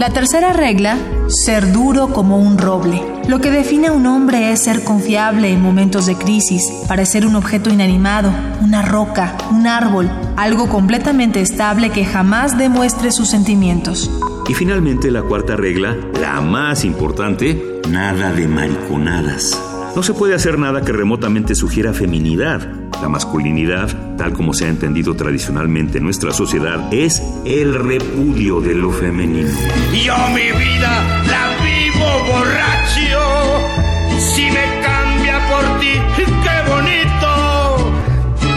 La 0.00 0.10
tercera 0.10 0.54
regla, 0.54 0.98
ser 1.28 1.72
duro 1.72 2.08
como 2.08 2.38
un 2.38 2.58
roble. 2.58 3.00
Lo 3.28 3.40
que 3.40 3.50
define 3.50 3.86
a 3.86 3.92
un 3.92 4.06
hombre 4.06 4.52
es 4.52 4.64
ser 4.64 4.84
confiable 4.84 5.50
en 5.50 5.62
momentos 5.62 6.04
de 6.04 6.14
crisis, 6.14 6.70
parecer 6.86 7.26
un 7.26 7.36
objeto 7.36 7.70
inanimado, 7.70 8.30
una 8.60 8.82
roca, 8.82 9.34
un 9.50 9.66
árbol, 9.66 10.10
algo 10.36 10.68
completamente 10.68 11.40
estable 11.40 11.88
que 11.88 12.04
jamás 12.04 12.58
demuestre 12.58 13.12
sus 13.12 13.28
sentimientos. 13.28 14.10
Y 14.46 14.52
finalmente 14.52 15.10
la 15.10 15.22
cuarta 15.22 15.56
regla, 15.56 15.96
la 16.20 16.42
más 16.42 16.84
importante, 16.84 17.80
nada 17.88 18.30
de 18.32 18.46
mariconadas. 18.46 19.58
no 19.96 20.02
se 20.02 20.12
puede 20.12 20.34
hacer 20.34 20.58
nada 20.58 20.82
que 20.82 20.92
remotamente 20.92 21.54
sugiera 21.54 21.94
feminidad. 21.94 22.68
La 23.00 23.08
masculinidad, 23.08 24.16
tal 24.16 24.34
como 24.34 24.52
se 24.52 24.66
ha 24.66 24.68
entendido 24.68 25.14
tradicionalmente 25.14 25.98
en 25.98 26.04
nuestra 26.04 26.32
sociedad, 26.32 26.92
es 26.92 27.22
el 27.46 27.74
repudio 27.74 28.60
de 28.60 28.74
lo 28.74 28.90
femenino. 28.90 29.48
Yo 29.92 30.14
mi 30.28 30.58
vida 30.58 31.22
la 31.26 31.64
vivo 31.64 32.73
Si 32.96 34.50
me 34.50 34.80
cambia 34.80 35.40
por 35.48 35.80
ti, 35.80 35.94
qué 36.16 36.70
bonito. 36.70 37.92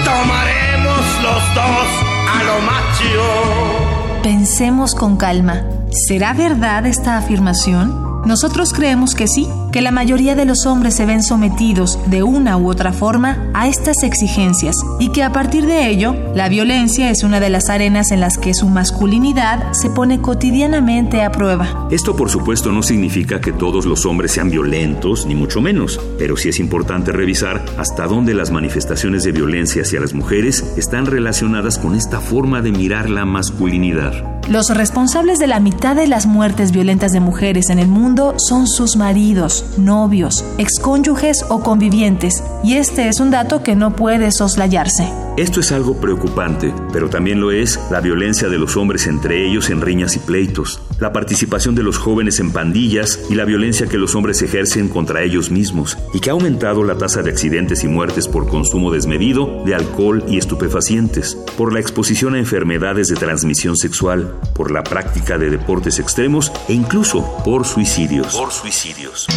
Tomaremos 0.06 1.00
los 1.24 1.56
dos 1.56 1.90
a 2.30 2.44
lo 2.44 2.62
macho. 2.62 4.22
Pensemos 4.22 4.94
con 4.94 5.18
calma. 5.18 5.64
¿Será 5.90 6.34
verdad 6.34 6.86
esta 6.86 7.18
afirmación? 7.18 8.22
Nosotros 8.26 8.74
creemos 8.74 9.16
que 9.16 9.28
sí, 9.28 9.50
que 9.72 9.82
la 9.82 9.92
mayoría 9.92 10.36
de 10.36 10.46
los 10.46 10.66
hombres 10.66 10.96
se 10.96 11.06
ven 11.06 11.24
sometidos 11.24 12.00
de 12.08 12.24
una 12.24 12.58
u 12.58 12.70
otra 12.70 12.94
forma 12.94 13.50
a 13.54 13.68
estas 13.68 14.04
exigencias 14.04 14.76
y 15.00 15.10
que 15.10 15.24
a 15.24 15.32
partir 15.32 15.66
de 15.66 15.90
ello, 15.90 16.16
la 16.36 16.50
violencia 16.50 17.10
es 17.10 17.24
una 17.24 17.40
de 17.40 17.50
las 17.50 17.70
arenas 17.70 18.12
en 18.12 18.20
las 18.20 18.38
que 18.38 18.54
su 18.54 18.68
masculinidad 18.70 19.74
se 19.74 19.90
pone 19.90 20.22
cotidianamente 20.22 21.22
a 21.22 21.32
prueba. 21.32 21.88
Esto 21.92 22.16
por 22.16 22.30
supuesto 22.30 22.72
no 22.72 22.84
significa 22.84 23.42
que 23.42 23.52
todos 23.52 23.86
los 23.86 24.06
hombres 24.06 24.32
sean 24.32 24.50
violentos, 24.50 25.26
ni 25.26 25.36
mucho 25.36 25.62
menos, 25.62 26.00
pero 26.18 26.38
sí 26.38 26.50
es 26.50 26.60
importante 26.60 27.12
revisar 27.12 27.64
hasta 27.78 28.08
dónde 28.08 28.34
las 28.34 28.52
manifestaciones 28.52 29.24
de 29.24 29.32
violencia 29.32 29.82
hacia 29.82 30.00
las 30.00 30.14
mujeres 30.14 30.74
están 30.78 31.06
relacionadas 31.06 31.78
con 31.78 31.96
esta 31.96 32.20
forma 32.20 32.62
de 32.62 32.72
mirar 32.72 33.10
la 33.10 33.26
masculinidad. 33.26 34.37
Los 34.50 34.70
responsables 34.70 35.40
de 35.40 35.48
la 35.48 35.60
mitad 35.60 35.94
de 35.94 36.08
las 36.08 36.26
muertes 36.26 36.72
violentas 36.72 37.12
de 37.12 37.20
mujeres 37.20 37.70
en 37.70 37.80
el 37.80 37.90
mundo 37.90 38.36
son 38.38 38.66
sus 38.66 38.96
maridos, 38.96 39.66
novios, 39.78 40.46
excónyuges 40.58 41.44
o 41.50 41.60
convivientes, 41.60 42.42
y 42.64 42.76
este 42.76 43.10
es 43.10 43.20
un 43.20 43.30
dato 43.30 43.62
que 43.62 43.76
no 43.76 43.94
puede 43.94 44.32
soslayarse. 44.32 45.27
Esto 45.38 45.60
es 45.60 45.72
algo 45.72 46.02
preocupante, 46.02 46.74
pero 46.92 47.12
también 47.12 47.40
lo 47.40 47.52
es 47.52 47.80
la 47.92 48.02
violencia 48.02 48.50
de 48.50 48.58
los 48.58 48.76
hombres 48.76 49.06
entre 49.06 49.48
ellos 49.48 49.70
en 49.70 49.82
riñas 49.82 50.16
y 50.16 50.20
pleitos, 50.20 50.82
la 51.00 51.14
participación 51.14 51.76
de 51.76 51.84
los 51.84 52.00
jóvenes 52.00 52.40
en 52.40 52.52
pandillas 52.52 53.20
y 53.30 53.36
la 53.36 53.46
violencia 53.46 53.86
que 53.86 54.00
los 54.00 54.16
hombres 54.16 54.42
ejercen 54.42 54.90
contra 54.90 55.22
ellos 55.22 55.52
mismos, 55.52 55.96
y 56.12 56.22
que 56.22 56.32
ha 56.32 56.34
aumentado 56.34 56.84
la 56.84 56.98
tasa 56.98 57.22
de 57.22 57.30
accidentes 57.30 57.84
y 57.84 57.88
muertes 57.88 58.28
por 58.28 58.50
consumo 58.50 58.92
desmedido 58.92 59.62
de 59.64 59.76
alcohol 59.76 60.24
y 60.28 60.40
estupefacientes, 60.40 61.36
por 61.56 61.72
la 61.72 61.82
exposición 61.82 62.34
a 62.34 62.40
enfermedades 62.40 63.08
de 63.08 63.16
transmisión 63.16 63.78
sexual, 63.78 64.40
por 64.56 64.72
la 64.72 64.84
práctica 64.84 65.38
de 65.38 65.52
deportes 65.52 66.00
extremos 66.00 66.52
e 66.68 66.74
incluso 66.74 67.24
por 67.46 67.64
suicidios. 67.68 68.36
Por 68.36 68.52
suicidios. 68.52 69.28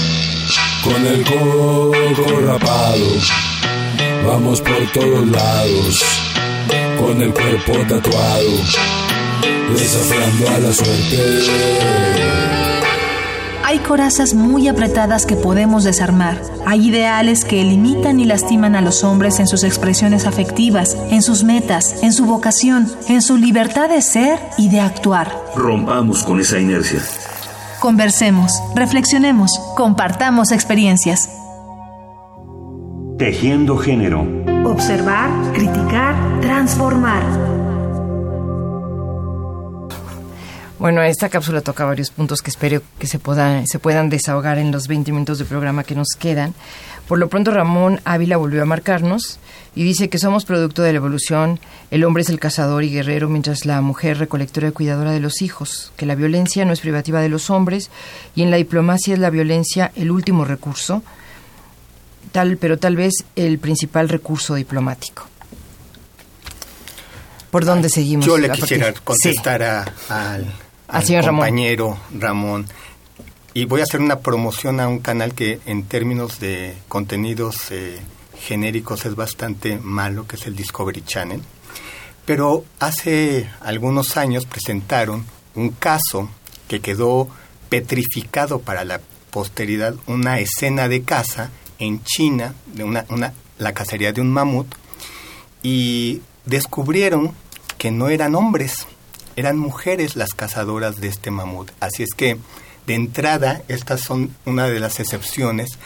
Con 0.82 1.06
el 1.06 1.22
coco 1.24 2.40
rapado, 2.46 3.04
vamos 4.26 4.60
por 4.60 4.92
todos 4.92 5.28
lados. 5.28 6.04
Con 6.98 7.22
el 7.22 7.32
cuerpo 7.32 7.72
tatuado, 7.88 8.50
desafiando 9.74 10.48
a 10.48 10.58
la 10.58 10.72
suerte. 10.72 12.30
Hay 13.70 13.78
corazas 13.78 14.34
muy 14.34 14.66
apretadas 14.66 15.26
que 15.26 15.36
podemos 15.36 15.84
desarmar. 15.84 16.42
Hay 16.66 16.88
ideales 16.88 17.44
que 17.44 17.62
limitan 17.62 18.18
y 18.18 18.24
lastiman 18.24 18.74
a 18.74 18.80
los 18.80 19.04
hombres 19.04 19.38
en 19.38 19.46
sus 19.46 19.62
expresiones 19.62 20.26
afectivas, 20.26 20.96
en 21.10 21.22
sus 21.22 21.44
metas, 21.44 22.02
en 22.02 22.12
su 22.12 22.26
vocación, 22.26 22.90
en 23.08 23.22
su 23.22 23.36
libertad 23.36 23.88
de 23.88 24.02
ser 24.02 24.40
y 24.58 24.70
de 24.70 24.80
actuar. 24.80 25.32
Rompamos 25.54 26.24
con 26.24 26.40
esa 26.40 26.58
inercia. 26.58 27.00
Conversemos, 27.78 28.52
reflexionemos, 28.74 29.52
compartamos 29.76 30.50
experiencias. 30.50 31.30
Tejiendo 33.20 33.76
género. 33.76 34.26
Observar, 34.64 35.28
criticar, 35.52 36.40
transformar. 36.40 37.22
Bueno, 40.78 41.02
esta 41.02 41.28
cápsula 41.28 41.60
toca 41.60 41.84
varios 41.84 42.08
puntos 42.08 42.40
que 42.40 42.48
espero 42.48 42.80
que 42.98 43.06
se, 43.06 43.18
puedan 43.18 43.66
se 43.66 43.78
puedan 43.78 44.08
desahogar 44.08 44.56
en 44.56 44.72
los 44.72 44.88
20 44.88 45.12
minutos 45.12 45.38
de 45.38 45.44
programa 45.44 45.84
que 45.84 45.94
nos 45.94 46.16
quedan. 46.18 46.54
Por 47.06 47.18
lo 47.18 47.28
pronto, 47.28 47.50
Ramón 47.50 48.00
Ávila 48.06 48.38
volvió 48.38 48.62
a 48.62 48.64
marcarnos 48.64 49.38
y 49.74 49.84
dice 49.84 50.08
que 50.08 50.16
somos 50.16 50.46
producto 50.46 50.80
de 50.80 50.92
la 50.92 50.96
evolución. 50.96 51.60
El 51.90 52.04
hombre 52.04 52.22
es 52.22 52.30
el 52.30 52.40
cazador 52.40 52.84
y 52.84 52.90
guerrero, 52.90 53.28
mientras 53.28 53.66
la 53.66 53.82
mujer 53.82 54.16
recolectora 54.16 54.68
y 54.68 54.72
cuidadora 54.72 55.10
de 55.10 55.20
los 55.20 55.42
hijos. 55.42 55.92
Que 55.98 56.06
la 56.06 56.14
violencia 56.14 56.64
no 56.64 56.72
es 56.72 56.80
privativa 56.80 57.20
de 57.20 57.28
los 57.28 57.50
hombres 57.50 57.90
y 58.34 58.40
en 58.40 58.50
la 58.50 58.56
diplomacia 58.56 59.12
es 59.12 59.20
la 59.20 59.28
violencia 59.28 59.92
el 59.94 60.10
último 60.10 60.46
recurso, 60.46 61.02
tal, 62.32 62.56
pero 62.56 62.78
tal 62.78 62.96
vez 62.96 63.12
el 63.36 63.58
principal 63.58 64.08
recurso 64.08 64.54
diplomático. 64.54 65.26
¿Por 67.50 67.64
dónde 67.64 67.88
seguimos? 67.88 68.24
Yo 68.26 68.38
le 68.38 68.50
quisiera 68.50 68.86
partir- 68.86 69.02
contestar 69.02 69.62
a- 69.62 69.84
al, 70.08 71.04
señor 71.04 71.24
compañero 71.26 71.98
Ramón. 72.16 72.66
Y 73.54 73.64
voy 73.64 73.80
a 73.80 73.84
hacer 73.84 74.00
una 74.00 74.20
promoción 74.20 74.78
a 74.78 74.86
un 74.86 75.00
canal 75.00 75.34
que 75.34 75.60
en 75.66 75.82
términos 75.82 76.38
de 76.38 76.76
contenidos 76.86 77.72
eh, 77.72 77.98
genéricos 78.38 79.04
es 79.06 79.16
bastante 79.16 79.78
malo, 79.78 80.28
que 80.28 80.36
es 80.36 80.46
el 80.46 80.54
Discovery 80.54 81.02
Channel. 81.02 81.40
Pero 82.24 82.64
hace 82.78 83.50
algunos 83.60 84.16
años 84.16 84.46
presentaron 84.46 85.26
un 85.56 85.70
caso 85.70 86.28
que 86.68 86.78
quedó 86.80 87.28
petrificado 87.68 88.60
para 88.60 88.84
la 88.84 89.00
posteridad, 89.30 89.94
una 90.06 90.38
escena 90.38 90.86
de 90.86 91.02
caza 91.02 91.50
en 91.80 92.04
China, 92.04 92.54
de 92.66 92.84
una, 92.84 93.04
una, 93.08 93.32
la 93.58 93.74
cacería 93.74 94.12
de 94.12 94.20
un 94.20 94.30
mamut, 94.30 94.72
y 95.62 96.22
descubrieron 96.46 97.32
que 97.78 97.90
no 97.90 98.08
eran 98.08 98.36
hombres, 98.36 98.86
eran 99.36 99.58
mujeres 99.58 100.14
las 100.14 100.34
cazadoras 100.34 101.00
de 101.00 101.08
este 101.08 101.30
mamut. 101.30 101.70
Así 101.80 102.02
es 102.02 102.10
que, 102.16 102.36
de 102.86 102.94
entrada, 102.94 103.62
estas 103.68 104.02
son 104.02 104.34
una 104.44 104.66
de 104.66 104.80
las 104.80 105.00
excepciones 105.00 105.78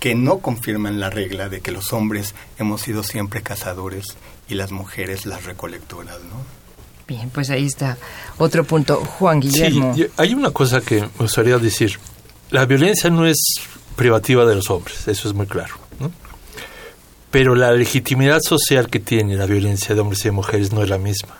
que 0.00 0.14
no 0.14 0.38
confirman 0.38 1.00
la 1.00 1.10
regla 1.10 1.48
de 1.48 1.60
que 1.60 1.72
los 1.72 1.92
hombres 1.92 2.34
hemos 2.58 2.82
sido 2.82 3.02
siempre 3.02 3.42
cazadores 3.42 4.16
y 4.48 4.54
las 4.54 4.70
mujeres 4.70 5.26
las 5.26 5.44
recolectoras, 5.44 6.18
¿no? 6.30 6.58
Bien, 7.06 7.30
pues 7.30 7.48
ahí 7.50 7.64
está 7.64 7.96
otro 8.36 8.64
punto. 8.64 8.96
Juan 8.96 9.40
Guillermo. 9.40 9.94
Sí, 9.94 10.06
hay 10.18 10.34
una 10.34 10.50
cosa 10.50 10.82
que 10.82 11.00
me 11.00 11.08
gustaría 11.20 11.58
decir. 11.58 11.98
La 12.50 12.66
violencia 12.66 13.08
no 13.08 13.26
es 13.26 13.38
privativa 13.98 14.46
de 14.46 14.54
los 14.54 14.70
hombres, 14.70 15.06
eso 15.08 15.28
es 15.28 15.34
muy 15.34 15.46
claro. 15.46 15.74
Pero 17.30 17.54
la 17.54 17.72
legitimidad 17.72 18.40
social 18.40 18.88
que 18.88 19.00
tiene 19.00 19.36
la 19.36 19.44
violencia 19.44 19.94
de 19.94 20.00
hombres 20.00 20.20
y 20.20 20.24
de 20.24 20.30
mujeres 20.30 20.72
no 20.72 20.82
es 20.82 20.88
la 20.88 20.96
misma. 20.96 21.36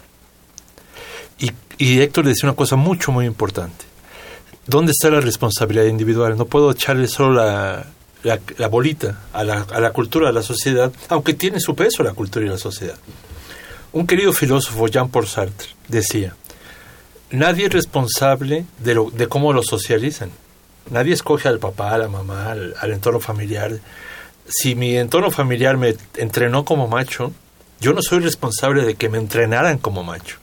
Y, 1.79 2.01
Héctor 2.01 2.27
decía 2.27 2.49
una 2.49 2.57
cosa 2.57 2.75
mucho, 2.75 3.13
muy 3.13 3.25
importante. 3.25 3.85
¿Dónde 4.67 4.91
está 4.91 5.09
la 5.11 5.21
responsabilidad 5.21 5.85
individual? 5.85 6.37
No 6.37 6.45
puedo 6.45 6.73
echarle 6.73 7.07
solo 7.07 7.35
la, 7.35 7.87
la, 8.25 8.41
la 8.59 8.67
bolita 8.67 9.21
a 9.33 9.45
la, 9.45 9.63
a 9.63 9.79
la 9.79 9.93
cultura, 9.93 10.29
a 10.29 10.33
la 10.33 10.43
sociedad, 10.43 10.93
aunque 11.09 11.35
tiene 11.35 11.61
su 11.61 11.77
peso 11.77 12.03
la 12.03 12.15
cultura 12.15 12.45
y 12.45 12.49
la 12.49 12.59
sociedad. 12.59 12.97
Un 13.93 14.09
querido 14.09 14.33
filósofo, 14.33 14.89
Jean-Paul 14.89 15.29
Sartre, 15.29 15.69
decía, 15.87 16.35
nadie 17.31 17.67
es 17.67 17.73
responsable 17.73 18.67
de, 18.83 18.95
lo, 18.95 19.11
de 19.11 19.29
cómo 19.29 19.53
lo 19.53 19.63
socializan. 19.63 20.31
Nadie 20.91 21.15
escoge 21.15 21.49
al 21.49 21.59
papá, 21.59 21.95
a 21.95 21.99
la 21.99 22.09
mamá, 22.09 22.51
al, 22.51 22.93
entorno 22.93 23.21
familiar. 23.21 23.79
Si 24.47 24.75
mi 24.75 24.97
entorno 24.97 25.31
familiar 25.31 25.77
me 25.77 25.97
entrenó 26.17 26.65
como 26.65 26.89
macho, 26.89 27.33
yo 27.81 27.93
no 27.93 28.03
soy 28.03 28.21
responsable 28.21 28.85
de 28.85 28.95
que 28.95 29.09
me 29.09 29.19
entrenaran 29.19 29.79
como 29.79 30.03
macho. 30.05 30.37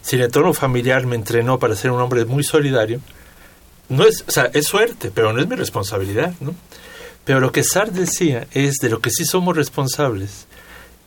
Si 0.00 0.16
el 0.16 0.22
entorno 0.22 0.54
familiar 0.54 1.04
me 1.04 1.16
entrenó 1.16 1.58
para 1.58 1.76
ser 1.76 1.90
un 1.90 2.00
hombre 2.00 2.24
muy 2.24 2.42
solidario, 2.42 3.00
no 3.88 4.04
es, 4.04 4.24
o 4.26 4.30
sea, 4.30 4.44
es 4.54 4.66
suerte, 4.66 5.10
pero 5.12 5.32
no 5.32 5.40
es 5.40 5.48
mi 5.48 5.56
responsabilidad. 5.56 6.32
Pero 7.24 7.40
lo 7.40 7.52
que 7.52 7.64
Sartre 7.64 8.00
decía 8.00 8.46
es 8.52 8.76
de 8.76 8.88
lo 8.88 9.00
que 9.00 9.10
sí 9.10 9.26
somos 9.26 9.56
responsables, 9.56 10.46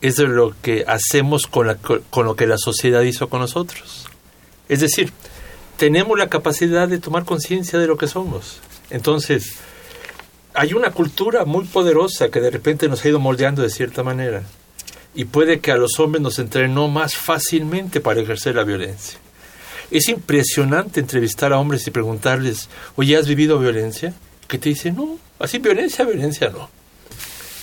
es 0.02 0.16
de 0.16 0.28
lo 0.28 0.54
que 0.62 0.84
hacemos 0.86 1.46
con 1.46 1.66
lo 1.66 2.36
que 2.36 2.46
la 2.46 2.58
sociedad 2.58 3.02
hizo 3.02 3.28
con 3.28 3.40
nosotros. 3.40 4.06
Es 4.68 4.80
decir, 4.80 5.12
tenemos 5.82 6.16
la 6.16 6.28
capacidad 6.28 6.86
de 6.86 7.00
tomar 7.00 7.24
conciencia 7.24 7.76
de 7.76 7.88
lo 7.88 7.98
que 7.98 8.06
somos. 8.06 8.60
Entonces, 8.90 9.56
hay 10.54 10.74
una 10.74 10.92
cultura 10.92 11.44
muy 11.44 11.64
poderosa 11.64 12.28
que 12.28 12.40
de 12.40 12.50
repente 12.50 12.88
nos 12.88 13.04
ha 13.04 13.08
ido 13.08 13.18
moldeando 13.18 13.62
de 13.62 13.68
cierta 13.68 14.04
manera 14.04 14.44
y 15.12 15.24
puede 15.24 15.58
que 15.58 15.72
a 15.72 15.76
los 15.76 15.98
hombres 15.98 16.22
nos 16.22 16.38
entrenó 16.38 16.86
más 16.86 17.16
fácilmente 17.16 18.00
para 18.00 18.20
ejercer 18.20 18.54
la 18.54 18.62
violencia. 18.62 19.18
Es 19.90 20.08
impresionante 20.08 21.00
entrevistar 21.00 21.52
a 21.52 21.58
hombres 21.58 21.84
y 21.88 21.90
preguntarles, 21.90 22.68
oye, 22.94 23.16
¿has 23.16 23.26
vivido 23.26 23.58
violencia? 23.58 24.14
Que 24.46 24.58
te 24.58 24.68
dicen, 24.68 24.94
no, 24.94 25.18
así 25.40 25.58
violencia, 25.58 26.04
violencia 26.04 26.48
no. 26.50 26.70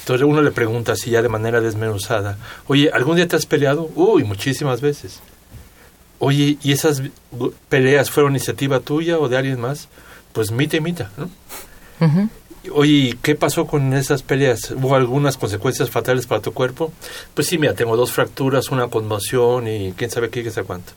Entonces 0.01 0.27
uno 0.27 0.41
le 0.41 0.51
pregunta 0.51 0.91
así 0.91 1.09
ya 1.09 1.21
de 1.21 1.29
manera 1.29 1.61
desmenuzada, 1.61 2.37
oye, 2.67 2.91
¿algún 2.93 3.15
día 3.15 3.29
te 3.29 3.37
has 3.37 3.45
peleado? 3.45 3.89
Uy, 3.95 4.25
muchísimas 4.25 4.81
veces. 4.81 5.21
Oye, 6.19 6.57
¿y 6.61 6.71
esas 6.73 7.01
peleas 7.69 8.11
fueron 8.11 8.33
iniciativa 8.33 8.81
tuya 8.81 9.17
o 9.17 9.29
de 9.29 9.37
alguien 9.37 9.59
más? 9.59 9.87
Pues 10.33 10.51
mita 10.51 10.77
y 10.77 10.81
mita, 10.81 11.11
¿no? 11.17 11.29
Ujú. 12.05 12.29
Oye, 12.73 13.17
¿qué 13.21 13.35
pasó 13.35 13.65
con 13.65 13.93
esas 13.93 14.21
peleas? 14.21 14.71
¿Hubo 14.71 14.95
algunas 14.95 15.37
consecuencias 15.37 15.89
fatales 15.89 16.27
para 16.27 16.41
tu 16.41 16.53
cuerpo? 16.53 16.91
Pues 17.33 17.47
sí, 17.47 17.57
mira, 17.57 17.73
tengo 17.73 17.95
dos 17.95 18.11
fracturas, 18.11 18.69
una 18.69 18.89
conmoción 18.89 19.67
y 19.67 19.93
quién 19.93 20.11
sabe 20.11 20.29
qué, 20.29 20.41
quién 20.41 20.53
sabe 20.53 20.67
cuánto. 20.67 20.91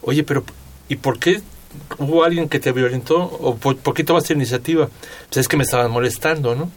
Oye, 0.00 0.24
pero 0.24 0.44
¿y 0.88 0.96
por 0.96 1.18
qué 1.18 1.42
hubo 1.98 2.24
alguien 2.24 2.48
que 2.48 2.58
te 2.58 2.72
violentó? 2.72 3.22
¿O 3.22 3.56
por, 3.56 3.76
por 3.76 3.92
qué 3.92 4.02
tomaste 4.02 4.32
iniciativa? 4.32 4.88
Pues 5.28 5.36
es 5.36 5.48
que 5.48 5.58
me 5.58 5.64
estaban 5.64 5.90
molestando, 5.90 6.54
¿no? 6.54 6.70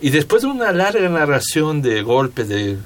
Y 0.00 0.10
después 0.10 0.42
de 0.42 0.48
una 0.48 0.72
larga 0.72 1.08
narración 1.08 1.82
de 1.82 2.02
golpes, 2.02 2.48
de 2.48 2.78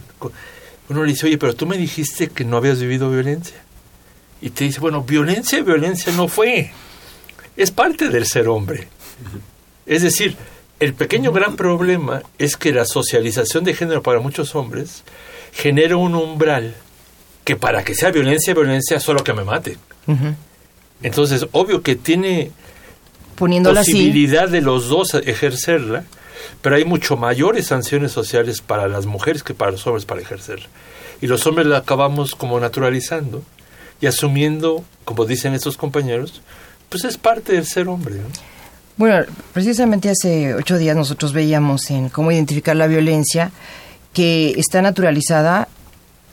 uno 0.88 1.04
le 1.04 1.12
dice, 1.12 1.26
oye, 1.26 1.38
pero 1.38 1.54
tú 1.54 1.66
me 1.66 1.78
dijiste 1.78 2.28
que 2.28 2.44
no 2.44 2.56
habías 2.56 2.80
vivido 2.80 3.10
violencia. 3.10 3.61
Y 4.42 4.50
te 4.50 4.64
dice, 4.64 4.80
bueno, 4.80 5.02
violencia, 5.02 5.62
violencia 5.62 6.12
no 6.12 6.28
fue. 6.28 6.72
Es 7.56 7.70
parte 7.70 8.08
del 8.08 8.26
ser 8.26 8.48
hombre. 8.48 8.88
Es 9.86 10.02
decir, 10.02 10.36
el 10.80 10.94
pequeño 10.94 11.30
gran 11.32 11.54
problema 11.54 12.22
es 12.38 12.56
que 12.56 12.72
la 12.72 12.84
socialización 12.84 13.62
de 13.62 13.72
género 13.72 14.02
para 14.02 14.18
muchos 14.18 14.56
hombres 14.56 15.04
genera 15.52 15.96
un 15.96 16.16
umbral 16.16 16.74
que 17.44 17.54
para 17.54 17.84
que 17.84 17.94
sea 17.94 18.10
violencia, 18.10 18.52
violencia, 18.52 18.98
solo 18.98 19.22
que 19.22 19.32
me 19.32 19.44
mate. 19.44 19.78
Entonces, 21.02 21.46
obvio 21.52 21.82
que 21.82 21.94
tiene 21.94 22.50
Poniéndola 23.36 23.80
así. 23.80 23.92
posibilidad 23.92 24.48
de 24.48 24.60
los 24.60 24.88
dos 24.88 25.14
ejercerla, 25.14 26.04
pero 26.62 26.74
hay 26.74 26.84
mucho 26.84 27.16
mayores 27.16 27.66
sanciones 27.66 28.10
sociales 28.10 28.60
para 28.60 28.88
las 28.88 29.06
mujeres 29.06 29.44
que 29.44 29.54
para 29.54 29.70
los 29.70 29.86
hombres 29.86 30.04
para 30.04 30.20
ejercerla. 30.20 30.66
Y 31.20 31.28
los 31.28 31.46
hombres 31.46 31.68
la 31.68 31.78
acabamos 31.78 32.34
como 32.34 32.58
naturalizando 32.58 33.44
y 34.02 34.06
asumiendo, 34.08 34.84
como 35.04 35.24
dicen 35.24 35.54
estos 35.54 35.78
compañeros, 35.78 36.42
pues 36.90 37.04
es 37.04 37.16
parte 37.16 37.52
del 37.52 37.64
ser 37.64 37.88
hombre. 37.88 38.16
¿no? 38.16 38.26
Bueno, 38.96 39.24
precisamente 39.54 40.10
hace 40.10 40.54
ocho 40.54 40.76
días 40.76 40.96
nosotros 40.96 41.32
veíamos 41.32 41.88
en 41.90 42.10
cómo 42.10 42.32
identificar 42.32 42.76
la 42.76 42.88
violencia 42.88 43.52
que 44.12 44.50
está 44.58 44.82
naturalizada 44.82 45.68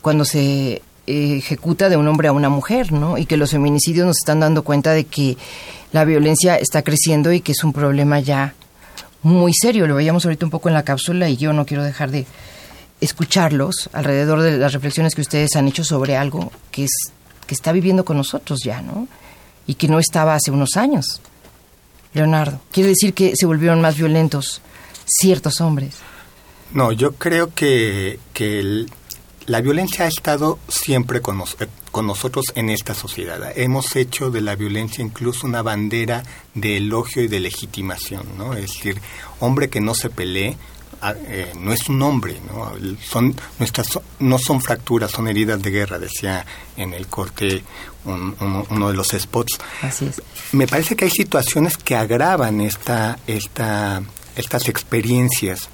cuando 0.02 0.24
se 0.24 0.82
ejecuta 1.06 1.88
de 1.88 1.96
un 1.96 2.08
hombre 2.08 2.28
a 2.28 2.32
una 2.32 2.48
mujer, 2.48 2.92
¿no? 2.92 3.18
Y 3.18 3.24
que 3.24 3.36
los 3.36 3.52
feminicidios 3.52 4.06
nos 4.06 4.18
están 4.18 4.40
dando 4.40 4.62
cuenta 4.62 4.92
de 4.92 5.04
que 5.04 5.36
la 5.92 6.04
violencia 6.04 6.56
está 6.56 6.82
creciendo 6.82 7.32
y 7.32 7.40
que 7.40 7.52
es 7.52 7.64
un 7.64 7.72
problema 7.72 8.20
ya 8.20 8.54
muy 9.22 9.52
serio. 9.54 9.86
Lo 9.86 9.94
veíamos 9.94 10.24
ahorita 10.24 10.44
un 10.44 10.50
poco 10.50 10.68
en 10.68 10.74
la 10.74 10.84
cápsula 10.84 11.28
y 11.28 11.36
yo 11.36 11.52
no 11.52 11.66
quiero 11.66 11.84
dejar 11.84 12.10
de 12.10 12.26
escucharlos 13.00 13.88
alrededor 13.92 14.42
de 14.42 14.58
las 14.58 14.72
reflexiones 14.72 15.14
que 15.14 15.22
ustedes 15.22 15.56
han 15.56 15.68
hecho 15.68 15.84
sobre 15.84 16.16
algo 16.16 16.52
que 16.70 16.84
es 16.84 17.12
que 17.50 17.54
está 17.56 17.72
viviendo 17.72 18.04
con 18.04 18.16
nosotros 18.16 18.60
ya, 18.64 18.80
¿no? 18.80 19.08
Y 19.66 19.74
que 19.74 19.88
no 19.88 19.98
estaba 19.98 20.36
hace 20.36 20.52
unos 20.52 20.76
años. 20.76 21.20
Leonardo, 22.14 22.60
quiere 22.70 22.90
decir 22.90 23.12
que 23.12 23.34
se 23.34 23.44
volvieron 23.44 23.80
más 23.80 23.96
violentos 23.96 24.62
ciertos 25.04 25.60
hombres. 25.60 25.96
No, 26.72 26.92
yo 26.92 27.14
creo 27.16 27.52
que, 27.52 28.20
que 28.32 28.86
la 29.46 29.60
violencia 29.60 30.04
ha 30.04 30.08
estado 30.08 30.60
siempre 30.68 31.20
con, 31.20 31.38
nos- 31.38 31.56
eh, 31.60 31.66
con 31.90 32.06
nosotros 32.06 32.46
en 32.54 32.70
esta 32.70 32.94
sociedad. 32.94 33.40
Hemos 33.56 33.96
hecho 33.96 34.30
de 34.30 34.42
la 34.42 34.54
violencia 34.54 35.02
incluso 35.04 35.44
una 35.48 35.62
bandera 35.62 36.22
de 36.54 36.76
elogio 36.76 37.24
y 37.24 37.26
de 37.26 37.40
legitimación, 37.40 38.22
¿no? 38.38 38.54
Es 38.54 38.74
decir, 38.74 39.00
hombre 39.40 39.68
que 39.70 39.80
no 39.80 39.94
se 39.96 40.08
pelee 40.08 40.56
eh, 41.26 41.52
no 41.58 41.72
es 41.72 41.88
un 41.88 42.02
hombre, 42.02 42.38
¿no? 42.52 42.72
Son 43.02 43.34
nuestras 43.58 43.98
no 44.18 44.38
son 44.38 44.60
fracturas, 44.60 45.10
son 45.10 45.28
heridas 45.28 45.62
de 45.62 45.70
guerra, 45.70 45.98
decía 45.98 46.44
en 46.76 46.92
el 46.94 47.06
corte 47.06 47.62
un- 48.04 48.34
uno- 48.40 48.66
uno 48.70 48.88
de 48.90 48.94
los 48.96 49.08
spots. 49.08 49.58
Así 49.82 50.06
es. 50.06 50.22
Me 50.52 50.66
parece 50.66 50.96
que 50.96 51.06
hay 51.06 51.10
situaciones 51.10 51.76
que 51.76 51.96
agravan 51.96 52.60
esta, 52.60 53.18
esta, 53.26 54.02
estas 54.36 54.68
experiencias, 54.68 55.68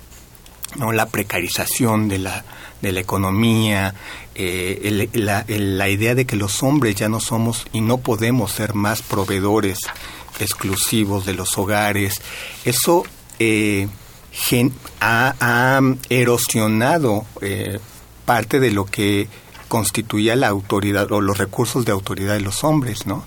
¿no? 0.76 0.92
La 0.92 1.06
precarización 1.06 2.08
de 2.08 2.18
la, 2.18 2.44
de 2.82 2.92
la 2.92 3.00
economía, 3.00 3.94
eh, 4.34 4.80
el- 5.12 5.24
la, 5.24 5.44
el- 5.48 5.78
la 5.78 5.88
idea 5.88 6.14
de 6.14 6.26
que 6.26 6.36
los 6.36 6.62
hombres 6.62 6.94
ya 6.94 7.08
no 7.08 7.20
somos 7.20 7.66
y 7.72 7.80
no 7.80 7.98
podemos 7.98 8.52
ser 8.52 8.74
más 8.74 9.02
proveedores 9.02 9.78
exclusivos 10.38 11.24
de 11.26 11.34
los 11.34 11.56
hogares. 11.58 12.20
Eso 12.64 13.04
eh, 13.38 13.88
ha 15.00 15.80
erosionado 16.08 17.24
eh, 17.40 17.78
parte 18.24 18.60
de 18.60 18.70
lo 18.70 18.84
que 18.84 19.28
constituía 19.68 20.36
la 20.36 20.48
autoridad 20.48 21.10
o 21.12 21.20
los 21.20 21.38
recursos 21.38 21.84
de 21.84 21.92
autoridad 21.92 22.34
de 22.34 22.40
los 22.40 22.64
hombres, 22.64 23.06
¿no? 23.06 23.24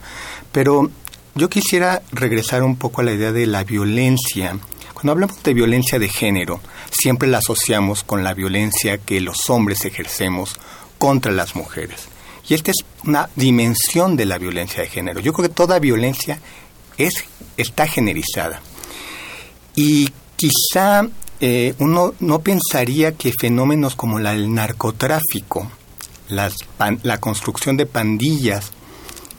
Pero 0.51 0.89
yo 1.36 1.49
quisiera 1.49 2.01
regresar 2.12 2.64
un 2.64 2.76
poco 2.76 3.01
a 3.01 3.03
la 3.03 3.14
idea 3.14 3.32
de 3.32 3.47
la 3.47 3.64
violencia. 3.64 4.57
Cuando 4.93 5.14
hablamos 5.14 5.41
de 5.43 5.53
violencia 5.53 5.99
de 5.99 6.10
género, 6.10 6.60
siempre 6.91 7.30
la 7.30 7.39
asociamos 7.39 8.03
con 8.03 8.24
la 8.24 8.34
violencia 8.34 8.97
que 8.97 9.22
los 9.22 9.49
hombres 9.49 9.86
ejercemos 9.86 10.60
contra 10.97 11.32
las 11.32 11.55
mujeres. 11.55 12.07
Y 12.47 12.55
esta 12.55 12.72
es 12.72 12.86
una 13.03 13.30
dimensión 13.36 14.16
de 14.16 14.26
la 14.26 14.38
violencia 14.38 14.82
de 14.82 14.89
género. 14.89 15.20
Yo 15.20 15.34
creo 15.34 15.47
que 15.47 15.53
toda 15.53 15.80
violencia 15.80 16.39
es, 16.97 17.26
está 17.57 17.88
generizada. 17.88 18.62
Y 19.76 20.10
quizá 20.40 21.06
eh, 21.42 21.74
uno 21.80 22.14
no 22.22 22.40
pensaría 22.40 23.12
que 23.16 23.34
fenómenos 23.38 23.96
como 23.96 24.20
la, 24.20 24.32
el 24.34 24.54
narcotráfico, 24.54 25.70
las 26.30 26.64
pan- 26.78 27.02
la 27.04 27.18
construcción 27.20 27.76
de 27.76 27.86
pandillas, 27.86 28.72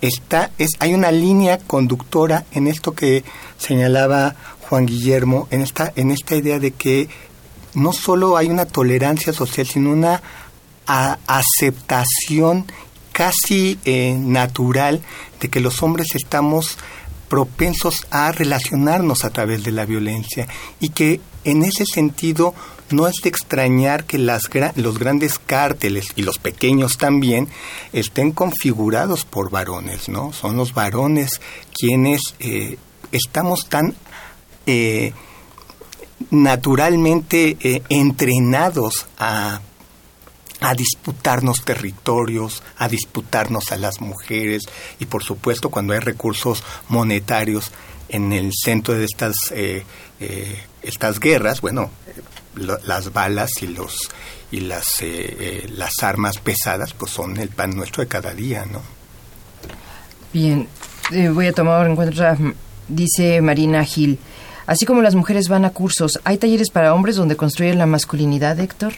está, 0.02 0.50
es, 0.58 0.70
hay 0.78 0.92
una 0.92 1.10
línea 1.10 1.56
conductora 1.58 2.44
en 2.52 2.66
esto 2.66 2.92
que 2.92 3.24
señalaba 3.56 4.34
Juan 4.68 4.84
Guillermo, 4.84 5.48
en 5.50 5.62
esta, 5.62 5.90
en 5.96 6.10
esta 6.10 6.36
idea 6.36 6.58
de 6.58 6.72
que 6.72 7.08
no 7.72 7.94
solo 7.94 8.36
hay 8.36 8.48
una 8.48 8.66
tolerancia 8.66 9.32
social, 9.32 9.66
sino 9.66 9.90
una 9.90 10.20
aceptación 10.86 12.66
casi 13.12 13.78
eh, 13.84 14.14
natural 14.18 15.00
de 15.40 15.48
que 15.48 15.60
los 15.60 15.82
hombres 15.82 16.14
estamos 16.14 16.76
propensos 17.30 18.08
a 18.10 18.32
relacionarnos 18.32 19.24
a 19.24 19.30
través 19.30 19.62
de 19.62 19.70
la 19.70 19.86
violencia 19.86 20.48
y 20.80 20.88
que 20.90 21.20
en 21.44 21.62
ese 21.62 21.86
sentido 21.86 22.54
no 22.90 23.06
es 23.06 23.14
de 23.22 23.28
extrañar 23.28 24.04
que 24.04 24.18
los 24.18 24.98
grandes 24.98 25.38
cárteles 25.38 26.08
y 26.16 26.22
los 26.22 26.38
pequeños 26.38 26.98
también 26.98 27.46
estén 27.92 28.32
configurados 28.32 29.24
por 29.24 29.48
varones, 29.48 30.08
¿no? 30.08 30.32
Son 30.32 30.56
los 30.56 30.74
varones 30.74 31.40
quienes 31.72 32.20
eh, 32.40 32.78
estamos 33.12 33.68
tan 33.68 33.94
eh, 34.66 35.12
naturalmente 36.30 37.56
eh, 37.60 37.82
entrenados 37.88 39.06
a 39.18 39.60
a 40.60 40.74
disputarnos 40.74 41.64
territorios, 41.64 42.62
a 42.76 42.88
disputarnos 42.88 43.72
a 43.72 43.76
las 43.76 44.00
mujeres 44.00 44.62
y 44.98 45.06
por 45.06 45.22
supuesto 45.24 45.70
cuando 45.70 45.94
hay 45.94 46.00
recursos 46.00 46.62
monetarios 46.88 47.70
en 48.08 48.32
el 48.32 48.50
centro 48.52 48.94
de 48.94 49.04
estas 49.04 49.34
eh, 49.52 49.84
eh, 50.20 50.62
estas 50.82 51.18
guerras, 51.20 51.60
bueno, 51.60 51.90
eh, 52.06 52.20
lo- 52.56 52.78
las 52.84 53.12
balas 53.12 53.50
y 53.62 53.68
los 53.68 53.96
y 54.50 54.60
las 54.60 54.84
eh, 55.00 55.36
eh, 55.40 55.68
las 55.76 56.02
armas 56.02 56.38
pesadas 56.38 56.92
pues 56.92 57.12
son 57.12 57.36
el 57.38 57.48
pan 57.50 57.70
nuestro 57.76 58.02
de 58.02 58.08
cada 58.08 58.32
día, 58.34 58.66
¿no? 58.70 58.82
Bien, 60.32 60.68
voy 61.34 61.46
a 61.46 61.52
tomar 61.52 61.86
en 61.86 61.96
cuenta, 61.96 62.36
dice 62.88 63.40
Marina 63.40 63.84
Gil, 63.84 64.18
así 64.66 64.86
como 64.86 65.02
las 65.02 65.14
mujeres 65.14 65.48
van 65.48 65.64
a 65.64 65.70
cursos, 65.70 66.20
¿hay 66.24 66.38
talleres 66.38 66.70
para 66.70 66.94
hombres 66.94 67.16
donde 67.16 67.36
construyen 67.36 67.78
la 67.78 67.86
masculinidad, 67.86 68.58
Héctor? 68.60 68.92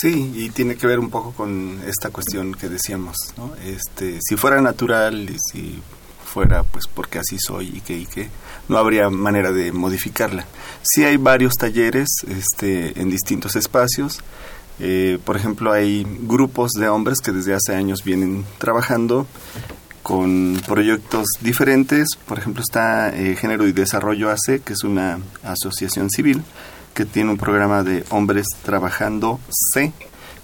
Sí, 0.00 0.32
y 0.34 0.50
tiene 0.50 0.74
que 0.76 0.86
ver 0.88 0.98
un 0.98 1.08
poco 1.08 1.32
con 1.32 1.80
esta 1.86 2.10
cuestión 2.10 2.54
que 2.54 2.68
decíamos, 2.68 3.16
¿no? 3.36 3.52
Este, 3.64 4.18
si 4.20 4.36
fuera 4.36 4.60
natural 4.60 5.30
y 5.30 5.36
si 5.38 5.80
fuera 6.24 6.64
pues 6.64 6.88
porque 6.88 7.20
así 7.20 7.36
soy 7.38 7.68
y 7.76 7.80
que 7.80 7.96
y 7.96 8.06
que 8.06 8.28
no 8.68 8.76
habría 8.78 9.08
manera 9.08 9.52
de 9.52 9.70
modificarla. 9.70 10.44
Sí 10.82 11.04
hay 11.04 11.16
varios 11.16 11.54
talleres 11.54 12.08
este 12.28 13.00
en 13.00 13.08
distintos 13.08 13.54
espacios. 13.54 14.20
Eh, 14.80 15.20
por 15.24 15.36
ejemplo, 15.36 15.72
hay 15.72 16.04
grupos 16.22 16.72
de 16.72 16.88
hombres 16.88 17.20
que 17.20 17.30
desde 17.30 17.54
hace 17.54 17.76
años 17.76 18.02
vienen 18.04 18.44
trabajando 18.58 19.28
con 20.02 20.60
proyectos 20.66 21.26
diferentes. 21.40 22.16
Por 22.26 22.38
ejemplo, 22.38 22.62
está 22.66 23.14
eh, 23.16 23.36
Género 23.36 23.68
y 23.68 23.72
Desarrollo 23.72 24.30
AC, 24.30 24.60
que 24.64 24.72
es 24.72 24.82
una 24.82 25.20
asociación 25.44 26.10
civil 26.10 26.42
que 26.94 27.04
tiene 27.04 27.30
un 27.30 27.36
programa 27.38 27.82
de 27.82 28.04
hombres 28.10 28.46
trabajando 28.62 29.40
C 29.72 29.92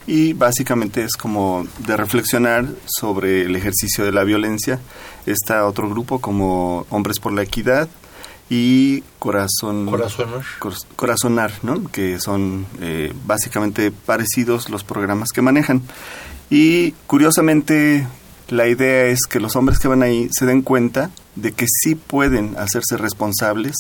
y 0.07 0.33
básicamente 0.33 1.05
es 1.05 1.13
como 1.13 1.67
de 1.87 1.97
reflexionar 1.97 2.67
sobre 2.87 3.43
el 3.43 3.55
ejercicio 3.57 4.05
de 4.05 4.13
la 4.13 4.25
violencia. 4.25 4.81
Está 5.27 5.67
otro 5.67 5.89
grupo 5.89 6.21
como 6.21 6.87
Hombres 6.91 7.21
por 7.21 7.33
la 7.33 7.43
Equidad 7.43 7.89
y 8.49 9.03
Corazón 9.21 9.87
Corazonar. 9.87 10.43
Cor- 10.59 10.75
Corazonar, 10.97 11.53
¿no? 11.63 11.85
que 11.93 12.19
son 12.19 12.67
eh, 12.81 13.13
básicamente 13.27 13.93
parecidos 13.93 14.71
los 14.71 14.83
programas 14.83 15.29
que 15.31 15.43
manejan. 15.43 15.83
Y 16.49 16.93
curiosamente 17.07 18.09
la 18.49 18.67
idea 18.67 19.05
es 19.05 19.21
que 19.29 19.39
los 19.39 19.55
hombres 19.55 19.79
que 19.79 19.87
van 19.87 20.03
ahí 20.03 20.29
se 20.33 20.47
den 20.47 20.63
cuenta 20.63 21.11
de 21.37 21.53
que 21.53 21.67
sí 21.69 21.95
pueden 21.95 22.57
hacerse 22.59 22.97
responsables 22.97 23.77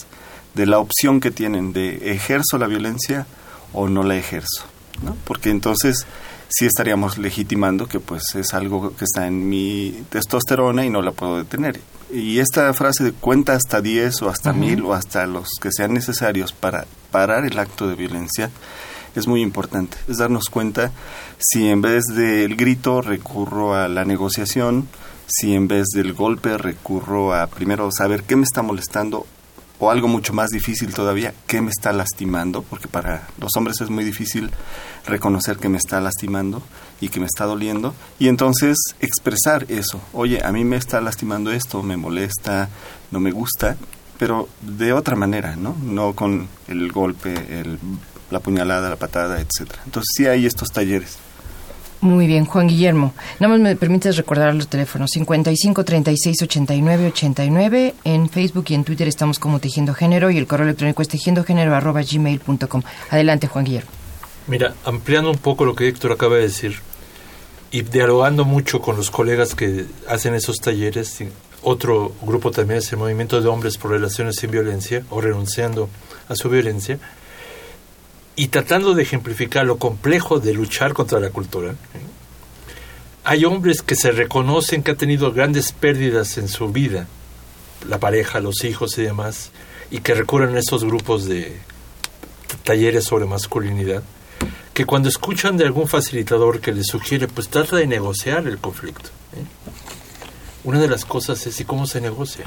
de 0.55 0.66
la 0.66 0.78
opción 0.78 1.20
que 1.20 1.30
tienen 1.30 1.72
de 1.72 2.12
ejerzo 2.12 2.59
la 2.59 2.66
violencia 2.66 3.26
o 3.72 3.88
no 3.88 4.03
la 4.03 4.16
ejerzo, 4.16 4.64
¿no? 5.05 5.16
Porque 5.24 5.51
entonces 5.51 6.07
sí 6.48 6.66
estaríamos 6.66 7.18
legitimando 7.18 7.86
que 7.86 8.01
pues 8.01 8.34
es 8.34 8.55
algo 8.55 8.94
que 8.96 9.05
está 9.05 9.26
en 9.26 9.48
mi 9.48 10.05
testosterona 10.11 10.84
y 10.84 10.90
no 10.90 11.03
la 11.03 11.12
puedo 11.12 11.38
detener. 11.38 11.80
Y 12.12 12.40
esta 12.40 12.72
frase 12.74 13.05
de 13.05 13.12
cuenta 13.12 13.55
hasta 13.55 13.80
10 13.80 14.22
o 14.22 14.28
hasta 14.28 14.53
mil 14.53 14.82
o 14.82 14.94
hasta 14.94 15.26
los 15.26 15.48
que 15.61 15.70
sean 15.70 15.94
necesarios 15.94 16.53
para 16.53 16.86
parar 17.12 17.44
el 17.44 17.59
acto 17.59 17.88
de 17.88 17.94
violencia 17.94 18.51
es 19.14 19.26
muy 19.26 19.42
importante. 19.42 19.96
Es 20.09 20.18
darnos 20.18 20.46
cuenta 20.51 20.90
si 21.38 21.68
en 21.68 21.82
vez 21.82 22.05
del 22.05 22.57
grito 22.57 23.01
recurro 23.01 23.74
a 23.74 23.88
la 23.88 24.05
negociación, 24.05 24.88
si 25.26 25.55
en 25.55 25.68
vez 25.68 25.86
del 25.94 26.12
golpe 26.12 26.59
recurro 26.59 27.32
a 27.34 27.46
primero 27.46 27.90
saber 27.92 28.24
qué 28.24 28.34
me 28.36 28.44
está 28.44 28.62
molestando 28.62 29.26
o 29.81 29.91
algo 29.91 30.07
mucho 30.07 30.33
más 30.33 30.51
difícil 30.51 30.95
todavía, 30.95 31.35
qué 31.47 31.61
me 31.61 31.70
está 31.70 31.93
lastimando, 31.93 32.62
porque 32.62 32.87
para 32.87 33.26
los 33.41 33.51
hombres 33.57 33.81
es 33.81 33.91
muy 33.91 34.05
difícil 34.05 34.51
reconocer 35.07 35.57
que 35.57 35.68
me 35.68 35.78
está 35.78 36.01
lastimando 36.01 36.62
y 37.01 37.09
que 37.09 37.18
me 37.18 37.26
está 37.26 37.47
doliendo, 37.47 37.95
y 38.18 38.28
entonces 38.28 38.76
expresar 39.01 39.64
eso, 39.68 40.01
oye, 40.12 40.45
a 40.45 40.53
mí 40.53 40.64
me 40.64 40.76
está 40.76 41.01
lastimando 41.01 41.51
esto, 41.51 41.83
me 41.83 41.97
molesta, 41.97 42.68
no 43.11 43.20
me 43.20 43.33
gusta, 43.33 43.76
pero 44.18 44.49
de 44.61 44.93
otra 44.93 45.16
manera, 45.16 45.57
¿no? 45.57 45.74
No 45.83 46.12
con 46.14 46.47
el 46.68 46.93
golpe, 46.93 47.33
el, 47.33 47.78
la 48.31 48.41
puñalada, 48.41 48.91
la 48.91 48.97
patada, 48.97 49.41
etcétera. 49.41 49.81
Entonces 49.87 50.11
sí 50.14 50.26
hay 50.26 50.45
estos 50.45 50.68
talleres. 50.70 51.16
Muy 52.01 52.26
bien, 52.26 52.46
Juan 52.46 52.66
Guillermo. 52.66 53.12
Nada 53.40 53.53
más 53.53 53.61
me 53.61 53.76
permites 53.76 54.16
recordar 54.16 54.55
los 54.55 54.68
teléfonos 54.68 55.11
55 55.11 55.84
36 55.84 56.42
89 56.42 57.07
89. 57.09 57.94
En 58.05 58.30
Facebook 58.30 58.64
y 58.68 58.74
en 58.74 58.84
Twitter 58.84 59.07
estamos 59.07 59.38
como 59.38 59.59
Tejiendo 59.59 59.92
Género 59.92 60.30
y 60.30 60.38
el 60.38 60.46
correo 60.46 60.64
electrónico 60.64 61.03
es 61.03 61.09
tejiendogénero 61.09 61.74
arroba 61.74 62.01
gmail.com. 62.03 62.82
Adelante, 63.11 63.48
Juan 63.48 63.64
Guillermo. 63.66 63.90
Mira, 64.46 64.74
ampliando 64.84 65.30
un 65.30 65.36
poco 65.36 65.66
lo 65.66 65.74
que 65.74 65.88
Héctor 65.88 66.12
acaba 66.12 66.36
de 66.36 66.42
decir 66.42 66.76
y 67.70 67.82
dialogando 67.82 68.46
mucho 68.46 68.80
con 68.80 68.96
los 68.96 69.11
colegas 69.11 69.55
que 69.55 69.84
hacen 70.09 70.34
esos 70.34 70.57
talleres, 70.57 71.22
otro 71.62 72.12
grupo 72.22 72.51
también 72.51 72.78
es 72.78 72.90
el 72.92 72.98
Movimiento 72.98 73.42
de 73.42 73.48
Hombres 73.48 73.76
por 73.76 73.90
Relaciones 73.90 74.36
sin 74.36 74.51
Violencia 74.51 75.05
o 75.11 75.20
renunciando 75.20 75.90
a 76.28 76.34
su 76.34 76.48
violencia 76.48 76.98
y 78.37 78.49
tratando 78.49 78.95
de 78.95 79.03
ejemplificar 79.03 79.66
lo 79.66 79.78
complejo 79.78 80.41
de 80.41 80.55
luchar 80.55 80.93
contra 80.93 81.20
la 81.20 81.31
cultura. 81.31 81.74
Hay 83.24 83.45
hombres 83.45 83.83
que 83.83 83.97
se 83.97 84.12
reconocen 84.12 84.83
que 84.83 84.93
han 84.93 84.97
tenido 84.97 85.33
grandes 85.33 85.72
pérdidas 85.72 86.39
en 86.39 86.49
su 86.49 86.72
vida, 86.72 87.07
la 87.87 87.99
pareja, 87.99 88.41
los 88.41 88.64
hijos 88.64 88.97
y 88.99 89.03
demás, 89.03 89.51
y 89.91 89.99
que 89.99 90.14
recurren 90.14 90.57
a 90.57 90.61
esos 90.61 90.85
grupos 90.85 91.26
de 91.26 91.59
talleres 92.64 93.05
sobre 93.05 93.26
masculinidad, 93.26 94.03
que 94.72 94.87
cuando 94.87 95.09
escuchan 95.09 95.57
de 95.57 95.64
algún 95.64 95.89
facilitador 95.89 96.61
que 96.61 96.72
les 96.72 96.87
sugiere, 96.87 97.28
pues 97.28 97.49
trata 97.49 97.76
de 97.76 97.87
negociar 97.87 98.47
el 98.47 98.59
conflicto. 98.59 99.11
¿eh? 99.35 99.45
Una 100.64 100.81
de 100.81 100.89
las 100.89 101.05
cosas 101.05 101.47
es, 101.47 101.61
¿y 101.61 101.64
cómo 101.64 101.87
se 101.87 102.01
negocia? 102.01 102.45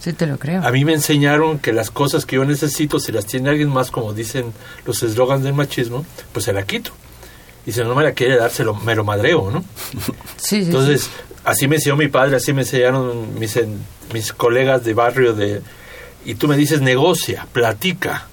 Sí, 0.00 0.12
te 0.12 0.26
lo 0.26 0.38
creo. 0.38 0.62
A 0.62 0.70
mí 0.70 0.84
me 0.84 0.92
enseñaron 0.92 1.58
que 1.58 1.72
las 1.72 1.90
cosas 1.90 2.26
que 2.26 2.36
yo 2.36 2.44
necesito, 2.44 3.00
si 3.00 3.12
las 3.12 3.26
tiene 3.26 3.50
alguien 3.50 3.70
más, 3.70 3.90
como 3.90 4.12
dicen 4.12 4.52
los 4.84 5.02
eslogans 5.02 5.42
del 5.42 5.54
machismo, 5.54 6.04
pues 6.32 6.44
se 6.44 6.52
la 6.52 6.64
quito. 6.64 6.90
Y 7.66 7.72
si 7.72 7.80
no 7.80 7.94
me 7.94 8.04
la 8.04 8.12
quiere 8.12 8.36
dar, 8.36 8.50
se 8.50 8.64
lo, 8.64 8.74
me 8.74 8.94
lo 8.94 9.04
madreo, 9.04 9.50
¿no? 9.50 9.64
Sí, 10.36 10.60
sí. 10.60 10.66
Entonces, 10.66 11.02
sí. 11.02 11.10
así 11.44 11.68
me 11.68 11.76
enseñó 11.76 11.96
mi 11.96 12.08
padre, 12.08 12.36
así 12.36 12.52
me 12.52 12.62
enseñaron 12.62 13.38
mis, 13.38 13.56
en, 13.56 13.78
mis 14.12 14.32
colegas 14.32 14.84
de 14.84 14.92
barrio. 14.92 15.32
de 15.32 15.62
Y 16.24 16.34
tú 16.34 16.48
me 16.48 16.56
dices, 16.56 16.82
negocia, 16.82 17.46
platica. 17.52 18.26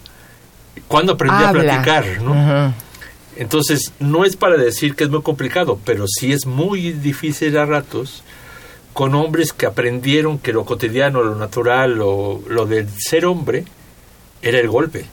¿Cuándo 0.88 1.14
aprendí 1.14 1.44
Habla. 1.44 1.62
a 1.62 1.64
platicar, 1.64 2.22
no? 2.22 2.74
Entonces, 3.38 3.94
no 4.00 4.26
es 4.26 4.36
para 4.36 4.58
decir 4.58 4.96
que 4.96 5.06
es 5.06 5.10
muy 5.10 5.22
complicado, 5.22 5.80
pero 5.86 6.06
sí 6.08 6.34
es 6.34 6.46
muy 6.46 6.92
difícil 6.92 7.58
a 7.58 7.66
ratos 7.66 8.24
con 8.94 9.16
hombres 9.16 9.54
que 9.54 9.66
aprendieron 9.66 10.40
que 10.40 10.54
lo 10.54 10.66
cotidiano, 10.66 11.24
lo 11.24 11.36
natural, 11.36 11.96
lo, 11.96 12.42
lo 12.48 12.66
del 12.66 12.90
ser 12.90 13.26
hombre 13.26 13.66
era 14.42 14.60
el 14.60 14.68
golpe. 14.68 15.06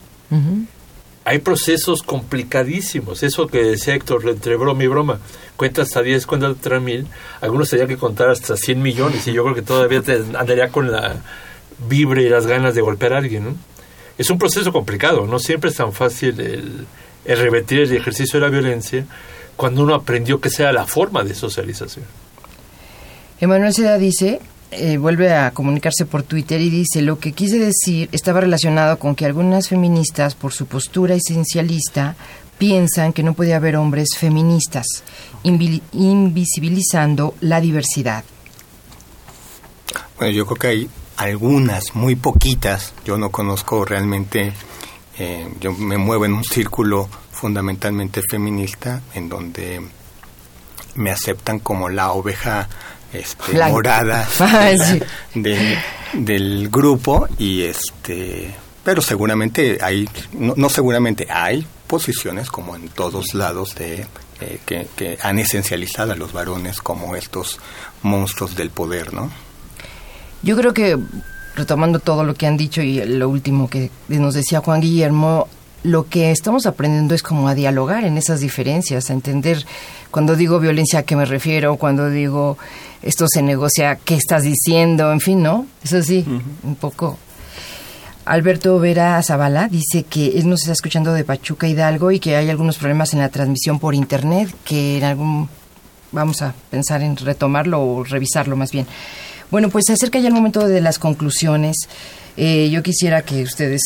Hay 1.25 1.39
procesos 1.39 2.03
complicadísimos. 2.03 3.23
Eso 3.23 3.47
que 3.47 3.63
decía 3.63 3.95
Héctor, 3.95 4.29
entre 4.29 4.57
broma 4.57 4.83
y 4.83 4.87
broma, 4.87 5.21
cuenta 5.57 5.83
hasta 5.83 6.03
10, 6.03 6.27
cuenta 6.27 6.49
hasta 6.49 6.81
mil. 6.81 7.07
Algunos 7.41 7.71
tenían 7.71 7.89
que 7.89 7.97
contar 7.97 8.31
hasta 8.31 8.57
100 8.57 8.83
millones 8.83 9.27
y 9.29 9.33
yo 9.33 9.43
creo 9.45 9.55
que 9.55 9.63
todavía 9.63 10.03
te 10.03 10.15
andaría 10.15 10.71
con 10.71 10.91
la 10.91 11.23
vibra 11.87 12.23
y 12.23 12.29
las 12.29 12.47
ganas 12.47 12.75
de 12.75 12.81
golpear 12.81 13.13
a 13.13 13.19
alguien. 13.19 13.45
¿no? 13.45 13.57
Es 14.17 14.31
un 14.31 14.39
proceso 14.39 14.73
complicado, 14.73 15.27
no 15.27 15.39
siempre 15.39 15.71
es 15.71 15.77
tan 15.77 15.93
fácil 15.93 16.41
el, 16.41 16.87
el 17.25 17.39
revertir 17.39 17.81
el 17.81 17.93
ejercicio 17.95 18.41
de 18.41 18.47
la 18.47 18.51
violencia 18.51 19.05
cuando 19.57 19.83
uno 19.83 19.95
aprendió 19.95 20.41
que 20.41 20.51
sea 20.51 20.73
la 20.73 20.87
forma 20.87 21.25
de 21.25 21.35
socialización. 21.35 22.07
Emanuel 23.41 23.73
Seda 23.73 23.99
dice, 23.99 24.41
eh, 24.71 24.97
vuelve 24.99 25.33
a 25.35 25.51
comunicarse 25.53 26.05
por 26.07 26.23
Twitter 26.25 26.61
y 26.61 26.71
dice, 26.71 27.03
lo 27.03 27.19
que 27.19 27.33
quise 27.33 27.59
decir 27.59 28.09
estaba 28.13 28.41
relacionado 28.41 28.99
con 28.99 29.15
que 29.15 29.25
algunas 29.25 29.69
feministas, 29.69 30.35
por 30.35 30.53
su 30.53 30.67
postura 30.67 31.15
esencialista, 31.15 32.17
piensan 32.59 33.13
que 33.13 33.23
no 33.23 33.35
puede 33.35 33.55
haber 33.55 33.77
hombres 33.77 34.09
feministas, 34.17 34.87
invi- 35.45 35.83
invisibilizando 35.93 37.35
la 37.41 37.61
diversidad. 37.61 38.25
Bueno, 40.19 40.33
yo 40.33 40.45
creo 40.47 40.57
que 40.57 40.67
hay 40.67 40.91
algunas, 41.17 41.95
muy 41.95 42.17
poquitas. 42.17 42.93
Yo 43.05 43.17
no 43.17 43.31
conozco 43.31 43.85
realmente, 43.85 44.53
eh, 45.19 45.49
yo 45.61 45.73
me 45.73 45.97
muevo 45.97 46.25
en 46.27 46.33
un 46.33 46.45
círculo 46.45 47.09
fundamentalmente 47.31 48.21
feminista, 48.29 49.01
en 49.15 49.29
donde 49.29 49.81
me 50.97 51.13
aceptan 51.13 51.61
como 51.61 51.89
la 51.89 52.11
oveja 52.11 52.69
este, 53.13 53.53
Blanca. 53.53 53.73
morada 53.73 54.29
sí. 54.77 55.01
del 56.13 56.69
grupo 56.71 57.27
y 57.39 57.63
este 57.63 58.55
pero 58.85 59.03
seguramente 59.03 59.79
hay 59.81 60.09
no, 60.33 60.55
no 60.57 60.69
seguramente 60.69 61.27
hay 61.31 61.67
posiciones 61.87 62.51
como 62.51 62.77
en 62.77 62.89
todos 62.89 63.35
lados 63.35 63.75
de 63.75 64.07
eh, 64.41 64.61
que, 64.65 64.89
que 64.95 65.19
han 65.23 65.39
esencializado 65.39 66.13
a 66.13 66.17
los 66.17 66.33
varones 66.33 66.81
como 66.81 67.17
estos 67.17 67.59
monstruos 68.03 68.55
del 68.55 68.71
poder 68.71 69.13
no 69.13 69.31
Yo 70.43 70.57
creo 70.57 70.73
que, 70.73 70.97
retomando 71.57 71.99
todo 71.99 72.25
lo 72.25 72.35
que 72.35 72.47
han 72.47 72.57
dicho 72.57 72.81
y 72.83 73.05
lo 73.05 73.29
último 73.29 73.69
que 73.69 73.91
nos 74.09 74.35
decía 74.35 74.61
Juan 74.61 74.81
Guillermo, 74.81 75.49
lo 75.89 76.09
que 76.09 76.31
estamos 76.31 76.67
aprendiendo 76.67 77.15
es 77.15 77.23
como 77.23 77.49
a 77.49 77.55
dialogar 77.55 78.05
en 78.05 78.19
esas 78.19 78.41
diferencias, 78.41 79.11
a 79.11 79.13
entender 79.13 79.65
cuando 80.11 80.37
digo 80.37 80.61
violencia 80.61 81.01
a 81.01 81.03
qué 81.03 81.17
me 81.17 81.25
refiero, 81.25 81.77
cuando 81.77 82.11
digo 82.11 82.59
esto 83.03 83.27
se 83.29 83.43
negocia, 83.43 83.97
qué 84.05 84.15
estás 84.15 84.43
diciendo, 84.43 85.13
en 85.13 85.21
fin, 85.21 85.43
¿no? 85.43 85.67
Eso 85.83 86.03
sí, 86.03 86.25
un 86.63 86.77
poco. 86.77 87.19
Alberto 88.25 88.79
Vera 88.79 89.23
Zavala 89.23 89.69
dice 89.69 90.03
que 90.03 90.39
él 90.39 90.49
nos 90.49 90.61
está 90.61 90.73
escuchando 90.73 91.15
de 91.15 91.25
Pachuca 91.25 91.67
Hidalgo 91.67 92.11
y 92.11 92.21
que 92.21 92.37
hay 92.37 92.51
algunos 92.51 92.77
problemas 92.77 93.15
en 93.15 93.21
la 93.21 93.31
transmisión 93.31 93.79
por 93.79 93.95
internet, 93.95 94.55
que 94.65 94.99
en 94.99 95.05
algún 95.05 95.49
vamos 96.13 96.43
a 96.43 96.55
pensar 96.71 97.03
en 97.03 97.17
retomarlo 97.17 97.83
o 97.83 98.05
revisarlo 98.05 98.57
más 98.57 98.73
bien. 98.73 98.87
Bueno, 99.51 99.71
pues 99.71 99.87
se 99.87 99.95
acerca 99.95 100.19
ya 100.19 100.29
el 100.29 100.35
momento 100.35 100.69
de 100.69 100.81
las 100.81 100.99
conclusiones. 100.99 101.77
Eh, 102.37 102.69
yo 102.71 102.83
quisiera 102.83 103.23
que 103.23 103.43
ustedes, 103.43 103.81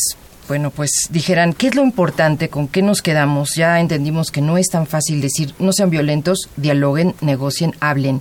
bueno, 0.53 0.70
pues 0.70 0.90
dijeran 1.09 1.55
qué 1.55 1.68
es 1.68 1.76
lo 1.76 1.82
importante, 1.82 2.50
con 2.50 2.68
qué 2.68 2.82
nos 2.82 3.00
quedamos. 3.00 3.55
Ya 3.55 3.80
entendimos 3.80 4.30
que 4.30 4.42
no 4.42 4.59
es 4.59 4.68
tan 4.68 4.86
fácil 4.86 5.22
decir 5.22 5.55
no 5.59 5.72
sean 5.72 5.88
violentos, 5.88 6.50
dialoguen, 6.59 7.14
negocien, 7.22 7.74
hablen. 7.80 8.20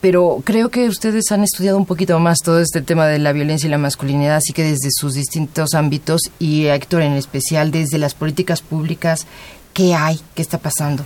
Pero 0.00 0.40
creo 0.44 0.68
que 0.68 0.86
ustedes 0.86 1.32
han 1.32 1.42
estudiado 1.42 1.78
un 1.78 1.84
poquito 1.84 2.16
más 2.20 2.38
todo 2.44 2.60
este 2.60 2.80
tema 2.80 3.08
de 3.08 3.18
la 3.18 3.32
violencia 3.32 3.66
y 3.66 3.72
la 3.72 3.76
masculinidad, 3.76 4.36
así 4.36 4.52
que 4.52 4.62
desde 4.62 4.90
sus 4.92 5.14
distintos 5.14 5.74
ámbitos 5.74 6.20
y 6.38 6.66
Héctor 6.66 7.02
en 7.02 7.14
especial, 7.14 7.72
desde 7.72 7.98
las 7.98 8.14
políticas 8.14 8.62
públicas, 8.62 9.26
¿qué 9.74 9.96
hay? 9.96 10.20
¿Qué 10.36 10.42
está 10.42 10.58
pasando? 10.58 11.02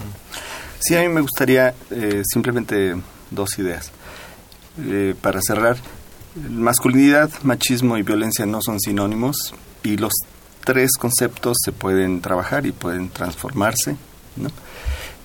Sí, 0.81 0.97
a 0.97 1.01
mí 1.01 1.09
me 1.09 1.23
gustaría 1.23 1.73
eh, 1.91 2.21
simplemente 2.31 2.95
dos 3.31 3.59
ideas. 3.59 3.91
Eh, 4.83 5.15
para 5.19 5.41
cerrar, 5.41 5.79
masculinidad, 6.51 7.31
machismo 7.43 7.97
y 7.97 8.03
violencia 8.03 8.45
no 8.45 8.61
son 8.61 8.79
sinónimos 8.81 9.55
y 9.83 9.97
los 9.97 10.13
tres 10.65 10.93
conceptos 10.99 11.57
se 11.65 11.73
pueden 11.73 12.21
trabajar 12.21 12.67
y 12.67 12.73
pueden 12.73 13.09
transformarse. 13.09 13.97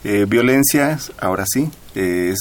Eh, 0.04 0.26
violencia, 0.28 1.00
ahora 1.20 1.46
sí, 1.48 1.70
es, 1.96 2.38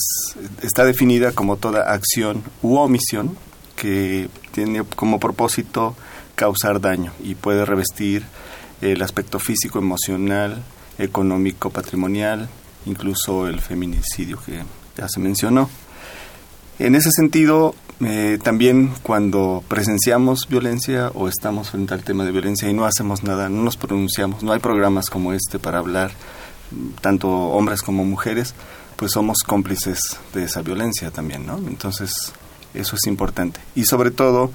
está 0.63 0.85
definida 0.85 1.33
como 1.33 1.57
toda 1.57 1.93
acción 1.93 2.43
u 2.63 2.77
omisión 2.77 3.37
que 3.77 4.29
tiene 4.53 4.85
como 4.85 5.19
propósito 5.19 5.97
causar 6.35 6.81
daño 6.81 7.13
y 7.23 7.35
puede 7.35 7.65
revestir 7.65 8.25
el 8.81 9.03
aspecto 9.03 9.39
físico, 9.39 9.79
emocional, 9.79 10.63
económico, 10.99 11.71
patrimonial, 11.71 12.49
incluso 12.87 13.49
el 13.49 13.61
feminicidio 13.61 14.39
que 14.45 14.63
ya 14.97 15.09
se 15.09 15.21
mencionó. 15.21 15.71
En 16.79 16.95
ese 16.95 17.11
sentido, 17.13 17.75
eh, 18.05 18.39
también 18.43 18.93
cuando 19.03 19.63
presenciamos 19.69 20.47
violencia 20.49 21.11
o 21.15 21.29
estamos 21.29 21.71
frente 21.71 21.95
al 21.95 22.05
tema 22.05 22.25
de 22.25 22.33
violencia 22.33 22.69
y 22.69 22.75
no 22.75 22.85
hacemos 22.85 23.23
nada, 23.23 23.49
no 23.49 23.63
nos 23.63 23.77
pronunciamos, 23.77 24.43
no 24.43 24.53
hay 24.53 24.61
programas 24.61 25.11
como 25.11 25.33
este 25.33 25.59
para 25.59 25.79
hablar, 25.79 26.13
tanto 27.01 27.29
hombres 27.29 27.83
como 27.83 28.05
mujeres, 28.05 28.55
pues 28.97 29.13
somos 29.13 29.39
cómplices 29.47 30.19
de 30.33 30.45
esa 30.45 30.63
violencia 30.63 31.11
también, 31.11 31.47
¿no? 31.47 31.59
Entonces, 31.59 32.33
eso 32.75 32.97
es 32.97 33.07
importante. 33.07 33.61
Y 33.75 33.85
sobre 33.85 34.11
todo, 34.11 34.51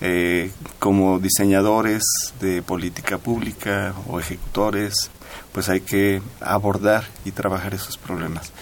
eh, 0.00 0.50
como 0.78 1.18
diseñadores 1.18 2.02
de 2.40 2.62
política 2.62 3.18
pública 3.18 3.94
o 4.08 4.18
ejecutores, 4.18 5.10
pues 5.52 5.68
hay 5.68 5.80
que 5.80 6.20
abordar 6.40 7.04
y 7.24 7.30
trabajar 7.30 7.74
esos 7.74 7.96
problemas. 7.96 8.52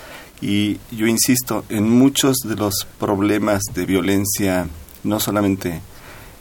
Y 0.41 0.79
yo 0.91 1.07
insisto, 1.07 1.65
en 1.69 1.91
muchos 1.91 2.39
de 2.39 2.57
los 2.57 2.87
problemas 2.99 3.63
de 3.75 3.85
violencia, 3.85 4.67
no 5.05 5.21
solamente 5.21 5.81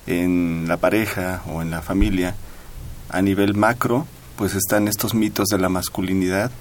en 0.08 0.66
la 0.68 0.78
pareja 0.78 1.44
o 1.48 1.62
en 1.62 1.72
la 1.72 1.82
familia, 1.82 2.36
a 3.10 3.22
nivel 3.22 3.56
macro, 3.56 4.08
pues 4.38 4.56
están 4.56 4.88
estos 4.88 5.14
mitos 5.14 5.50
de 5.50 5.58
la 5.58 5.68
masculinidad, 5.68 6.52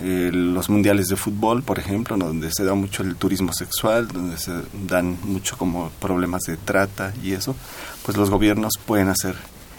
eh, 0.00 0.30
los 0.32 0.70
mundiales 0.70 1.08
de 1.08 1.16
fútbol, 1.16 1.64
por 1.64 1.80
ejemplo, 1.80 2.16
donde 2.16 2.52
se 2.52 2.64
da 2.64 2.74
mucho 2.74 3.02
el 3.02 3.16
turismo 3.16 3.52
sexual, 3.52 4.06
donde 4.06 4.38
se 4.38 4.52
dan 4.86 5.18
mucho 5.24 5.58
como 5.58 5.90
problemas 6.00 6.42
de 6.42 6.56
trata 6.56 7.12
y 7.22 7.32
eso, 7.32 7.56
pues 8.04 8.16
los 8.16 8.30
gobiernos 8.30 8.74
pueden 8.86 9.08
hacer 9.08 9.34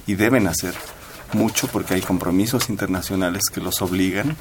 y 0.05 0.15
deben 0.15 0.47
hacer 0.47 0.73
mucho 1.31 1.67
porque 1.67 1.93
hay 1.93 2.01
compromisos 2.01 2.69
internacionales 2.69 3.43
que 3.53 3.61
los 3.61 3.81
obligan 3.81 4.35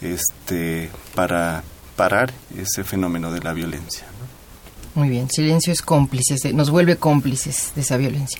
este 0.00 0.90
para 1.14 1.62
parar 1.96 2.32
ese 2.56 2.84
fenómeno 2.84 3.32
de 3.32 3.40
la 3.40 3.52
violencia. 3.52 4.04
Muy 4.94 5.08
bien, 5.08 5.30
silencio 5.30 5.72
es 5.72 5.80
cómplice, 5.80 6.52
nos 6.52 6.70
vuelve 6.70 6.96
cómplices 6.96 7.72
de 7.74 7.80
esa 7.80 7.96
violencia. 7.96 8.38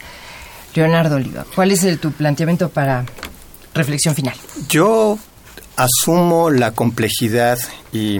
Leonardo 0.75 1.17
Oliva, 1.17 1.45
¿cuál 1.55 1.71
es 1.71 1.85
el, 1.85 1.99
tu 1.99 2.13
planteamiento 2.13 2.69
para 2.69 3.05
reflexión 3.75 4.15
final? 4.15 4.35
Yo 4.69 5.19
asumo 5.77 6.51
la 6.51 6.73
complejidad 6.73 7.59
y 7.93 8.19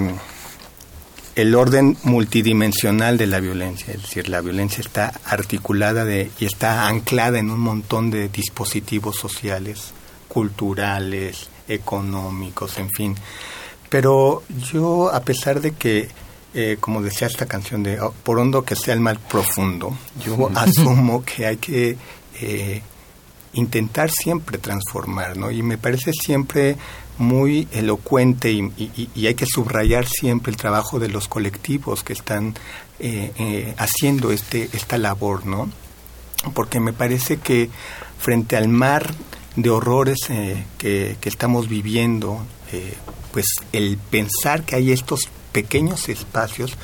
el 1.35 1.55
orden 1.55 1.97
multidimensional 2.03 3.17
de 3.17 3.27
la 3.27 3.41
violencia, 3.41 3.95
es 3.95 4.03
decir, 4.03 4.29
la 4.29 4.41
violencia 4.41 4.83
está 4.83 5.13
articulada 5.25 6.05
de, 6.05 6.31
y 6.39 6.45
está 6.45 6.89
anclada 6.89 7.39
en 7.39 7.51
un 7.51 7.61
montón 7.61 8.11
de 8.11 8.29
dispositivos 8.29 9.17
sociales, 9.17 9.93
culturales, 10.29 11.49
económicos, 11.69 12.79
en 12.79 12.91
fin. 12.91 13.17
Pero 13.93 14.43
yo, 14.73 15.13
a 15.13 15.21
pesar 15.21 15.61
de 15.61 15.73
que, 15.73 16.09
eh, 16.55 16.79
como 16.81 17.03
decía 17.03 17.27
esta 17.27 17.45
canción 17.45 17.83
de 17.83 18.01
oh, 18.01 18.15
Por 18.23 18.39
hondo 18.39 18.65
que 18.65 18.75
sea 18.75 18.95
el 18.95 19.01
mal 19.01 19.19
profundo, 19.19 19.95
yo 20.25 20.49
asumo 20.55 21.23
que 21.23 21.45
hay 21.45 21.59
que 21.59 21.99
eh, 22.41 22.81
intentar 23.53 24.11
siempre 24.11 24.57
transformar, 24.57 25.37
¿no? 25.37 25.51
Y 25.51 25.63
me 25.63 25.77
parece 25.77 26.13
siempre 26.15 26.79
muy 27.19 27.69
elocuente 27.71 28.51
y, 28.51 29.27
hay 29.27 29.35
que 29.35 29.45
subrayar 29.45 30.07
siempre 30.07 30.51
el 30.51 30.57
trabajo 30.57 30.99
de 30.99 31.09
los 31.09 31.29
colectivos 31.29 32.03
que 32.03 32.15
están 32.15 32.55
eh, 32.99 33.31
eh, 33.39 33.75
haciendo 33.77 34.33
este 34.33 34.71
esta 34.73 34.97
labor, 34.97 35.45
¿no? 35.45 35.69
Porque 36.55 36.81
me 36.81 36.95
parece 36.95 37.37
que 37.37 37.69
frente 38.19 38.57
al 38.57 38.69
mar 38.69 39.13
de 39.55 39.69
horrores 39.69 40.17
eh, 40.31 40.65
que, 40.79 41.19
que, 41.21 41.29
estamos 41.29 41.69
viviendo, 41.69 42.41
pues 43.33 43.47
el 43.73 43.99
pensar 43.99 44.65
que 44.65 44.77
hay 44.77 44.93
estos 44.93 45.29
pequeños 45.53 46.09
espacios, 46.09 46.75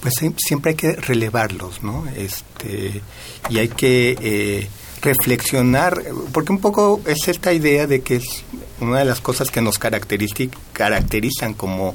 pues 0.00 0.14
siempre 0.36 0.70
hay 0.70 0.76
que 0.76 0.92
relevarlos, 0.92 1.82
¿no? 1.82 2.06
Este, 2.16 3.02
y 3.50 3.58
hay 3.58 3.68
que 3.68 4.68
reflexionar, 5.02 6.02
porque 6.32 6.52
un 6.52 6.60
poco 6.60 7.00
es 7.06 7.28
esta 7.28 7.52
idea 7.52 7.86
de 7.86 8.00
que 8.00 8.16
es 8.16 8.44
una 8.80 8.98
de 8.98 9.04
las 9.04 9.20
cosas 9.20 9.50
que 9.50 9.60
nos 9.60 9.78
caracterizan 9.78 11.54
como, 11.54 11.94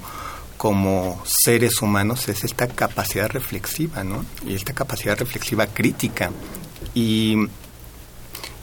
como 0.57 1.21
seres 1.25 1.81
humanos 1.81 2.27
es 2.29 2.43
esta 2.43 2.67
capacidad 2.67 3.29
reflexiva, 3.29 4.03
¿no? 4.03 4.25
Y 4.45 4.55
esta 4.55 4.73
capacidad 4.73 5.17
reflexiva 5.17 5.67
crítica. 5.67 6.31
Y, 6.93 7.37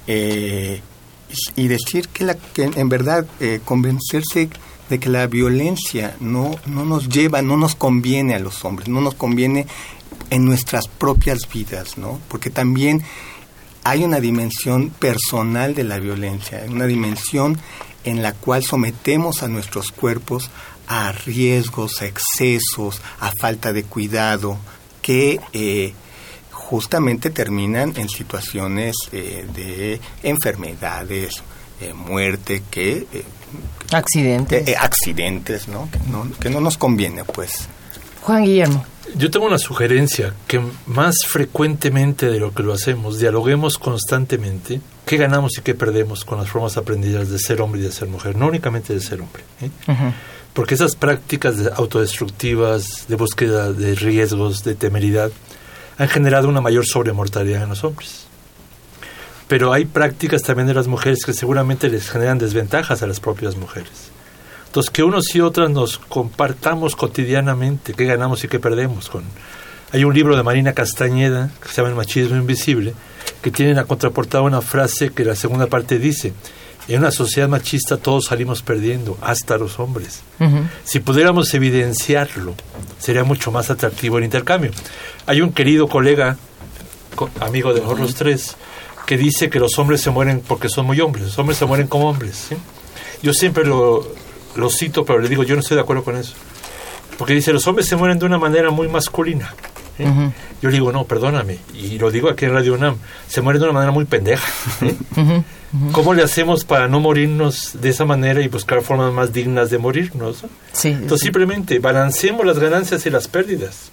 eh, 0.07 0.80
y 1.57 1.68
decir 1.68 2.09
que, 2.09 2.24
la, 2.24 2.34
que 2.34 2.64
en 2.64 2.88
verdad 2.88 3.26
eh, 3.41 3.61
convencerse 3.64 4.51
de 4.91 4.99
que 4.99 5.09
la 5.09 5.26
violencia 5.28 6.16
no, 6.20 6.51
no 6.66 6.84
nos 6.84 7.09
lleva, 7.09 7.41
no 7.41 7.57
nos 7.57 7.74
conviene 7.74 8.34
a 8.34 8.41
los 8.41 8.64
hombres, 8.64 8.88
no 8.88 9.01
nos 9.01 9.14
conviene 9.14 9.66
en 10.28 10.45
nuestras 10.45 10.88
propias 10.88 11.49
vidas, 11.51 11.97
¿no? 11.97 12.20
Porque 12.28 12.51
también 12.51 13.03
hay 13.84 14.05
una 14.05 14.20
dimensión 14.20 14.91
personal 14.91 15.74
de 15.74 15.84
la 15.84 15.99
violencia, 15.99 16.62
una 16.68 16.86
dimensión 16.86 17.59
en 18.05 18.22
la 18.22 18.32
cual 18.32 18.64
sometemos 18.64 19.43
a 19.43 19.49
nuestros 19.49 19.93
cuerpos 19.93 20.51
a 20.86 21.12
riesgos, 21.12 22.03
a 22.03 22.07
excesos, 22.07 23.01
a 23.20 23.30
falta 23.41 23.72
de 23.72 23.84
cuidado, 23.84 24.59
que 25.01 25.38
eh, 25.53 25.95
justamente 26.51 27.30
terminan 27.30 27.95
en 27.97 28.09
situaciones 28.09 28.97
eh, 29.12 29.47
de 29.55 30.01
enfermedades, 30.22 31.43
eh, 31.80 31.93
muerte, 31.95 32.62
que... 32.70 33.07
accidentes. 33.93 34.77
accidentes, 34.77 35.69
¿no? 35.69 35.89
Que, 35.91 35.99
¿no? 36.11 36.31
que 36.39 36.51
no 36.51 36.61
nos 36.61 36.79
conviene, 36.79 37.25
pues. 37.25 37.69
Juan 38.23 38.45
Guillermo. 38.45 38.85
Yo 39.17 39.31
tengo 39.31 39.47
una 39.47 39.59
sugerencia, 39.59 40.35
que 40.47 40.61
más 40.87 41.17
frecuentemente 41.27 42.27
de 42.27 42.39
lo 42.39 42.55
que 42.55 42.63
lo 42.63 42.73
hacemos, 42.73 43.19
dialoguemos 43.19 43.77
constantemente 43.79 44.81
qué 45.05 45.17
ganamos 45.17 45.59
y 45.59 45.63
qué 45.63 45.75
perdemos 45.75 46.25
con 46.25 46.39
las 46.39 46.49
formas 46.49 46.77
aprendidas 46.77 47.29
de 47.29 47.39
ser 47.39 47.61
hombre 47.61 47.81
y 47.81 47.85
de 47.85 47.93
ser 47.93 48.09
mujer, 48.09 48.37
no 48.37 48.47
únicamente 48.47 48.95
de 48.95 49.01
ser 49.01 49.21
hombre. 49.21 49.43
¿eh? 49.61 49.71
Porque 50.53 50.75
esas 50.75 50.95
prácticas 50.95 51.57
autodestructivas, 51.75 53.07
de 53.09 53.17
búsqueda 53.17 53.73
de 53.73 53.95
riesgos, 53.97 54.63
de 54.63 54.75
temeridad, 54.77 55.33
han 55.99 56.09
generado 56.09 56.49
una 56.49 56.61
mayor 56.61 56.87
sobremortalidad 56.87 57.65
en 57.65 57.71
los 57.71 57.83
hombres. 57.83 58.27
Pero 59.51 59.73
hay 59.73 59.85
prácticas 59.85 60.43
también 60.43 60.69
de 60.69 60.75
las 60.75 60.87
mujeres 60.87 61.25
que 61.27 61.33
seguramente 61.33 61.89
les 61.89 62.09
generan 62.09 62.39
desventajas 62.39 63.03
a 63.03 63.09
las 63.09 63.19
propias 63.19 63.57
mujeres. 63.57 64.13
Entonces, 64.67 64.91
que 64.91 65.03
unos 65.03 65.35
y 65.35 65.41
otras 65.41 65.69
nos 65.71 65.99
compartamos 65.99 66.95
cotidianamente 66.95 67.93
qué 67.93 68.05
ganamos 68.05 68.45
y 68.45 68.49
qué 68.49 68.61
perdemos. 68.61 69.09
Con... 69.09 69.25
Hay 69.91 70.05
un 70.05 70.15
libro 70.15 70.37
de 70.37 70.45
Marina 70.45 70.73
Castañeda 70.73 71.51
que 71.61 71.69
se 71.69 71.79
llama 71.79 71.89
El 71.89 71.97
machismo 71.97 72.37
invisible, 72.37 72.95
que 73.43 73.51
tiene 73.51 73.73
en 73.73 73.79
la 73.79 73.87
contraportada 73.87 74.45
una 74.45 74.61
frase 74.61 75.11
que 75.11 75.25
la 75.25 75.35
segunda 75.35 75.67
parte 75.67 75.99
dice, 75.99 76.33
en 76.87 77.01
una 77.01 77.11
sociedad 77.11 77.49
machista 77.49 77.97
todos 77.97 78.27
salimos 78.27 78.63
perdiendo, 78.63 79.19
hasta 79.21 79.59
los 79.59 79.81
hombres. 79.81 80.23
Si 80.85 81.01
pudiéramos 81.01 81.53
evidenciarlo, 81.55 82.55
sería 83.01 83.25
mucho 83.25 83.51
más 83.51 83.69
atractivo 83.69 84.19
el 84.19 84.25
intercambio. 84.25 84.71
Hay 85.27 85.41
un 85.41 85.53
querido 85.53 85.89
colega, 85.89 86.37
amigo 87.41 87.75
de 87.75 87.81
los 87.81 88.15
tres, 88.15 88.57
que 89.11 89.19
dice 89.19 89.51
que 89.51 89.59
los 89.59 89.77
hombres 89.77 90.01
se 90.01 90.11
mueren 90.11 90.41
porque 90.41 90.69
son 90.69 90.87
muy 90.87 91.01
hombres, 91.01 91.25
los 91.25 91.39
hombres 91.41 91.59
se 91.59 91.67
mueren 91.67 91.89
como 91.89 92.09
hombres. 92.09 92.51
Yo 93.25 93.35
siempre 93.35 93.65
lo, 93.65 94.07
lo 94.55 94.71
cito, 94.71 95.05
pero 95.05 95.19
le 95.19 95.29
digo, 95.29 95.43
yo 95.43 95.57
no 95.57 95.63
estoy 95.63 95.75
de 95.75 95.81
acuerdo 95.81 96.05
con 96.05 96.17
eso. 96.17 96.35
Porque 97.19 97.35
dice, 97.35 97.53
los 97.53 97.67
hombres 97.67 97.89
se 97.89 97.97
mueren 97.97 98.21
de 98.21 98.27
una 98.27 98.39
manera 98.39 98.71
muy 98.71 98.87
masculina. 98.87 99.53
¿eh? 99.99 100.07
Yo 100.63 100.69
le 100.69 100.75
digo, 100.77 100.93
no, 100.93 101.07
perdóname, 101.07 101.59
y 101.75 101.99
lo 101.99 102.13
digo 102.13 102.31
aquí 102.31 102.45
en 102.45 102.53
Radio 102.53 102.75
UNAM, 102.75 102.99
se 103.27 103.41
mueren 103.41 103.61
de 103.61 103.65
una 103.65 103.75
manera 103.75 103.91
muy 103.91 104.05
pendeja. 104.05 104.49
¿eh? 104.83 105.43
¿Cómo 105.91 106.15
le 106.15 106.23
hacemos 106.23 106.65
para 106.65 106.87
no 106.87 107.01
morirnos 107.01 107.81
de 107.81 107.89
esa 107.89 108.05
manera 108.05 108.41
y 108.43 108.47
buscar 108.47 108.81
formas 108.81 109.13
más 109.13 109.33
dignas 109.33 109.71
de 109.71 109.79
morirnos? 109.79 110.45
Entonces 110.85 111.23
simplemente 111.25 111.81
balanceemos 111.81 112.47
las 112.47 112.61
ganancias 112.61 113.05
y 113.07 113.11
las 113.11 113.27
pérdidas. 113.27 113.91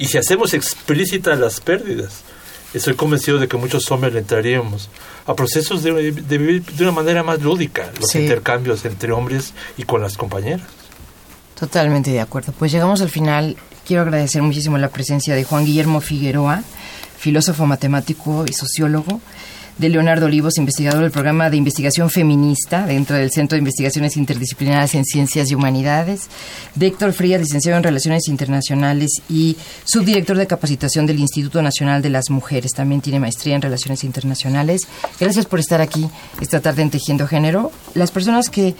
Y 0.00 0.06
si 0.06 0.18
hacemos 0.18 0.52
explícitas 0.52 1.38
las 1.38 1.60
pérdidas, 1.60 2.24
estoy 2.74 2.94
convencido 2.94 3.38
de 3.38 3.48
que 3.48 3.56
muchos 3.56 3.90
hombres 3.90 4.12
le 4.12 4.20
entraríamos 4.20 4.88
a 5.26 5.34
procesos 5.34 5.82
de, 5.82 5.92
vivir 6.10 6.64
de 6.64 6.82
una 6.82 6.92
manera 6.92 7.22
más 7.22 7.40
lúdica 7.40 7.90
los 8.00 8.14
intercambios 8.14 8.84
entre 8.84 9.12
hombres 9.12 9.54
y 9.76 9.84
con 9.84 10.00
las 10.00 10.16
compañeras. 10.16 10.66
Totalmente 11.58 12.10
de 12.10 12.20
acuerdo. 12.20 12.52
Pues 12.58 12.72
llegamos 12.72 13.00
al 13.02 13.08
final. 13.08 13.56
Quiero 13.86 14.02
agradecer 14.02 14.42
muchísimo 14.42 14.78
la 14.78 14.88
presencia 14.88 15.34
de 15.34 15.44
Juan 15.44 15.64
Guillermo 15.64 16.00
Figueroa, 16.00 16.62
filósofo 17.18 17.66
matemático 17.66 18.44
y 18.48 18.52
sociólogo 18.52 19.20
de 19.78 19.88
Leonardo 19.88 20.26
Olivos, 20.26 20.58
investigador 20.58 21.02
del 21.02 21.10
programa 21.10 21.50
de 21.50 21.56
investigación 21.56 22.10
feminista 22.10 22.86
dentro 22.86 23.16
del 23.16 23.30
Centro 23.30 23.56
de 23.56 23.60
Investigaciones 23.60 24.16
Interdisciplinarias 24.16 24.94
en 24.94 25.04
Ciencias 25.04 25.50
y 25.50 25.54
Humanidades, 25.54 26.28
de 26.74 26.86
Héctor 26.86 27.12
Frías, 27.12 27.40
licenciado 27.40 27.78
en 27.78 27.84
Relaciones 27.84 28.28
Internacionales 28.28 29.10
y 29.28 29.56
subdirector 29.84 30.36
de 30.36 30.46
capacitación 30.46 31.06
del 31.06 31.20
Instituto 31.20 31.62
Nacional 31.62 32.02
de 32.02 32.10
las 32.10 32.30
Mujeres. 32.30 32.72
También 32.72 33.00
tiene 33.00 33.20
maestría 33.20 33.56
en 33.56 33.62
Relaciones 33.62 34.04
Internacionales. 34.04 34.82
Gracias 35.18 35.46
por 35.46 35.60
estar 35.60 35.80
aquí 35.80 36.08
esta 36.40 36.60
tarde 36.60 36.82
en 36.82 36.90
Tejiendo 36.90 37.26
Género. 37.26 37.72
Las 37.94 38.10
personas 38.10 38.50
que 38.50 38.74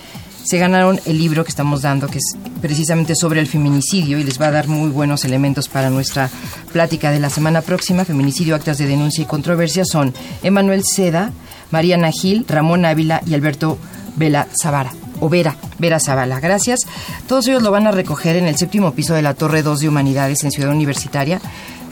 se 0.44 0.58
ganaron 0.58 1.00
el 1.06 1.18
libro 1.18 1.44
que 1.44 1.50
estamos 1.50 1.82
dando, 1.82 2.08
que 2.08 2.18
es 2.18 2.36
precisamente 2.60 3.14
sobre 3.14 3.40
el 3.40 3.46
feminicidio 3.46 4.18
y 4.18 4.24
les 4.24 4.40
va 4.40 4.46
a 4.46 4.50
dar 4.50 4.68
muy 4.68 4.90
buenos 4.90 5.24
elementos 5.24 5.68
para 5.68 5.90
nuestra 5.90 6.30
plática 6.72 7.10
de 7.10 7.20
la 7.20 7.30
semana 7.30 7.62
próxima. 7.62 8.04
Feminicidio, 8.04 8.54
actas 8.54 8.78
de 8.78 8.86
denuncia 8.86 9.22
y 9.22 9.26
controversia 9.26 9.84
son 9.84 10.14
Emanuel 10.42 10.84
Seda, 10.84 11.32
Mariana 11.70 12.10
Gil, 12.10 12.44
Ramón 12.48 12.84
Ávila 12.84 13.22
y 13.26 13.34
Alberto 13.34 13.78
Vela 14.16 14.46
Zavara 14.60 15.01
o 15.22 15.28
Vera, 15.28 15.56
Vera 15.78 16.00
Zavala. 16.00 16.40
Gracias. 16.40 16.80
Todos 17.28 17.46
ellos 17.46 17.62
lo 17.62 17.70
van 17.70 17.86
a 17.86 17.92
recoger 17.92 18.34
en 18.34 18.46
el 18.46 18.56
séptimo 18.56 18.92
piso 18.92 19.14
de 19.14 19.22
la 19.22 19.34
Torre 19.34 19.62
2 19.62 19.78
de 19.78 19.88
Humanidades 19.88 20.42
en 20.42 20.50
Ciudad 20.50 20.72
Universitaria. 20.72 21.40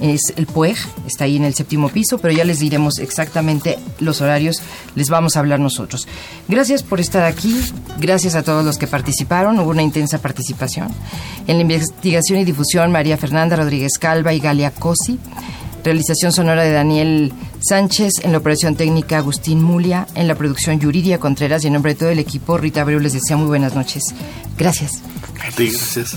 Es 0.01 0.33
el 0.35 0.47
PUEG, 0.47 0.77
está 1.07 1.25
ahí 1.25 1.37
en 1.37 1.45
el 1.45 1.55
séptimo 1.55 1.91
piso, 1.91 2.19
pero 2.19 2.35
ya 2.35 2.45
les 2.45 2.59
diremos 2.59 2.99
exactamente 2.99 3.79
los 4.01 4.21
horarios, 4.21 4.63
les 4.95 5.11
vamos 5.11 5.37
a 5.37 5.41
hablar 5.41 5.61
nosotros. 5.61 6.09
Gracias 6.49 6.83
por 6.83 7.01
estar 7.01 7.23
aquí, 7.25 7.55
gracias 7.99 8.35
a 8.35 8.43
todos 8.43 8.65
los 8.65 8.79
que 8.79 8.87
participaron, 8.87 9.61
hubo 9.61 9.71
una 9.71 9.83
intensa 9.83 10.19
participación. 10.19 10.89
En 11.47 11.57
la 11.57 11.63
investigación 11.63 12.41
y 12.41 12.45
difusión, 12.45 12.91
María 12.91 13.19
Fernanda 13.19 13.57
Rodríguez 13.57 13.99
Calva 13.99 14.33
y 14.33 14.41
Galia 14.41 14.71
Cosi. 14.71 15.19
Realización 15.83 16.33
sonora 16.33 16.63
de 16.63 16.73
Daniel 16.73 17.33
Sánchez, 17.61 18.13
en 18.23 18.33
la 18.33 18.39
operación 18.39 18.77
técnica 18.77 19.19
Agustín 19.19 19.63
Mulia, 19.63 20.07
en 20.15 20.29
la 20.29 20.35
producción 20.35 20.79
Yuridia 20.79 21.19
Contreras 21.19 21.65
y 21.65 21.69
en 21.69 21.75
nombre 21.75 21.95
de 21.95 21.99
todo 21.99 22.11
el 22.11 22.19
equipo, 22.19 22.59
Rita 22.59 22.83
Abreu 22.83 23.01
les 23.01 23.13
desea 23.13 23.37
muy 23.37 23.47
buenas 23.47 23.75
noches. 23.75 24.03
Gracias. 24.59 25.01
gracias. 25.35 26.17